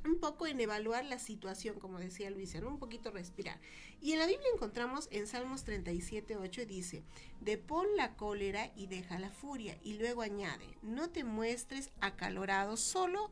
Un 0.05 0.19
poco 0.19 0.47
en 0.47 0.61
evaluar 0.61 1.05
la 1.05 1.19
situación, 1.19 1.79
como 1.79 1.99
decía 1.99 2.31
Luisa, 2.31 2.61
¿no? 2.61 2.69
un 2.69 2.79
poquito 2.79 3.11
respirar. 3.11 3.61
Y 4.01 4.13
en 4.13 4.19
la 4.19 4.27
Biblia 4.27 4.49
encontramos 4.53 5.09
en 5.13 5.29
Salmos 5.29 5.63
37, 5.65 6.37
8 6.37 6.67
dice, 6.67 7.05
depón 7.41 7.87
la 7.97 8.17
cólera 8.17 8.73
y 8.75 8.87
deja 8.87 9.21
la 9.21 9.31
furia. 9.31 9.79
Y 9.83 9.95
luego 9.95 10.23
añade, 10.23 10.67
no 10.83 11.11
te 11.11 11.23
muestres 11.23 11.91
acalorado 12.01 12.77
solo 12.77 13.31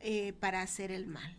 eh, 0.00 0.32
para 0.32 0.62
hacer 0.62 0.90
el 0.90 1.06
mal. 1.06 1.36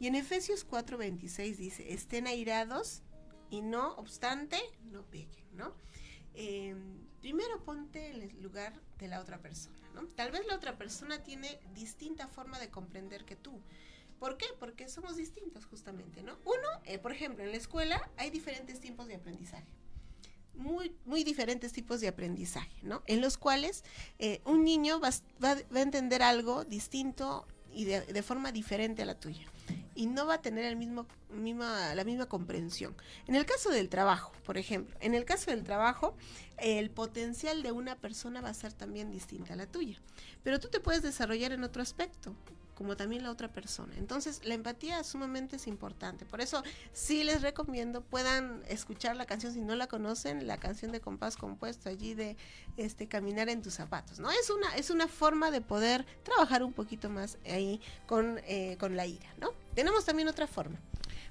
Y 0.00 0.06
en 0.06 0.14
Efesios 0.14 0.66
4:26 0.66 1.56
dice, 1.56 1.92
estén 1.92 2.26
airados 2.26 3.02
y 3.50 3.62
no 3.62 3.94
obstante, 3.94 4.58
no 4.84 5.02
pequen, 5.04 5.44
¿no? 5.54 5.74
Eh, 6.34 6.76
primero 7.20 7.64
ponte 7.64 8.10
en 8.10 8.22
el 8.22 8.42
lugar 8.42 8.80
de 8.98 9.08
la 9.08 9.20
otra 9.20 9.38
persona, 9.38 9.90
¿no? 9.94 10.06
Tal 10.08 10.30
vez 10.30 10.46
la 10.46 10.54
otra 10.54 10.78
persona 10.78 11.22
tiene 11.22 11.58
distinta 11.74 12.28
forma 12.28 12.58
de 12.58 12.70
comprender 12.70 13.24
que 13.24 13.36
tú. 13.36 13.60
¿Por 14.18 14.36
qué? 14.36 14.46
Porque 14.58 14.88
somos 14.88 15.16
distintos 15.16 15.64
justamente, 15.66 16.22
¿no? 16.22 16.36
Uno, 16.44 16.68
eh, 16.84 16.98
por 16.98 17.12
ejemplo, 17.12 17.44
en 17.44 17.50
la 17.50 17.56
escuela 17.56 18.10
hay 18.16 18.30
diferentes 18.30 18.80
tipos 18.80 19.06
de 19.06 19.16
aprendizaje. 19.16 19.66
Muy, 20.54 20.96
muy 21.04 21.22
diferentes 21.22 21.72
tipos 21.72 22.00
de 22.00 22.08
aprendizaje, 22.08 22.80
¿no? 22.82 23.02
En 23.06 23.20
los 23.20 23.38
cuales 23.38 23.84
eh, 24.18 24.40
un 24.44 24.64
niño 24.64 24.98
va, 24.98 25.10
va 25.42 25.54
va 25.54 25.78
a 25.78 25.82
entender 25.82 26.22
algo 26.22 26.64
distinto 26.64 27.46
y 27.72 27.84
de, 27.84 28.00
de 28.00 28.22
forma 28.22 28.50
diferente 28.50 29.02
a 29.02 29.06
la 29.06 29.14
tuya 29.14 29.46
y 29.98 30.06
no 30.06 30.26
va 30.26 30.34
a 30.34 30.42
tener 30.42 30.64
el 30.64 30.76
mismo, 30.76 31.08
misma, 31.28 31.92
la 31.96 32.04
misma 32.04 32.26
comprensión. 32.26 32.94
En 33.26 33.34
el 33.34 33.44
caso 33.44 33.70
del 33.70 33.88
trabajo, 33.88 34.30
por 34.44 34.56
ejemplo, 34.56 34.96
en 35.00 35.16
el 35.16 35.24
caso 35.24 35.50
del 35.50 35.64
trabajo, 35.64 36.14
el 36.56 36.88
potencial 36.88 37.64
de 37.64 37.72
una 37.72 37.96
persona 37.96 38.40
va 38.40 38.50
a 38.50 38.54
ser 38.54 38.72
también 38.72 39.10
distinta 39.10 39.54
a 39.54 39.56
la 39.56 39.66
tuya, 39.66 40.00
pero 40.44 40.60
tú 40.60 40.68
te 40.68 40.78
puedes 40.78 41.02
desarrollar 41.02 41.50
en 41.50 41.64
otro 41.64 41.82
aspecto 41.82 42.36
como 42.78 42.96
también 42.96 43.24
la 43.24 43.32
otra 43.32 43.48
persona. 43.48 43.92
Entonces, 43.98 44.40
la 44.44 44.54
empatía 44.54 45.02
sumamente 45.02 45.56
es 45.56 45.66
importante. 45.66 46.24
Por 46.24 46.40
eso, 46.40 46.62
sí 46.92 47.24
les 47.24 47.42
recomiendo 47.42 48.02
puedan 48.02 48.62
escuchar 48.68 49.16
la 49.16 49.26
canción 49.26 49.52
si 49.52 49.62
no 49.62 49.74
la 49.74 49.88
conocen, 49.88 50.46
la 50.46 50.58
canción 50.58 50.92
de 50.92 51.00
compás 51.00 51.36
compuesto 51.36 51.88
allí 51.88 52.14
de 52.14 52.36
este 52.76 53.08
caminar 53.08 53.48
en 53.48 53.62
tus 53.62 53.74
zapatos, 53.74 54.20
¿no? 54.20 54.30
Es 54.30 54.48
una 54.48 54.76
es 54.76 54.90
una 54.90 55.08
forma 55.08 55.50
de 55.50 55.60
poder 55.60 56.06
trabajar 56.22 56.62
un 56.62 56.72
poquito 56.72 57.10
más 57.10 57.36
ahí 57.50 57.80
con 58.06 58.38
eh, 58.46 58.76
con 58.78 58.94
la 58.94 59.06
ira, 59.06 59.26
¿no? 59.40 59.48
Tenemos 59.74 60.04
también 60.04 60.28
otra 60.28 60.46
forma. 60.46 60.78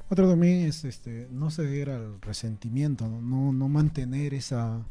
Otro 0.09 0.27
también 0.27 0.67
es 0.67 0.83
este, 0.83 1.29
no 1.31 1.49
ceder 1.49 1.91
al 1.91 2.19
resentimiento, 2.19 3.07
no, 3.07 3.53
no, 3.53 3.69
mantener 3.69 4.33
esa, 4.33 4.81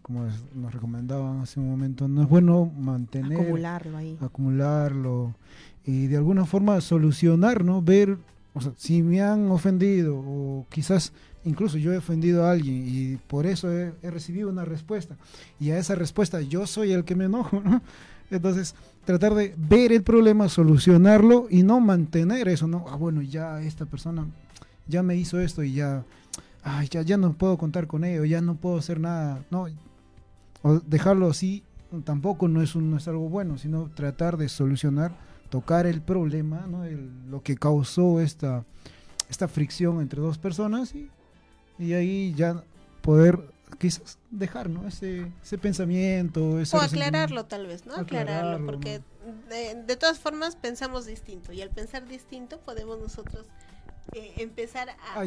como 0.00 0.26
nos 0.54 0.72
recomendaban 0.72 1.40
hace 1.40 1.60
un 1.60 1.68
momento, 1.68 2.08
no 2.08 2.22
es 2.22 2.28
bueno 2.28 2.64
mantener, 2.64 3.38
Acumularlo 3.38 3.98
ahí. 3.98 4.18
acumularlo 4.20 5.34
y 5.86 6.08
de 6.08 6.16
alguna 6.16 6.44
forma 6.44 6.80
solucionar, 6.80 7.64
¿no? 7.64 7.80
Ver, 7.80 8.18
o 8.54 8.60
sea, 8.60 8.72
si 8.76 9.02
me 9.02 9.22
han 9.22 9.50
ofendido 9.50 10.16
o 10.16 10.66
quizás 10.68 11.12
incluso 11.44 11.78
yo 11.78 11.92
he 11.92 11.96
ofendido 11.96 12.44
a 12.44 12.50
alguien 12.50 12.84
y 12.86 13.16
por 13.28 13.46
eso 13.46 13.70
he, 13.70 13.92
recibido 14.02 14.48
una 14.48 14.64
respuesta 14.64 15.16
y 15.60 15.70
a 15.70 15.78
esa 15.78 15.94
respuesta 15.94 16.40
yo 16.40 16.66
soy 16.66 16.92
el 16.92 17.04
que 17.04 17.14
me 17.14 17.26
enojo, 17.26 17.60
¿no? 17.64 17.80
Entonces, 18.28 18.74
tratar 19.04 19.34
de 19.34 19.54
ver 19.56 19.92
el 19.92 20.02
problema, 20.02 20.48
solucionarlo 20.48 21.46
y 21.48 21.62
no 21.62 21.78
mantener 21.78 22.48
eso, 22.48 22.66
¿no? 22.66 22.86
Ah, 22.88 22.96
bueno, 22.96 23.22
ya 23.22 23.62
esta 23.62 23.86
persona 23.86 24.26
ya 24.88 25.04
me 25.04 25.14
hizo 25.14 25.38
esto 25.38 25.62
y 25.62 25.74
ya, 25.74 26.04
ay, 26.64 26.88
ya, 26.90 27.02
ya 27.02 27.16
no 27.16 27.32
puedo 27.34 27.56
contar 27.56 27.86
con 27.86 28.02
ello, 28.02 28.24
ya 28.24 28.40
no 28.40 28.56
puedo 28.56 28.78
hacer 28.78 28.98
nada, 28.98 29.44
no. 29.52 29.66
O 30.62 30.80
dejarlo 30.80 31.28
así 31.28 31.62
tampoco 32.04 32.48
no 32.48 32.62
es, 32.62 32.74
un, 32.74 32.90
no 32.90 32.96
es 32.96 33.06
algo 33.08 33.28
bueno, 33.28 33.58
sino 33.58 33.90
tratar 33.94 34.36
de 34.36 34.48
solucionar, 34.48 35.12
tocar 35.60 35.86
el 35.86 36.02
problema, 36.02 36.66
¿no? 36.66 36.84
El- 36.84 37.30
lo 37.30 37.42
que 37.42 37.56
causó 37.56 38.20
esta, 38.20 38.64
esta 39.30 39.48
fricción 39.48 40.00
entre 40.00 40.20
dos 40.20 40.36
personas 40.38 40.94
y, 40.94 41.10
y 41.78 41.94
ahí 41.94 42.34
ya 42.36 42.62
poder 43.00 43.38
quizás 43.78 44.18
dejar, 44.30 44.68
¿no? 44.68 44.86
Ese, 44.86 45.32
ese 45.42 45.56
pensamiento, 45.58 46.60
ese 46.60 46.76
O 46.76 46.80
aclararlo 46.80 47.44
tal 47.46 47.66
vez, 47.66 47.86
¿no? 47.86 47.94
Aclararlo, 47.94 48.56
Aclararlo, 48.56 48.66
porque 48.66 49.00
de, 49.48 49.82
de 49.82 49.96
todas 49.96 50.18
formas 50.18 50.56
pensamos 50.56 51.06
distinto 51.06 51.52
y 51.52 51.62
al 51.62 51.70
pensar 51.70 52.06
distinto 52.06 52.58
podemos 52.60 52.98
nosotros 53.00 53.46
eh, 54.12 54.34
empezar 54.36 54.90
a, 54.90 55.20
a. 55.20 55.24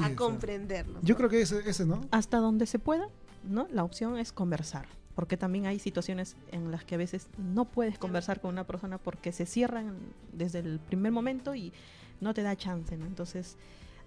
Yo 1.02 1.16
creo 1.18 1.30
que 1.30 1.42
ese, 1.42 1.68
ese 1.70 1.86
¿no? 1.86 2.02
Hasta 2.12 2.38
donde 2.38 2.66
se 2.66 2.78
pueda, 2.80 3.08
¿no? 3.44 3.68
La 3.72 3.84
opción 3.84 4.18
es 4.18 4.32
conversar. 4.32 4.86
Porque 5.16 5.36
también 5.38 5.66
hay 5.66 5.80
situaciones 5.80 6.36
en 6.52 6.72
las 6.72 6.86
que 6.86 6.96
a 6.96 6.98
veces 6.98 7.28
no 7.38 7.66
puedes 7.66 7.98
conversar 7.98 8.40
con 8.40 8.52
una 8.52 8.66
persona 8.66 8.98
porque 8.98 9.32
se 9.34 9.46
cierran 9.46 9.96
desde 10.34 10.60
el 10.60 10.80
primer 10.80 11.12
momento 11.12 11.56
y 11.56 11.74
no 12.22 12.34
te 12.34 12.42
da 12.42 12.56
chance, 12.56 12.96
¿no? 12.98 13.06
Entonces, 13.06 13.58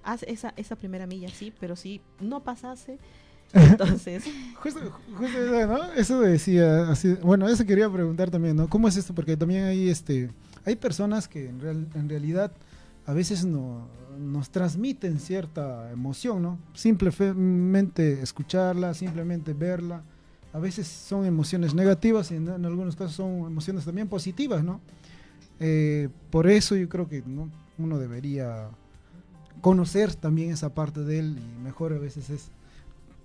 haz 0.04 0.22
esa, 0.24 0.54
esa 0.56 0.76
primera 0.76 1.06
milla, 1.06 1.28
sí, 1.28 1.52
pero 1.60 1.76
si 1.76 2.00
no 2.20 2.40
pasase, 2.42 2.98
entonces 3.52 4.24
Justo, 4.54 4.80
justo 5.18 5.38
eso, 5.38 5.66
¿no? 5.66 5.92
Eso 5.92 6.20
decía, 6.20 6.88
así, 6.90 7.14
bueno, 7.22 7.46
eso 7.48 7.66
quería 7.66 7.90
preguntar 7.90 8.30
también, 8.30 8.56
¿no? 8.56 8.68
¿Cómo 8.68 8.88
es 8.88 8.96
esto? 8.96 9.14
Porque 9.14 9.36
también 9.36 9.64
hay, 9.64 9.90
este, 9.90 10.30
hay 10.64 10.76
personas 10.76 11.28
que 11.28 11.48
en, 11.48 11.60
real- 11.60 11.88
en 11.94 12.08
realidad 12.08 12.52
a 13.04 13.12
veces 13.12 13.44
no, 13.44 13.88
nos 14.18 14.48
transmiten 14.50 15.18
cierta 15.20 15.90
emoción, 15.92 16.40
¿no? 16.42 16.58
Simplemente 16.72 18.22
escucharla, 18.22 18.94
simplemente 18.94 19.52
verla. 19.52 20.02
A 20.52 20.58
veces 20.58 20.86
son 20.86 21.24
emociones 21.24 21.74
negativas 21.74 22.30
y 22.30 22.36
en, 22.36 22.48
en 22.48 22.64
algunos 22.64 22.94
casos 22.96 23.14
son 23.14 23.46
emociones 23.46 23.84
también 23.84 24.08
positivas, 24.08 24.62
¿no? 24.62 24.80
Eh, 25.60 26.08
por 26.30 26.48
eso 26.48 26.76
yo 26.76 26.88
creo 26.88 27.08
que 27.08 27.22
¿no? 27.24 27.48
uno 27.78 27.98
debería 27.98 28.68
conocer 29.60 30.14
también 30.14 30.50
esa 30.50 30.74
parte 30.74 31.00
de 31.00 31.18
él 31.20 31.38
y 31.38 31.62
mejor 31.62 31.92
a 31.92 31.98
veces 31.98 32.30
es 32.30 32.50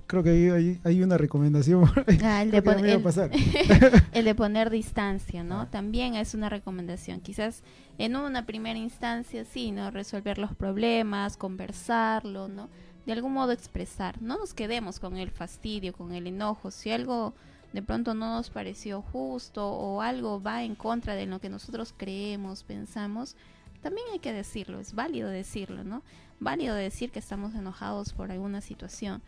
creo 0.06 0.24
que 0.24 0.30
hay, 0.30 0.48
hay, 0.50 0.80
hay 0.86 1.04
una 1.04 1.18
recomendación. 1.18 1.84
Ah, 2.24 2.42
el, 2.42 2.52
de 2.52 2.62
pon- 2.62 2.86
el- 2.86 3.02
pasar. 3.02 3.30
el 4.14 4.24
de 4.26 4.36
poner 4.36 4.70
distancia, 4.70 5.44
¿no? 5.44 5.62
Ah. 5.62 5.68
También 5.70 6.16
es 6.16 6.34
una 6.34 6.48
recomendación. 6.48 7.20
Quizás 7.20 7.62
en 7.98 8.16
una 8.16 8.46
primera 8.46 8.80
instancia, 8.80 9.44
sí, 9.44 9.72
¿no? 9.72 9.92
Resolver 9.92 10.38
los 10.38 10.56
problemas, 10.56 11.36
conversarlo, 11.36 12.48
¿no? 12.48 12.70
De 13.08 13.14
algún 13.14 13.34
modo 13.34 13.54
expresar. 13.54 14.22
No 14.22 14.38
nos 14.38 14.54
quedemos 14.54 15.00
con 15.00 15.16
el 15.16 15.32
fastidio, 15.32 15.94
con 15.94 16.14
el 16.14 16.28
enojo. 16.28 16.72
Si 16.72 16.92
algo 16.92 17.34
de 17.72 17.82
pronto 17.82 18.14
no 18.14 18.36
nos 18.36 18.50
pareció 18.50 19.02
justo 19.02 19.66
o 19.66 20.02
algo 20.02 20.42
va 20.42 20.64
en 20.64 20.76
contra 20.76 21.16
de 21.16 21.26
lo 21.26 21.40
que 21.40 21.50
nosotros 21.50 21.94
creemos, 21.96 22.64
pensamos, 22.64 23.38
también 23.82 24.06
hay 24.12 24.20
que 24.20 24.34
decirlo, 24.34 24.82
es 24.82 24.94
válido 24.94 25.30
decirlo, 25.30 25.86
¿no? 25.86 26.04
Válido 26.42 26.76
decir 26.76 27.12
que 27.12 27.20
estamos 27.20 27.56
enojados 27.56 28.12
por 28.12 28.30
alguna 28.30 28.60
situación, 28.60 29.22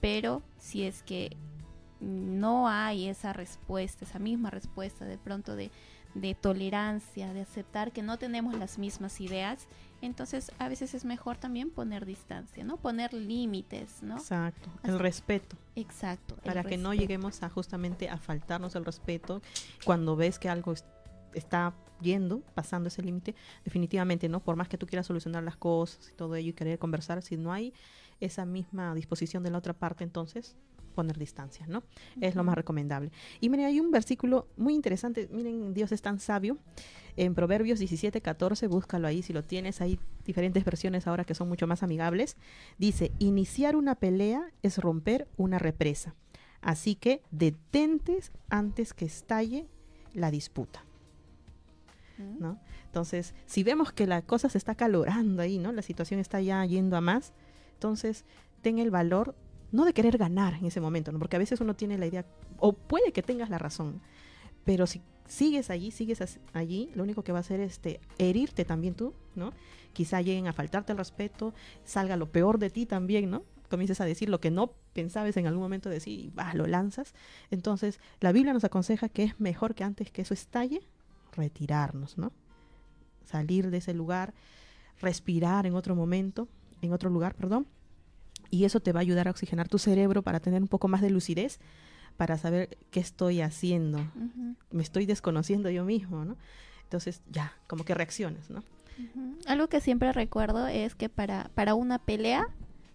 pero 0.00 0.42
si 0.58 0.82
es 0.82 1.04
que 1.04 1.36
no 2.00 2.68
hay 2.68 3.06
esa 3.08 3.32
respuesta, 3.32 4.04
esa 4.04 4.18
misma 4.18 4.50
respuesta 4.50 5.04
de 5.04 5.18
pronto 5.18 5.54
de, 5.54 5.70
de 6.14 6.34
tolerancia, 6.34 7.32
de 7.32 7.42
aceptar 7.42 7.92
que 7.92 8.02
no 8.02 8.18
tenemos 8.18 8.58
las 8.58 8.76
mismas 8.76 9.20
ideas, 9.20 9.68
entonces 10.02 10.50
a 10.58 10.68
veces 10.68 10.94
es 10.94 11.04
mejor 11.04 11.36
también 11.36 11.70
poner 11.70 12.06
distancia, 12.06 12.64
¿no? 12.64 12.76
Poner 12.76 13.12
límites, 13.12 14.02
¿no? 14.02 14.16
Exacto, 14.16 14.68
el 14.82 14.98
respeto, 14.98 15.56
Exacto. 15.76 16.36
para 16.44 16.64
que 16.64 16.76
no 16.78 16.94
lleguemos 16.94 17.42
a 17.42 17.50
justamente 17.50 18.08
a 18.08 18.16
faltarnos 18.18 18.74
el 18.76 18.84
respeto 18.84 19.42
cuando 19.84 20.16
ves 20.16 20.38
que 20.38 20.48
algo 20.48 20.72
es- 20.72 20.84
está 21.34 21.74
yendo, 22.00 22.40
pasando 22.54 22.88
ese 22.88 23.02
límite, 23.02 23.34
definitivamente, 23.64 24.28
¿no? 24.28 24.40
Por 24.40 24.56
más 24.56 24.68
que 24.68 24.78
tú 24.78 24.86
quieras 24.86 25.06
solucionar 25.06 25.42
las 25.42 25.56
cosas 25.56 26.08
y 26.10 26.14
todo 26.14 26.34
ello 26.34 26.50
y 26.50 26.52
querer 26.54 26.78
conversar, 26.78 27.22
si 27.22 27.36
no 27.36 27.52
hay 27.52 27.74
esa 28.20 28.44
misma 28.46 28.94
disposición 28.94 29.42
de 29.42 29.50
la 29.50 29.58
otra 29.58 29.74
parte, 29.74 30.02
entonces 30.04 30.56
poner 31.00 31.16
distancia, 31.16 31.66
¿no? 31.66 31.82
Es 32.20 32.34
lo 32.34 32.44
más 32.44 32.54
recomendable. 32.54 33.10
Y 33.40 33.48
miren, 33.48 33.66
hay 33.66 33.80
un 33.80 33.90
versículo 33.90 34.48
muy 34.58 34.74
interesante, 34.74 35.28
miren, 35.32 35.72
Dios 35.72 35.92
es 35.92 36.02
tan 36.02 36.20
sabio, 36.20 36.58
en 37.16 37.34
Proverbios 37.34 37.78
17, 37.78 38.20
14, 38.20 38.66
búscalo 38.66 39.08
ahí 39.08 39.22
si 39.22 39.32
lo 39.32 39.42
tienes, 39.42 39.80
hay 39.80 39.98
diferentes 40.26 40.62
versiones 40.62 41.06
ahora 41.06 41.24
que 41.24 41.34
son 41.34 41.48
mucho 41.48 41.66
más 41.66 41.82
amigables, 41.82 42.36
dice, 42.76 43.12
iniciar 43.18 43.76
una 43.76 43.94
pelea 43.94 44.52
es 44.62 44.76
romper 44.76 45.26
una 45.38 45.58
represa, 45.58 46.14
así 46.60 46.96
que 46.96 47.22
detentes 47.30 48.30
antes 48.50 48.92
que 48.92 49.06
estalle 49.06 49.66
la 50.12 50.30
disputa. 50.30 50.84
¿no? 52.38 52.60
Entonces, 52.84 53.34
si 53.46 53.62
vemos 53.62 53.92
que 53.92 54.06
la 54.06 54.20
cosa 54.20 54.50
se 54.50 54.58
está 54.58 54.74
calorando 54.74 55.40
ahí, 55.40 55.58
¿no? 55.58 55.72
La 55.72 55.80
situación 55.80 56.20
está 56.20 56.38
ya 56.42 56.62
yendo 56.66 56.98
a 56.98 57.00
más, 57.00 57.32
entonces 57.72 58.26
ten 58.60 58.78
el 58.78 58.90
valor 58.90 59.34
no 59.72 59.84
de 59.84 59.92
querer 59.92 60.18
ganar 60.18 60.54
en 60.54 60.66
ese 60.66 60.80
momento, 60.80 61.12
¿no? 61.12 61.18
Porque 61.18 61.36
a 61.36 61.38
veces 61.38 61.60
uno 61.60 61.74
tiene 61.74 61.98
la 61.98 62.06
idea 62.06 62.26
o 62.58 62.72
puede 62.72 63.12
que 63.12 63.22
tengas 63.22 63.50
la 63.50 63.58
razón, 63.58 64.00
pero 64.64 64.86
si 64.86 65.02
sigues 65.26 65.70
allí, 65.70 65.90
sigues 65.90 66.38
allí, 66.52 66.90
lo 66.94 67.04
único 67.04 67.22
que 67.22 67.32
va 67.32 67.38
a 67.38 67.40
hacer 67.40 67.60
es 67.60 67.72
este, 67.72 68.00
herirte 68.18 68.64
también 68.64 68.94
tú, 68.94 69.14
¿no? 69.34 69.52
Quizá 69.92 70.20
lleguen 70.20 70.48
a 70.48 70.52
faltarte 70.52 70.92
el 70.92 70.98
respeto, 70.98 71.54
salga 71.84 72.16
lo 72.16 72.30
peor 72.30 72.58
de 72.58 72.70
ti 72.70 72.84
también, 72.84 73.30
¿no? 73.30 73.44
Comiences 73.68 74.00
a 74.00 74.04
decir 74.04 74.28
lo 74.28 74.40
que 74.40 74.50
no 74.50 74.72
pensabas 74.92 75.36
en 75.36 75.46
algún 75.46 75.62
momento 75.62 75.88
decir 75.88 76.18
y 76.18 76.30
bah, 76.30 76.54
lo 76.54 76.66
lanzas. 76.66 77.14
Entonces, 77.50 78.00
la 78.20 78.32
Biblia 78.32 78.52
nos 78.52 78.64
aconseja 78.64 79.08
que 79.08 79.22
es 79.22 79.40
mejor 79.40 79.76
que 79.76 79.84
antes 79.84 80.10
que 80.10 80.22
eso 80.22 80.34
estalle, 80.34 80.80
retirarnos, 81.32 82.18
¿no? 82.18 82.32
Salir 83.24 83.70
de 83.70 83.78
ese 83.78 83.94
lugar, 83.94 84.34
respirar 85.00 85.66
en 85.66 85.74
otro 85.74 85.94
momento, 85.94 86.48
en 86.82 86.92
otro 86.92 87.08
lugar, 87.08 87.36
perdón. 87.36 87.66
Y 88.50 88.64
eso 88.64 88.80
te 88.80 88.92
va 88.92 89.00
a 89.00 89.02
ayudar 89.02 89.28
a 89.28 89.30
oxigenar 89.30 89.68
tu 89.68 89.78
cerebro 89.78 90.22
para 90.22 90.40
tener 90.40 90.60
un 90.60 90.68
poco 90.68 90.88
más 90.88 91.00
de 91.00 91.10
lucidez, 91.10 91.60
para 92.16 92.36
saber 92.36 92.76
qué 92.90 93.00
estoy 93.00 93.40
haciendo. 93.40 94.00
Me 94.70 94.82
estoy 94.82 95.06
desconociendo 95.06 95.70
yo 95.70 95.84
mismo, 95.84 96.24
¿no? 96.24 96.36
Entonces, 96.82 97.22
ya, 97.30 97.54
como 97.66 97.84
que 97.84 97.94
reacciones, 97.94 98.50
¿no? 98.50 98.62
Algo 99.46 99.68
que 99.68 99.80
siempre 99.80 100.12
recuerdo 100.12 100.66
es 100.66 100.94
que 100.94 101.08
para, 101.08 101.50
para 101.54 101.74
una 101.74 101.98
pelea, 101.98 102.48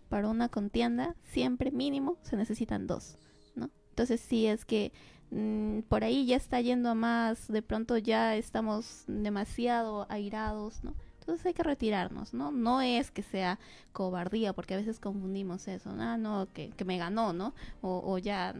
para 0.09 0.27
una 0.27 0.49
contienda, 0.49 1.15
siempre 1.23 1.71
mínimo 1.71 2.17
se 2.21 2.35
necesitan 2.35 2.87
dos, 2.87 3.17
¿no? 3.55 3.69
Entonces, 3.89 4.21
si 4.21 4.45
es 4.45 4.65
que 4.65 4.91
mm, 5.31 5.79
por 5.87 6.03
ahí 6.03 6.25
ya 6.25 6.35
está 6.35 6.61
yendo 6.61 6.89
a 6.89 6.95
más, 6.95 7.47
de 7.47 7.61
pronto 7.61 7.97
ya 7.97 8.35
estamos 8.35 9.05
demasiado 9.07 10.05
airados, 10.09 10.83
¿no? 10.83 10.93
Entonces 11.25 11.43
hay 11.47 11.53
que 11.55 11.63
retirarnos, 11.63 12.35
¿no? 12.35 12.51
No 12.51 12.81
es 12.81 13.09
que 13.09 13.23
sea 13.23 13.57
cobardía, 13.93 14.53
porque 14.53 14.75
a 14.75 14.77
veces 14.77 14.99
confundimos 14.99 15.67
eso, 15.67 15.89
ah, 15.97 16.17
no, 16.17 16.47
que, 16.53 16.69
que 16.69 16.85
me 16.85 16.99
ganó, 16.99 17.33
¿no? 17.33 17.55
O, 17.81 18.03
o 18.05 18.17
ya, 18.19 18.53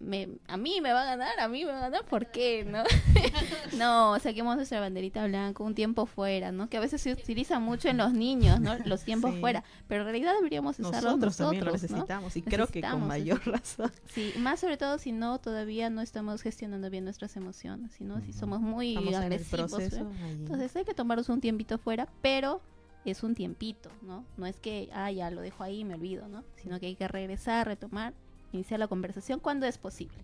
me, 0.00 0.28
a 0.46 0.56
mí 0.56 0.80
me 0.80 0.92
va 0.92 1.02
a 1.02 1.04
ganar, 1.06 1.40
a 1.40 1.48
mí 1.48 1.64
me 1.64 1.72
va 1.72 1.78
a 1.78 1.80
ganar, 1.90 2.04
¿por 2.04 2.30
qué, 2.30 2.64
no? 2.64 2.84
no, 3.78 4.18
saquemos 4.20 4.54
nuestra 4.56 4.78
banderita 4.80 5.26
blanca, 5.26 5.62
un 5.64 5.74
tiempo 5.74 6.06
fuera, 6.06 6.52
¿no? 6.52 6.68
Que 6.68 6.76
a 6.76 6.80
veces 6.80 7.00
se 7.00 7.12
utiliza 7.12 7.58
mucho 7.58 7.88
en 7.88 7.96
los 7.96 8.12
niños, 8.12 8.60
¿no? 8.60 8.76
Los 8.84 9.02
tiempos 9.04 9.32
Sí. 9.34 9.40
fuera, 9.40 9.64
pero 9.88 10.02
en 10.02 10.08
realidad 10.08 10.34
deberíamos 10.34 10.78
usarlos 10.78 11.02
Nosotros, 11.02 11.18
nosotros, 11.20 11.36
también 11.38 11.64
lo 11.64 11.70
¿no? 11.70 11.72
necesitamos 11.72 12.36
y 12.36 12.42
creo 12.42 12.66
que 12.68 12.80
con 12.82 13.06
mayor 13.08 13.40
razón. 13.46 13.90
Sí, 14.06 14.32
más 14.38 14.60
sobre 14.60 14.76
todo 14.76 14.98
si 14.98 15.10
no 15.12 15.38
todavía 15.40 15.90
no 15.90 16.00
estamos 16.02 16.42
gestionando 16.42 16.90
bien 16.90 17.04
nuestras 17.04 17.36
emociones, 17.36 17.92
sino 17.92 18.20
si 18.20 18.32
somos 18.32 18.60
muy 18.60 18.90
Estamos 18.90 19.14
en 19.14 19.18
el 19.18 19.22
agresivos. 19.32 19.74
ahí. 19.74 19.90
Entonces 20.30 20.76
hay 20.76 20.84
que 20.84 20.94
tomarnos 20.94 21.28
un 21.28 21.40
tiempito 21.40 21.78
fuera, 21.78 22.03
pero 22.22 22.60
es 23.04 23.22
un 23.22 23.34
tiempito, 23.34 23.90
¿no? 24.02 24.24
No 24.36 24.46
es 24.46 24.58
que, 24.60 24.88
ah, 24.92 25.10
ya 25.10 25.30
lo 25.30 25.40
dejo 25.42 25.62
ahí 25.62 25.80
y 25.80 25.84
me 25.84 25.94
olvido, 25.94 26.26
¿no? 26.28 26.42
Sino 26.56 26.80
que 26.80 26.86
hay 26.86 26.96
que 26.96 27.06
regresar, 27.08 27.66
retomar, 27.66 28.14
iniciar 28.52 28.80
la 28.80 28.88
conversación 28.88 29.40
cuando 29.40 29.66
es 29.66 29.78
posible. 29.78 30.16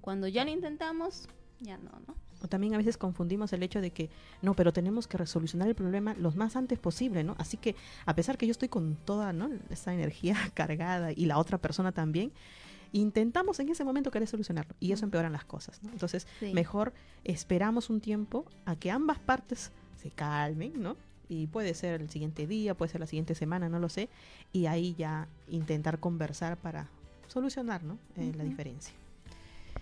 Cuando 0.00 0.28
ya 0.28 0.44
lo 0.44 0.50
intentamos, 0.50 1.28
ya 1.60 1.76
no, 1.78 1.90
¿no? 2.06 2.14
O 2.42 2.48
también 2.48 2.74
a 2.74 2.78
veces 2.78 2.96
confundimos 2.96 3.52
el 3.52 3.62
hecho 3.62 3.80
de 3.80 3.90
que, 3.92 4.10
no, 4.40 4.54
pero 4.54 4.72
tenemos 4.72 5.06
que 5.06 5.16
resolucionar 5.16 5.68
el 5.68 5.74
problema 5.76 6.14
lo 6.14 6.32
más 6.32 6.56
antes 6.56 6.78
posible, 6.78 7.22
¿no? 7.22 7.36
Así 7.38 7.56
que 7.56 7.76
a 8.04 8.14
pesar 8.16 8.36
que 8.36 8.46
yo 8.46 8.50
estoy 8.50 8.68
con 8.68 8.96
toda, 8.96 9.32
¿no? 9.32 9.48
Esa 9.70 9.94
energía 9.94 10.34
cargada 10.54 11.12
y 11.12 11.26
la 11.26 11.38
otra 11.38 11.58
persona 11.58 11.92
también, 11.92 12.32
intentamos 12.92 13.60
en 13.60 13.68
ese 13.68 13.84
momento 13.84 14.10
querer 14.10 14.26
solucionarlo 14.28 14.74
y 14.80 14.92
eso 14.92 15.04
empeoran 15.04 15.32
las 15.32 15.44
cosas, 15.44 15.82
¿no? 15.82 15.90
Entonces, 15.92 16.26
Sí. 16.40 16.52
mejor 16.52 16.92
esperamos 17.24 17.90
un 17.90 18.00
tiempo 18.00 18.44
a 18.64 18.76
que 18.76 18.90
ambas 18.90 19.18
partes 19.18 19.70
se 19.96 20.10
calmen, 20.10 20.82
¿no? 20.82 20.96
Y 21.32 21.46
puede 21.46 21.72
ser 21.72 22.02
el 22.02 22.10
siguiente 22.10 22.46
día, 22.46 22.74
puede 22.74 22.92
ser 22.92 23.00
la 23.00 23.06
siguiente 23.06 23.34
semana, 23.34 23.70
no 23.70 23.78
lo 23.78 23.88
sé, 23.88 24.10
y 24.52 24.66
ahí 24.66 24.94
ya 24.94 25.28
intentar 25.48 25.98
conversar 25.98 26.58
para 26.58 26.90
solucionar, 27.26 27.82
¿no? 27.84 27.98
Eh, 28.16 28.32
La 28.36 28.42
Ujú. 28.44 28.50
diferencia. 28.50 28.92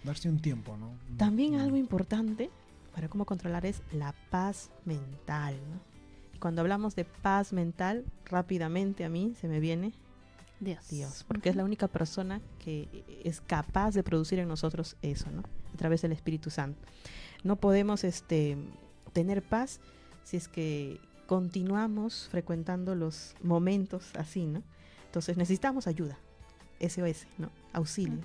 Darse 0.05 0.29
un 0.29 0.39
tiempo, 0.41 0.77
¿no? 0.77 0.93
También 1.17 1.55
Mm. 1.57 1.61
algo 1.61 1.77
importante 1.77 2.51
para 2.95 3.09
cómo 3.09 3.25
controlar 3.25 3.67
es 3.67 3.83
la 3.91 4.15
paz 4.31 4.71
mental. 4.85 5.57
¿no? 5.69 5.81
Y 6.37 6.39
cuando 6.39 6.61
hablamos 6.61 6.95
de 6.95 7.05
paz 7.05 7.53
mental, 7.53 8.05
rápidamente 8.27 9.05
a 9.05 9.09
mí 9.09 9.35
se 9.41 9.49
me 9.49 9.59
viene 9.59 9.93
Dios. 10.61 10.87
Dios, 10.89 11.25
porque 11.27 11.49
es 11.49 11.57
la 11.57 11.65
única 11.65 11.89
persona 11.89 12.41
que 12.61 13.05
es 13.25 13.41
capaz 13.41 13.93
de 13.95 14.05
producir 14.05 14.39
en 14.39 14.47
nosotros 14.47 14.95
eso, 15.03 15.31
¿no? 15.33 15.43
A 15.75 15.77
través 15.77 16.03
del 16.03 16.13
Espíritu 16.13 16.49
Santo. 16.51 16.81
No 17.43 17.57
podemos 17.57 18.05
este, 18.05 18.57
tener 19.13 19.43
paz 19.43 19.81
si 20.23 20.37
es 20.37 20.47
que 20.49 21.01
continuamos 21.31 22.27
frecuentando 22.29 22.97
los 22.97 23.37
momentos 23.41 24.11
así, 24.19 24.47
¿no? 24.47 24.65
Entonces 25.07 25.37
necesitamos 25.37 25.87
ayuda, 25.87 26.19
SOS, 26.81 27.29
¿no? 27.39 27.51
Auxilio 27.73 28.19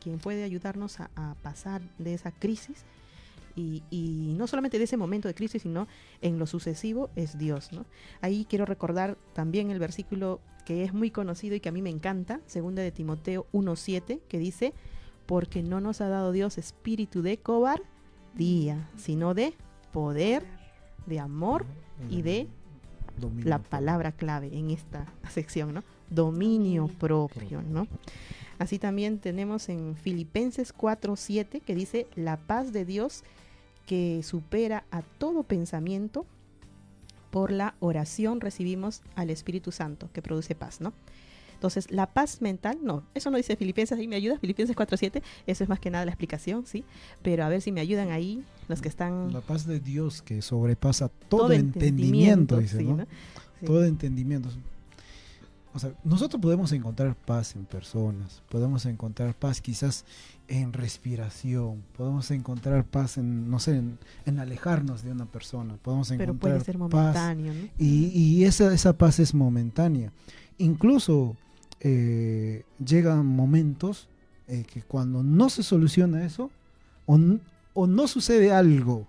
quien 0.00 0.18
puede 0.18 0.42
ayudarnos 0.42 1.00
a, 1.00 1.10
a 1.16 1.34
pasar 1.42 1.82
de 1.98 2.14
esa 2.14 2.32
crisis 2.32 2.86
y, 3.54 3.82
y 3.90 4.34
no 4.38 4.46
solamente 4.46 4.78
de 4.78 4.84
ese 4.84 4.96
momento 4.96 5.28
de 5.28 5.34
crisis, 5.34 5.60
sino 5.60 5.86
en 6.22 6.38
lo 6.38 6.46
sucesivo 6.46 7.10
es 7.14 7.36
Dios. 7.36 7.72
¿no? 7.72 7.84
Ahí 8.22 8.46
quiero 8.48 8.64
recordar 8.64 9.18
también 9.34 9.70
el 9.70 9.78
versículo 9.78 10.40
que 10.64 10.82
es 10.82 10.94
muy 10.94 11.10
conocido 11.10 11.54
y 11.54 11.60
que 11.60 11.68
a 11.68 11.72
mí 11.72 11.82
me 11.82 11.90
encanta, 11.90 12.40
segunda 12.46 12.80
de 12.80 12.90
Timoteo 12.90 13.46
1.7, 13.52 14.22
que 14.26 14.38
dice, 14.38 14.72
porque 15.26 15.62
no 15.62 15.82
nos 15.82 16.00
ha 16.00 16.08
dado 16.08 16.32
Dios 16.32 16.56
espíritu 16.56 17.20
de 17.20 17.36
cobardía, 17.36 18.88
sino 18.96 19.34
de 19.34 19.52
poder, 19.92 20.46
de 21.04 21.20
amor 21.20 21.66
y 22.08 22.22
de 22.22 22.48
Dominio 23.18 23.48
la 23.48 23.58
palabra 23.58 24.12
clave 24.12 24.56
en 24.56 24.70
esta 24.70 25.06
sección, 25.30 25.74
¿no? 25.74 25.84
Dominio 26.08 26.88
propio, 26.88 27.62
¿no? 27.62 27.86
Así 28.58 28.78
también 28.78 29.18
tenemos 29.18 29.68
en 29.68 29.96
Filipenses 29.96 30.74
4:7 30.74 31.60
que 31.60 31.74
dice 31.74 32.06
la 32.14 32.36
paz 32.36 32.72
de 32.72 32.84
Dios 32.84 33.24
que 33.86 34.22
supera 34.22 34.84
a 34.90 35.02
todo 35.02 35.42
pensamiento 35.42 36.26
por 37.30 37.52
la 37.52 37.74
oración 37.80 38.40
recibimos 38.40 39.02
al 39.14 39.30
Espíritu 39.30 39.72
Santo 39.72 40.10
que 40.12 40.22
produce 40.22 40.54
paz, 40.54 40.80
¿no? 40.80 40.92
Entonces, 41.60 41.90
la 41.90 42.06
paz 42.06 42.40
mental, 42.40 42.78
no, 42.82 43.02
eso 43.12 43.30
no 43.30 43.36
dice 43.36 43.54
Filipenses, 43.54 43.98
ahí 43.98 44.08
me 44.08 44.16
ayuda, 44.16 44.38
Filipenses 44.38 44.74
4.7, 44.74 45.22
eso 45.46 45.62
es 45.62 45.68
más 45.68 45.78
que 45.78 45.90
nada 45.90 46.06
la 46.06 46.10
explicación, 46.10 46.64
¿sí? 46.64 46.84
Pero 47.20 47.44
a 47.44 47.50
ver 47.50 47.60
si 47.60 47.70
me 47.70 47.82
ayudan 47.82 48.10
ahí 48.12 48.42
los 48.66 48.80
que 48.80 48.88
están... 48.88 49.30
La 49.30 49.42
paz 49.42 49.66
de 49.66 49.78
Dios 49.78 50.22
que 50.22 50.40
sobrepasa 50.40 51.10
todo, 51.28 51.52
entendimiento, 51.52 52.56
dice, 52.56 52.78
sí, 52.78 52.84
¿no? 52.84 52.96
¿no? 52.96 53.06
Sí. 53.60 53.66
Todo 53.66 53.84
entendimiento. 53.84 54.48
O 55.74 55.78
sea, 55.78 55.92
nosotros 56.02 56.40
podemos 56.40 56.72
encontrar 56.72 57.14
paz 57.14 57.54
en 57.54 57.66
personas, 57.66 58.42
podemos 58.48 58.86
encontrar 58.86 59.34
paz 59.34 59.60
quizás 59.60 60.06
en 60.48 60.72
respiración, 60.72 61.84
podemos 61.94 62.30
encontrar 62.30 62.84
paz 62.84 63.18
en, 63.18 63.50
no 63.50 63.58
sé, 63.58 63.76
en, 63.76 63.98
en 64.24 64.38
alejarnos 64.38 65.02
de 65.04 65.12
una 65.12 65.26
persona, 65.26 65.76
podemos 65.76 66.08
Pero 66.08 66.22
encontrar 66.22 66.52
puede 66.52 66.64
ser 66.64 66.78
paz 66.78 66.90
momentáneo, 66.90 67.52
¿no? 67.52 67.68
y, 67.76 68.06
y 68.06 68.44
esa, 68.44 68.72
esa 68.72 68.94
paz 68.94 69.18
es 69.20 69.34
momentánea. 69.34 70.10
Incluso 70.60 71.36
eh, 71.80 72.64
llegan 72.84 73.26
momentos 73.26 74.08
eh, 74.48 74.64
que 74.64 74.82
cuando 74.82 75.22
no 75.22 75.48
se 75.48 75.62
soluciona 75.62 76.24
eso, 76.24 76.50
o, 77.06 77.18
o 77.74 77.86
no 77.86 78.08
sucede 78.08 78.52
algo 78.52 79.06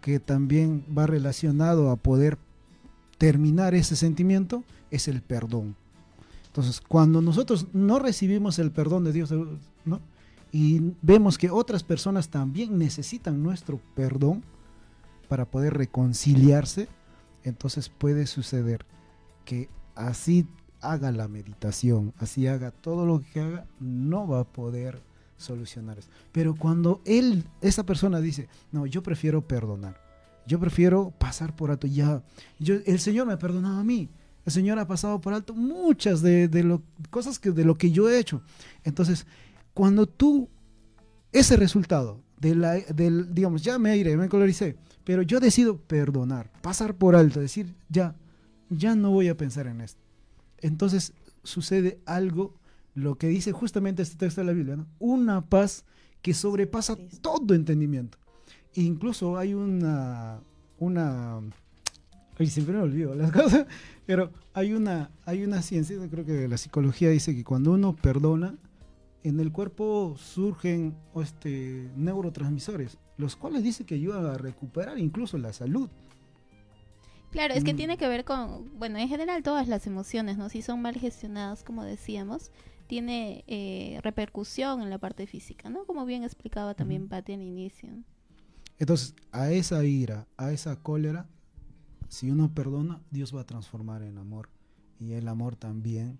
que 0.00 0.20
también 0.20 0.84
va 0.96 1.06
relacionado 1.06 1.90
a 1.90 1.96
poder 1.96 2.38
terminar 3.18 3.74
ese 3.74 3.96
sentimiento, 3.96 4.64
es 4.90 5.08
el 5.08 5.22
perdón. 5.22 5.76
Entonces, 6.46 6.80
cuando 6.80 7.22
nosotros 7.22 7.66
no 7.72 7.98
recibimos 7.98 8.58
el 8.58 8.70
perdón 8.70 9.04
de 9.04 9.12
Dios, 9.12 9.32
¿no? 9.84 10.00
y 10.52 10.94
vemos 11.02 11.36
que 11.36 11.50
otras 11.50 11.82
personas 11.82 12.28
también 12.28 12.78
necesitan 12.78 13.42
nuestro 13.42 13.80
perdón 13.96 14.44
para 15.28 15.46
poder 15.46 15.74
reconciliarse, 15.74 16.86
entonces 17.42 17.88
puede 17.88 18.28
suceder 18.28 18.86
que 19.44 19.68
así 19.96 20.46
haga 20.90 21.10
la 21.12 21.28
meditación, 21.28 22.12
así 22.18 22.46
haga 22.46 22.70
todo 22.70 23.06
lo 23.06 23.20
que 23.20 23.40
haga, 23.40 23.66
no 23.80 24.26
va 24.26 24.40
a 24.40 24.44
poder 24.44 25.00
solucionar 25.36 25.98
eso. 25.98 26.08
Pero 26.32 26.54
cuando 26.54 27.00
él, 27.04 27.44
esa 27.60 27.84
persona 27.84 28.20
dice, 28.20 28.48
no, 28.72 28.86
yo 28.86 29.02
prefiero 29.02 29.46
perdonar, 29.46 30.00
yo 30.46 30.60
prefiero 30.60 31.12
pasar 31.18 31.54
por 31.56 31.70
alto, 31.70 31.86
ya, 31.86 32.22
el 32.58 33.00
Señor 33.00 33.26
me 33.26 33.32
ha 33.32 33.38
perdonado 33.38 33.78
a 33.80 33.84
mí, 33.84 34.08
el 34.44 34.52
Señor 34.52 34.78
ha 34.78 34.86
pasado 34.86 35.20
por 35.20 35.32
alto 35.32 35.54
muchas 35.54 36.20
de, 36.20 36.48
de 36.48 36.62
lo, 36.62 36.82
cosas 37.10 37.38
que, 37.38 37.50
de 37.50 37.64
lo 37.64 37.76
que 37.76 37.90
yo 37.90 38.10
he 38.10 38.18
hecho. 38.18 38.42
Entonces, 38.84 39.26
cuando 39.72 40.06
tú, 40.06 40.48
ese 41.32 41.56
resultado, 41.56 42.20
de 42.38 42.84
del, 42.94 43.34
digamos, 43.34 43.62
ya 43.62 43.78
me 43.78 43.96
iré, 43.96 44.16
me 44.16 44.28
coloricé, 44.28 44.76
pero 45.04 45.22
yo 45.22 45.40
decido 45.40 45.78
perdonar, 45.78 46.50
pasar 46.60 46.94
por 46.94 47.16
alto, 47.16 47.40
decir, 47.40 47.74
ya, 47.88 48.14
ya 48.68 48.94
no 48.94 49.10
voy 49.10 49.28
a 49.28 49.36
pensar 49.36 49.66
en 49.66 49.80
esto. 49.80 50.03
Entonces 50.64 51.12
sucede 51.42 52.00
algo, 52.06 52.54
lo 52.94 53.18
que 53.18 53.28
dice 53.28 53.52
justamente 53.52 54.00
este 54.00 54.16
texto 54.16 54.40
de 54.40 54.46
la 54.46 54.54
Biblia, 54.54 54.76
¿no? 54.76 54.86
una 54.98 55.42
paz 55.42 55.84
que 56.22 56.32
sobrepasa 56.32 56.96
todo 57.20 57.54
entendimiento. 57.54 58.16
Incluso 58.72 59.36
hay 59.36 59.52
una, 59.52 60.40
una, 60.78 61.40
ay, 62.38 62.46
siempre 62.46 62.74
me 62.74 62.80
olvido 62.80 63.14
las 63.14 63.30
cosas, 63.40 63.66
pero 64.06 64.32
hay 64.54 64.72
una, 64.72 65.10
hay 65.26 65.44
una 65.44 65.60
ciencia, 65.60 65.98
creo 66.10 66.24
que 66.24 66.48
la 66.48 66.56
psicología 66.56 67.10
dice 67.10 67.36
que 67.36 67.44
cuando 67.44 67.72
uno 67.72 67.94
perdona, 67.94 68.56
en 69.22 69.40
el 69.40 69.52
cuerpo 69.52 70.16
surgen 70.16 70.96
este, 71.16 71.90
neurotransmisores, 71.94 72.96
los 73.18 73.36
cuales 73.36 73.62
dice 73.62 73.84
que 73.84 73.96
ayudan 73.96 74.24
a 74.24 74.38
recuperar 74.38 74.98
incluso 74.98 75.36
la 75.36 75.52
salud. 75.52 75.90
Claro, 77.34 77.52
es 77.54 77.64
que 77.64 77.74
Mm. 77.74 77.76
tiene 77.76 77.96
que 77.98 78.08
ver 78.08 78.24
con, 78.24 78.78
bueno, 78.78 78.96
en 78.98 79.08
general 79.08 79.42
todas 79.42 79.68
las 79.68 79.86
emociones, 79.86 80.38
¿no? 80.38 80.48
Si 80.48 80.62
son 80.62 80.80
mal 80.80 80.94
gestionadas, 80.94 81.62
como 81.64 81.84
decíamos, 81.84 82.50
tiene 82.86 83.44
eh, 83.48 83.98
repercusión 84.02 84.80
en 84.82 84.88
la 84.88 84.98
parte 84.98 85.26
física, 85.26 85.68
¿no? 85.68 85.84
Como 85.84 86.06
bien 86.06 86.22
explicaba 86.22 86.74
también. 86.74 87.08
Patti 87.08 87.32
al 87.34 87.42
inicio. 87.42 87.88
Entonces, 88.78 89.14
a 89.32 89.50
esa 89.50 89.84
ira, 89.84 90.26
a 90.36 90.52
esa 90.52 90.76
cólera, 90.82 91.26
si 92.08 92.30
uno 92.30 92.52
perdona, 92.54 93.00
Dios 93.10 93.34
va 93.34 93.40
a 93.42 93.44
transformar 93.46 94.02
en 94.02 94.16
amor. 94.18 94.48
Y 95.00 95.12
el 95.14 95.26
amor 95.28 95.56
también 95.56 96.18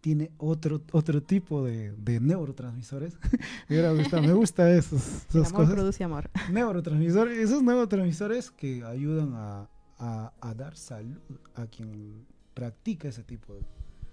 tiene 0.00 0.30
otro, 0.38 0.80
otro 0.92 1.22
tipo 1.22 1.64
de, 1.64 1.90
de 1.92 2.20
neurotransmisores. 2.20 3.16
me, 3.68 3.92
gustado, 3.94 4.22
me 4.22 4.32
gusta 4.32 4.70
esos, 4.70 5.02
El 5.34 5.40
esas 5.40 5.48
amor 5.48 5.52
cosas. 5.62 5.74
produce 5.74 6.04
amor. 6.04 6.30
Neurotransmisores, 6.52 7.36
esos 7.38 7.62
neurotransmisores 7.64 8.50
que 8.52 8.84
ayudan 8.84 9.32
a, 9.34 9.68
a- 9.98 10.32
a 10.40 10.54
dar 10.54 10.76
salud 10.76 11.18
a 11.54 11.66
quien 11.66 12.26
practica 12.54 13.08
ese 13.08 13.22
tipo 13.24 13.54
de... 13.54 13.60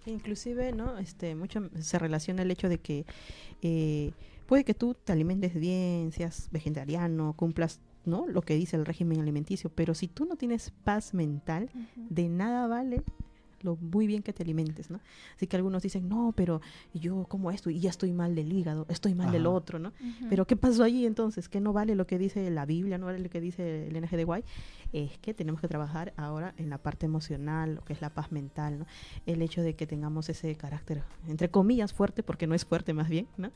Inclusive, 0.08 0.72
¿no? 0.72 0.98
Este, 1.00 1.34
mucho 1.36 1.70
se 1.80 1.98
relaciona 1.98 2.44
el 2.44 2.52
hecho 2.52 2.70
de 2.70 2.78
que 2.78 3.06
eh, 3.64 4.12
puede 4.46 4.64
que 4.64 4.74
tú 4.76 4.94
te 4.94 5.12
alimentes 5.14 5.56
bien, 5.56 6.12
seas 6.12 6.50
vegetariano, 6.52 7.34
cumplas, 7.34 7.80
¿no? 8.06 8.28
Lo 8.28 8.44
que 8.44 8.56
dice 8.56 8.76
el 8.76 8.86
régimen 8.86 9.20
alimenticio, 9.20 9.72
pero 9.74 9.96
si 9.96 10.08
tú 10.08 10.26
no 10.26 10.36
tienes 10.36 10.72
paz 10.84 11.14
mental, 11.16 11.70
de 12.10 12.30
nada 12.30 12.68
vale 12.68 13.02
lo 13.66 13.76
muy 13.76 14.08
bien 14.08 14.24
que 14.24 14.32
te 14.32 14.44
alimentes, 14.44 14.90
¿no? 14.90 15.02
Así 15.36 15.48
que 15.48 15.58
algunos 15.58 15.84
dicen, 15.84 16.08
no, 16.08 16.34
pero 16.36 16.62
yo 16.94 17.26
como 17.28 17.52
esto 17.52 17.70
y 17.70 17.80
ya 17.80 17.90
estoy 17.90 18.14
mal 18.14 18.36
del 18.36 18.54
hígado, 18.54 18.86
estoy 18.88 19.16
mal 19.16 19.32
del 19.32 19.48
Ajá. 19.48 19.56
otro, 19.56 19.80
¿no? 19.80 19.90
Ujú. 19.90 20.28
Pero 20.30 20.46
¿qué 20.46 20.56
pasó 20.56 20.84
allí 20.84 21.06
entonces? 21.06 21.50
¿Que 21.50 21.60
no 21.60 21.74
vale 21.74 21.96
lo 21.96 22.08
que 22.08 22.18
dice 22.18 22.50
la 22.52 22.66
Biblia, 22.66 22.98
no 22.98 23.08
vale 23.08 23.20
lo 23.20 23.30
que 23.30 23.42
dice 23.42 23.88
el 23.88 24.02
NGDY? 24.02 24.44
Es 24.94 25.18
que 25.18 25.34
tenemos 25.34 25.60
que 25.60 25.68
trabajar 25.68 26.14
ahora 26.16 26.54
en 26.58 26.70
la 26.70 26.78
parte 26.78 27.06
emocional, 27.06 27.76
lo 27.76 27.84
que 27.84 27.94
es 27.94 28.02
la 28.02 28.12
paz 28.12 28.32
mental, 28.32 28.80
¿no? 28.80 28.86
El 29.26 29.42
hecho 29.42 29.62
de 29.62 29.76
que 29.76 29.88
tengamos 29.88 30.30
ese 30.30 30.56
carácter, 30.56 31.04
entre 31.28 31.50
comillas, 31.50 31.94
fuerte, 31.94 32.24
porque 32.24 32.48
no 32.48 32.56
es 32.56 32.64
fuerte 32.66 32.94
más 32.94 33.10
bien, 33.10 33.28
¿no? 33.38 33.52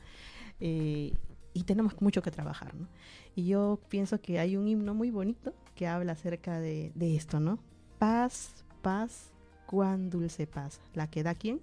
Eh, 0.58 1.14
y 1.52 1.62
tenemos 1.64 2.00
mucho 2.00 2.22
que 2.22 2.30
trabajar, 2.30 2.74
¿no? 2.74 2.86
Y 3.34 3.46
yo 3.46 3.80
pienso 3.88 4.20
que 4.20 4.38
hay 4.38 4.56
un 4.56 4.68
himno 4.68 4.94
muy 4.94 5.10
bonito 5.10 5.52
que 5.74 5.86
habla 5.86 6.12
acerca 6.12 6.60
de, 6.60 6.92
de 6.94 7.16
esto, 7.16 7.40
¿no? 7.40 7.58
Paz, 7.98 8.64
paz, 8.82 9.32
cuán 9.70 10.10
dulce 10.10 10.48
paz. 10.48 10.80
¿La 10.94 11.06
que 11.06 11.22
da 11.22 11.36
quién? 11.36 11.60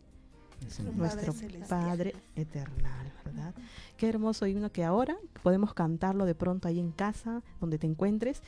Padre 0.62 0.95
nuestro 0.95 1.34
celestial. 1.34 1.68
Padre 1.68 2.16
eternal, 2.38 3.12
¿verdad? 3.26 3.53
Qué 3.97 4.08
hermoso 4.08 4.47
himno 4.47 4.72
que 4.72 4.86
ahora 4.86 5.18
podemos 5.43 5.74
cantarlo 5.74 6.26
de 6.26 6.34
pronto 6.34 6.70
ahí 6.70 6.80
en 6.80 6.93
casa, 6.93 7.43
donde 7.60 7.78
te 7.78 7.86
encuentres, 7.86 8.41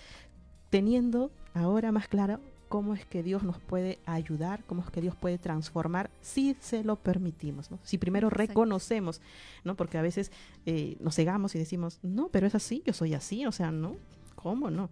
teniendo 0.69 1.29
ahora 1.53 1.91
más 1.91 2.07
claro 2.07 2.39
cómo 2.69 2.93
es 2.93 3.05
que 3.05 3.21
Dios 3.21 3.43
nos 3.43 3.59
puede 3.59 3.99
ayudar, 4.05 4.63
cómo 4.63 4.81
es 4.81 4.91
que 4.91 5.01
Dios 5.01 5.17
puede 5.17 5.37
transformar 5.37 6.09
si 6.21 6.55
se 6.61 6.85
lo 6.85 6.95
permitimos, 6.95 7.69
¿no? 7.69 7.79
Si 7.83 7.97
primero 7.97 8.29
reconocemos, 8.29 9.19
¿no? 9.65 9.75
Porque 9.75 9.97
a 9.97 10.01
veces 10.01 10.31
eh, 10.65 10.95
nos 11.01 11.15
cegamos 11.15 11.53
y 11.55 11.59
decimos, 11.59 11.99
no, 12.01 12.29
pero 12.29 12.47
es 12.47 12.55
así, 12.55 12.81
yo 12.85 12.93
soy 12.93 13.13
así, 13.13 13.45
o 13.45 13.51
sea, 13.51 13.71
¿no? 13.73 13.97
¿Cómo 14.41 14.69
no? 14.69 14.89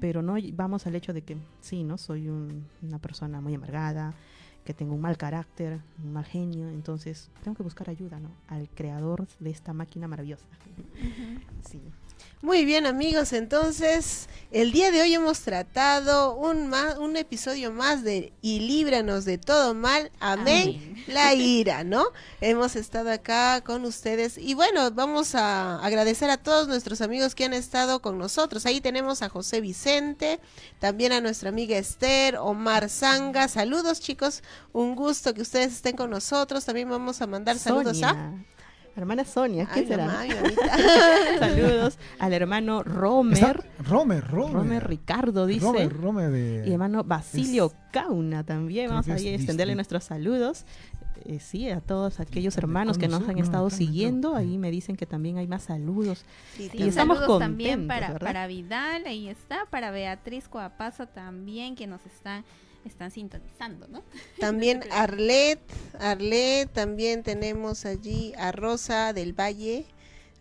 Pero 0.00 0.20
no 0.22 0.34
vamos 0.54 0.86
al 0.86 0.94
hecho 0.96 1.12
de 1.12 1.22
que 1.22 1.36
sí, 1.60 1.84
¿no? 1.84 1.96
Soy 1.98 2.28
un- 2.28 2.66
una 2.82 2.98
persona 2.98 3.40
muy 3.40 3.54
amargada, 3.54 4.14
que 4.64 4.74
tengo 4.74 4.94
un 4.94 5.00
mal 5.00 5.16
carácter, 5.16 5.80
un 6.02 6.12
mal 6.12 6.24
genio, 6.24 6.68
entonces 6.68 7.30
tengo 7.44 7.56
que 7.56 7.62
buscar 7.62 7.88
ayuda, 7.88 8.18
¿no? 8.18 8.30
Al 8.48 8.68
creador 8.68 9.26
de 9.38 9.50
esta 9.50 9.72
máquina 9.72 10.08
maravillosa. 10.08 10.46
Sí. 11.68 11.80
Muy 12.42 12.64
bien 12.64 12.86
amigos, 12.86 13.34
entonces 13.34 14.26
el 14.50 14.72
día 14.72 14.90
de 14.90 15.02
hoy 15.02 15.12
hemos 15.14 15.40
tratado 15.40 16.34
un, 16.34 16.68
ma- 16.68 16.98
un 16.98 17.16
episodio 17.18 17.70
más 17.70 18.02
de 18.02 18.32
Y 18.40 18.60
líbranos 18.60 19.26
de 19.26 19.36
todo 19.36 19.74
mal, 19.74 20.10
amén, 20.20 20.80
Amén. 20.82 21.04
la 21.06 21.34
ira, 21.34 21.84
¿no? 21.84 22.04
Hemos 22.40 22.76
estado 22.76 23.10
acá 23.12 23.60
con 23.60 23.84
ustedes 23.84 24.38
y 24.38 24.54
bueno, 24.54 24.90
vamos 24.90 25.34
a 25.34 25.76
agradecer 25.84 26.30
a 26.30 26.38
todos 26.38 26.66
nuestros 26.66 27.02
amigos 27.02 27.34
que 27.34 27.44
han 27.44 27.52
estado 27.52 28.00
con 28.00 28.16
nosotros. 28.16 28.64
Ahí 28.64 28.80
tenemos 28.80 29.20
a 29.20 29.28
José 29.28 29.60
Vicente, 29.60 30.40
también 30.78 31.12
a 31.12 31.20
nuestra 31.20 31.50
amiga 31.50 31.76
Esther, 31.76 32.36
Omar 32.38 32.88
Zanga, 32.88 33.48
saludos 33.48 34.00
chicos, 34.00 34.42
un 34.72 34.94
gusto 34.96 35.34
que 35.34 35.42
ustedes 35.42 35.74
estén 35.74 35.94
con 35.94 36.08
nosotros. 36.08 36.64
También 36.64 36.88
vamos 36.88 37.20
a 37.20 37.26
mandar 37.26 37.58
saludos 37.58 38.02
a... 38.02 38.32
Hermana 38.96 39.24
Sonia, 39.24 39.66
¿qué 39.72 39.80
Ay, 39.80 39.86
será? 39.86 40.06
mamá. 40.06 40.24
Saludos 41.38 41.98
al 42.18 42.32
hermano 42.32 42.80
Está- 42.80 42.90
Romer, 42.92 43.62
Romer, 43.86 44.26
Romer. 44.28 44.52
Romer 44.54 44.86
Ricardo 44.88 45.46
dice, 45.46 45.64
Romer, 45.64 45.92
Romer 45.96 46.30
de... 46.30 46.64
y 46.68 46.72
hermano 46.72 47.04
Basilio 47.04 47.72
Cauna 47.92 48.44
también. 48.44 48.86
creo 48.86 48.90
Vamos 48.90 49.06
que 49.06 49.12
a 49.12 49.16
es 49.16 49.24
extenderle 49.24 49.74
nuestros 49.74 50.04
saludos. 50.04 50.64
Eh, 51.26 51.38
sí, 51.38 51.68
a 51.68 51.80
todos 51.82 52.18
aquellos 52.18 52.56
hermanos 52.56 52.96
que 52.96 53.06
nos 53.06 53.28
han 53.28 53.36
estado 53.38 53.64
no 53.64 53.70
siguiendo, 53.70 54.34
ahí 54.34 54.56
me 54.56 54.70
dicen 54.70 54.96
que 54.96 55.04
también 55.04 55.36
hay 55.36 55.46
más 55.46 55.64
saludos. 55.64 56.24
Sí, 56.56 56.70
Sí, 56.72 56.78
Y 56.78 56.88
estamos 56.88 57.18
saludos 57.18 57.40
también 57.40 57.80
contentos, 57.80 57.94
para, 58.00 58.12
¿verdad? 58.14 58.26
para 58.26 58.46
Vidal, 58.46 59.02
ahí 59.06 59.28
está, 59.28 59.66
para 59.68 59.90
Beatriz 59.90 60.48
Coapazo 60.48 61.06
también, 61.08 61.74
que 61.76 61.86
nos 61.86 62.04
están, 62.06 62.42
están 62.88 63.10
sintonizando, 63.10 63.86
¿no? 63.88 64.02
También 64.38 64.82
Arlet, 64.90 65.60
Arlet, 65.98 66.70
también 66.72 67.22
tenemos 67.22 67.84
allí 67.84 68.32
a 68.38 68.52
Rosa 68.52 69.12
del 69.12 69.38
Valle, 69.38 69.86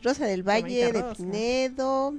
Rosa 0.02 0.26
del 0.26 0.44
Valle 0.44 0.92
de 0.92 1.02
Rosa. 1.02 1.16
Pinedo, 1.16 2.16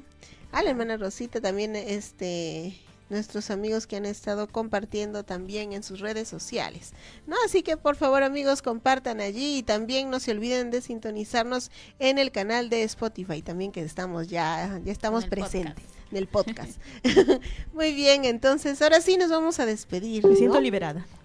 a 0.52 0.62
la 0.62 0.70
hermana 0.70 0.96
Rosita, 0.96 1.40
también 1.40 1.76
este 1.76 2.74
nuestros 3.10 3.50
amigos 3.50 3.86
que 3.86 3.96
han 3.96 4.06
estado 4.06 4.46
compartiendo 4.46 5.24
también 5.24 5.72
en 5.72 5.82
sus 5.82 6.00
redes 6.00 6.28
sociales. 6.28 6.92
¿No? 7.26 7.36
Así 7.44 7.62
que 7.62 7.76
por 7.76 7.96
favor 7.96 8.22
amigos 8.22 8.62
compartan 8.62 9.20
allí 9.20 9.58
y 9.58 9.62
también 9.62 10.10
no 10.10 10.20
se 10.20 10.30
olviden 10.30 10.70
de 10.70 10.80
sintonizarnos 10.80 11.70
en 11.98 12.18
el 12.18 12.30
canal 12.30 12.70
de 12.70 12.84
Spotify, 12.84 13.42
también 13.42 13.72
que 13.72 13.82
estamos 13.82 14.28
ya, 14.28 14.80
ya 14.84 14.92
estamos 14.92 15.26
presentes 15.26 15.74
podcast. 15.74 15.99
En 16.10 16.16
el 16.16 16.26
podcast. 16.26 16.80
Muy 17.72 17.92
bien, 17.92 18.24
entonces 18.24 18.80
ahora 18.82 19.00
sí 19.00 19.16
nos 19.16 19.30
vamos 19.30 19.60
a 19.60 19.66
despedir. 19.66 20.26
Me 20.26 20.36
siento 20.36 20.60
liberada. 20.60 21.06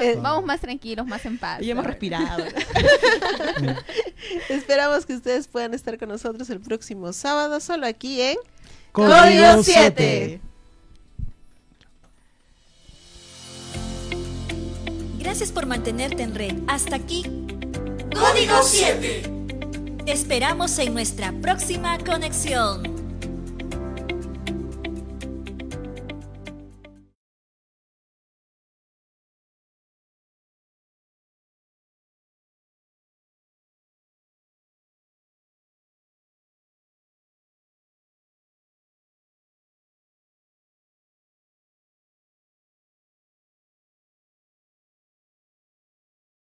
Eh, 0.00 0.16
Vamos 0.22 0.44
más 0.44 0.60
tranquilos, 0.60 1.06
más 1.06 1.26
en 1.26 1.36
paz. 1.36 1.60
Y 1.60 1.70
hemos 1.70 1.84
respirado. 1.84 2.42
Esperamos 4.48 5.04
que 5.04 5.14
ustedes 5.14 5.46
puedan 5.48 5.74
estar 5.74 5.98
con 5.98 6.08
nosotros 6.08 6.48
el 6.48 6.60
próximo 6.60 7.12
sábado, 7.12 7.60
solo 7.60 7.86
aquí 7.86 8.22
en 8.22 8.36
Código 8.92 9.62
7. 9.62 10.40
Gracias 15.18 15.52
por 15.52 15.66
mantenerte 15.66 16.22
en 16.22 16.34
red. 16.34 16.54
Hasta 16.66 16.96
aquí. 16.96 17.24
Código 18.14 18.62
7. 18.62 19.22
Te 20.04 20.12
esperamos 20.12 20.78
en 20.78 20.94
nuestra 20.94 21.32
próxima 21.42 21.98
conexión. 21.98 22.99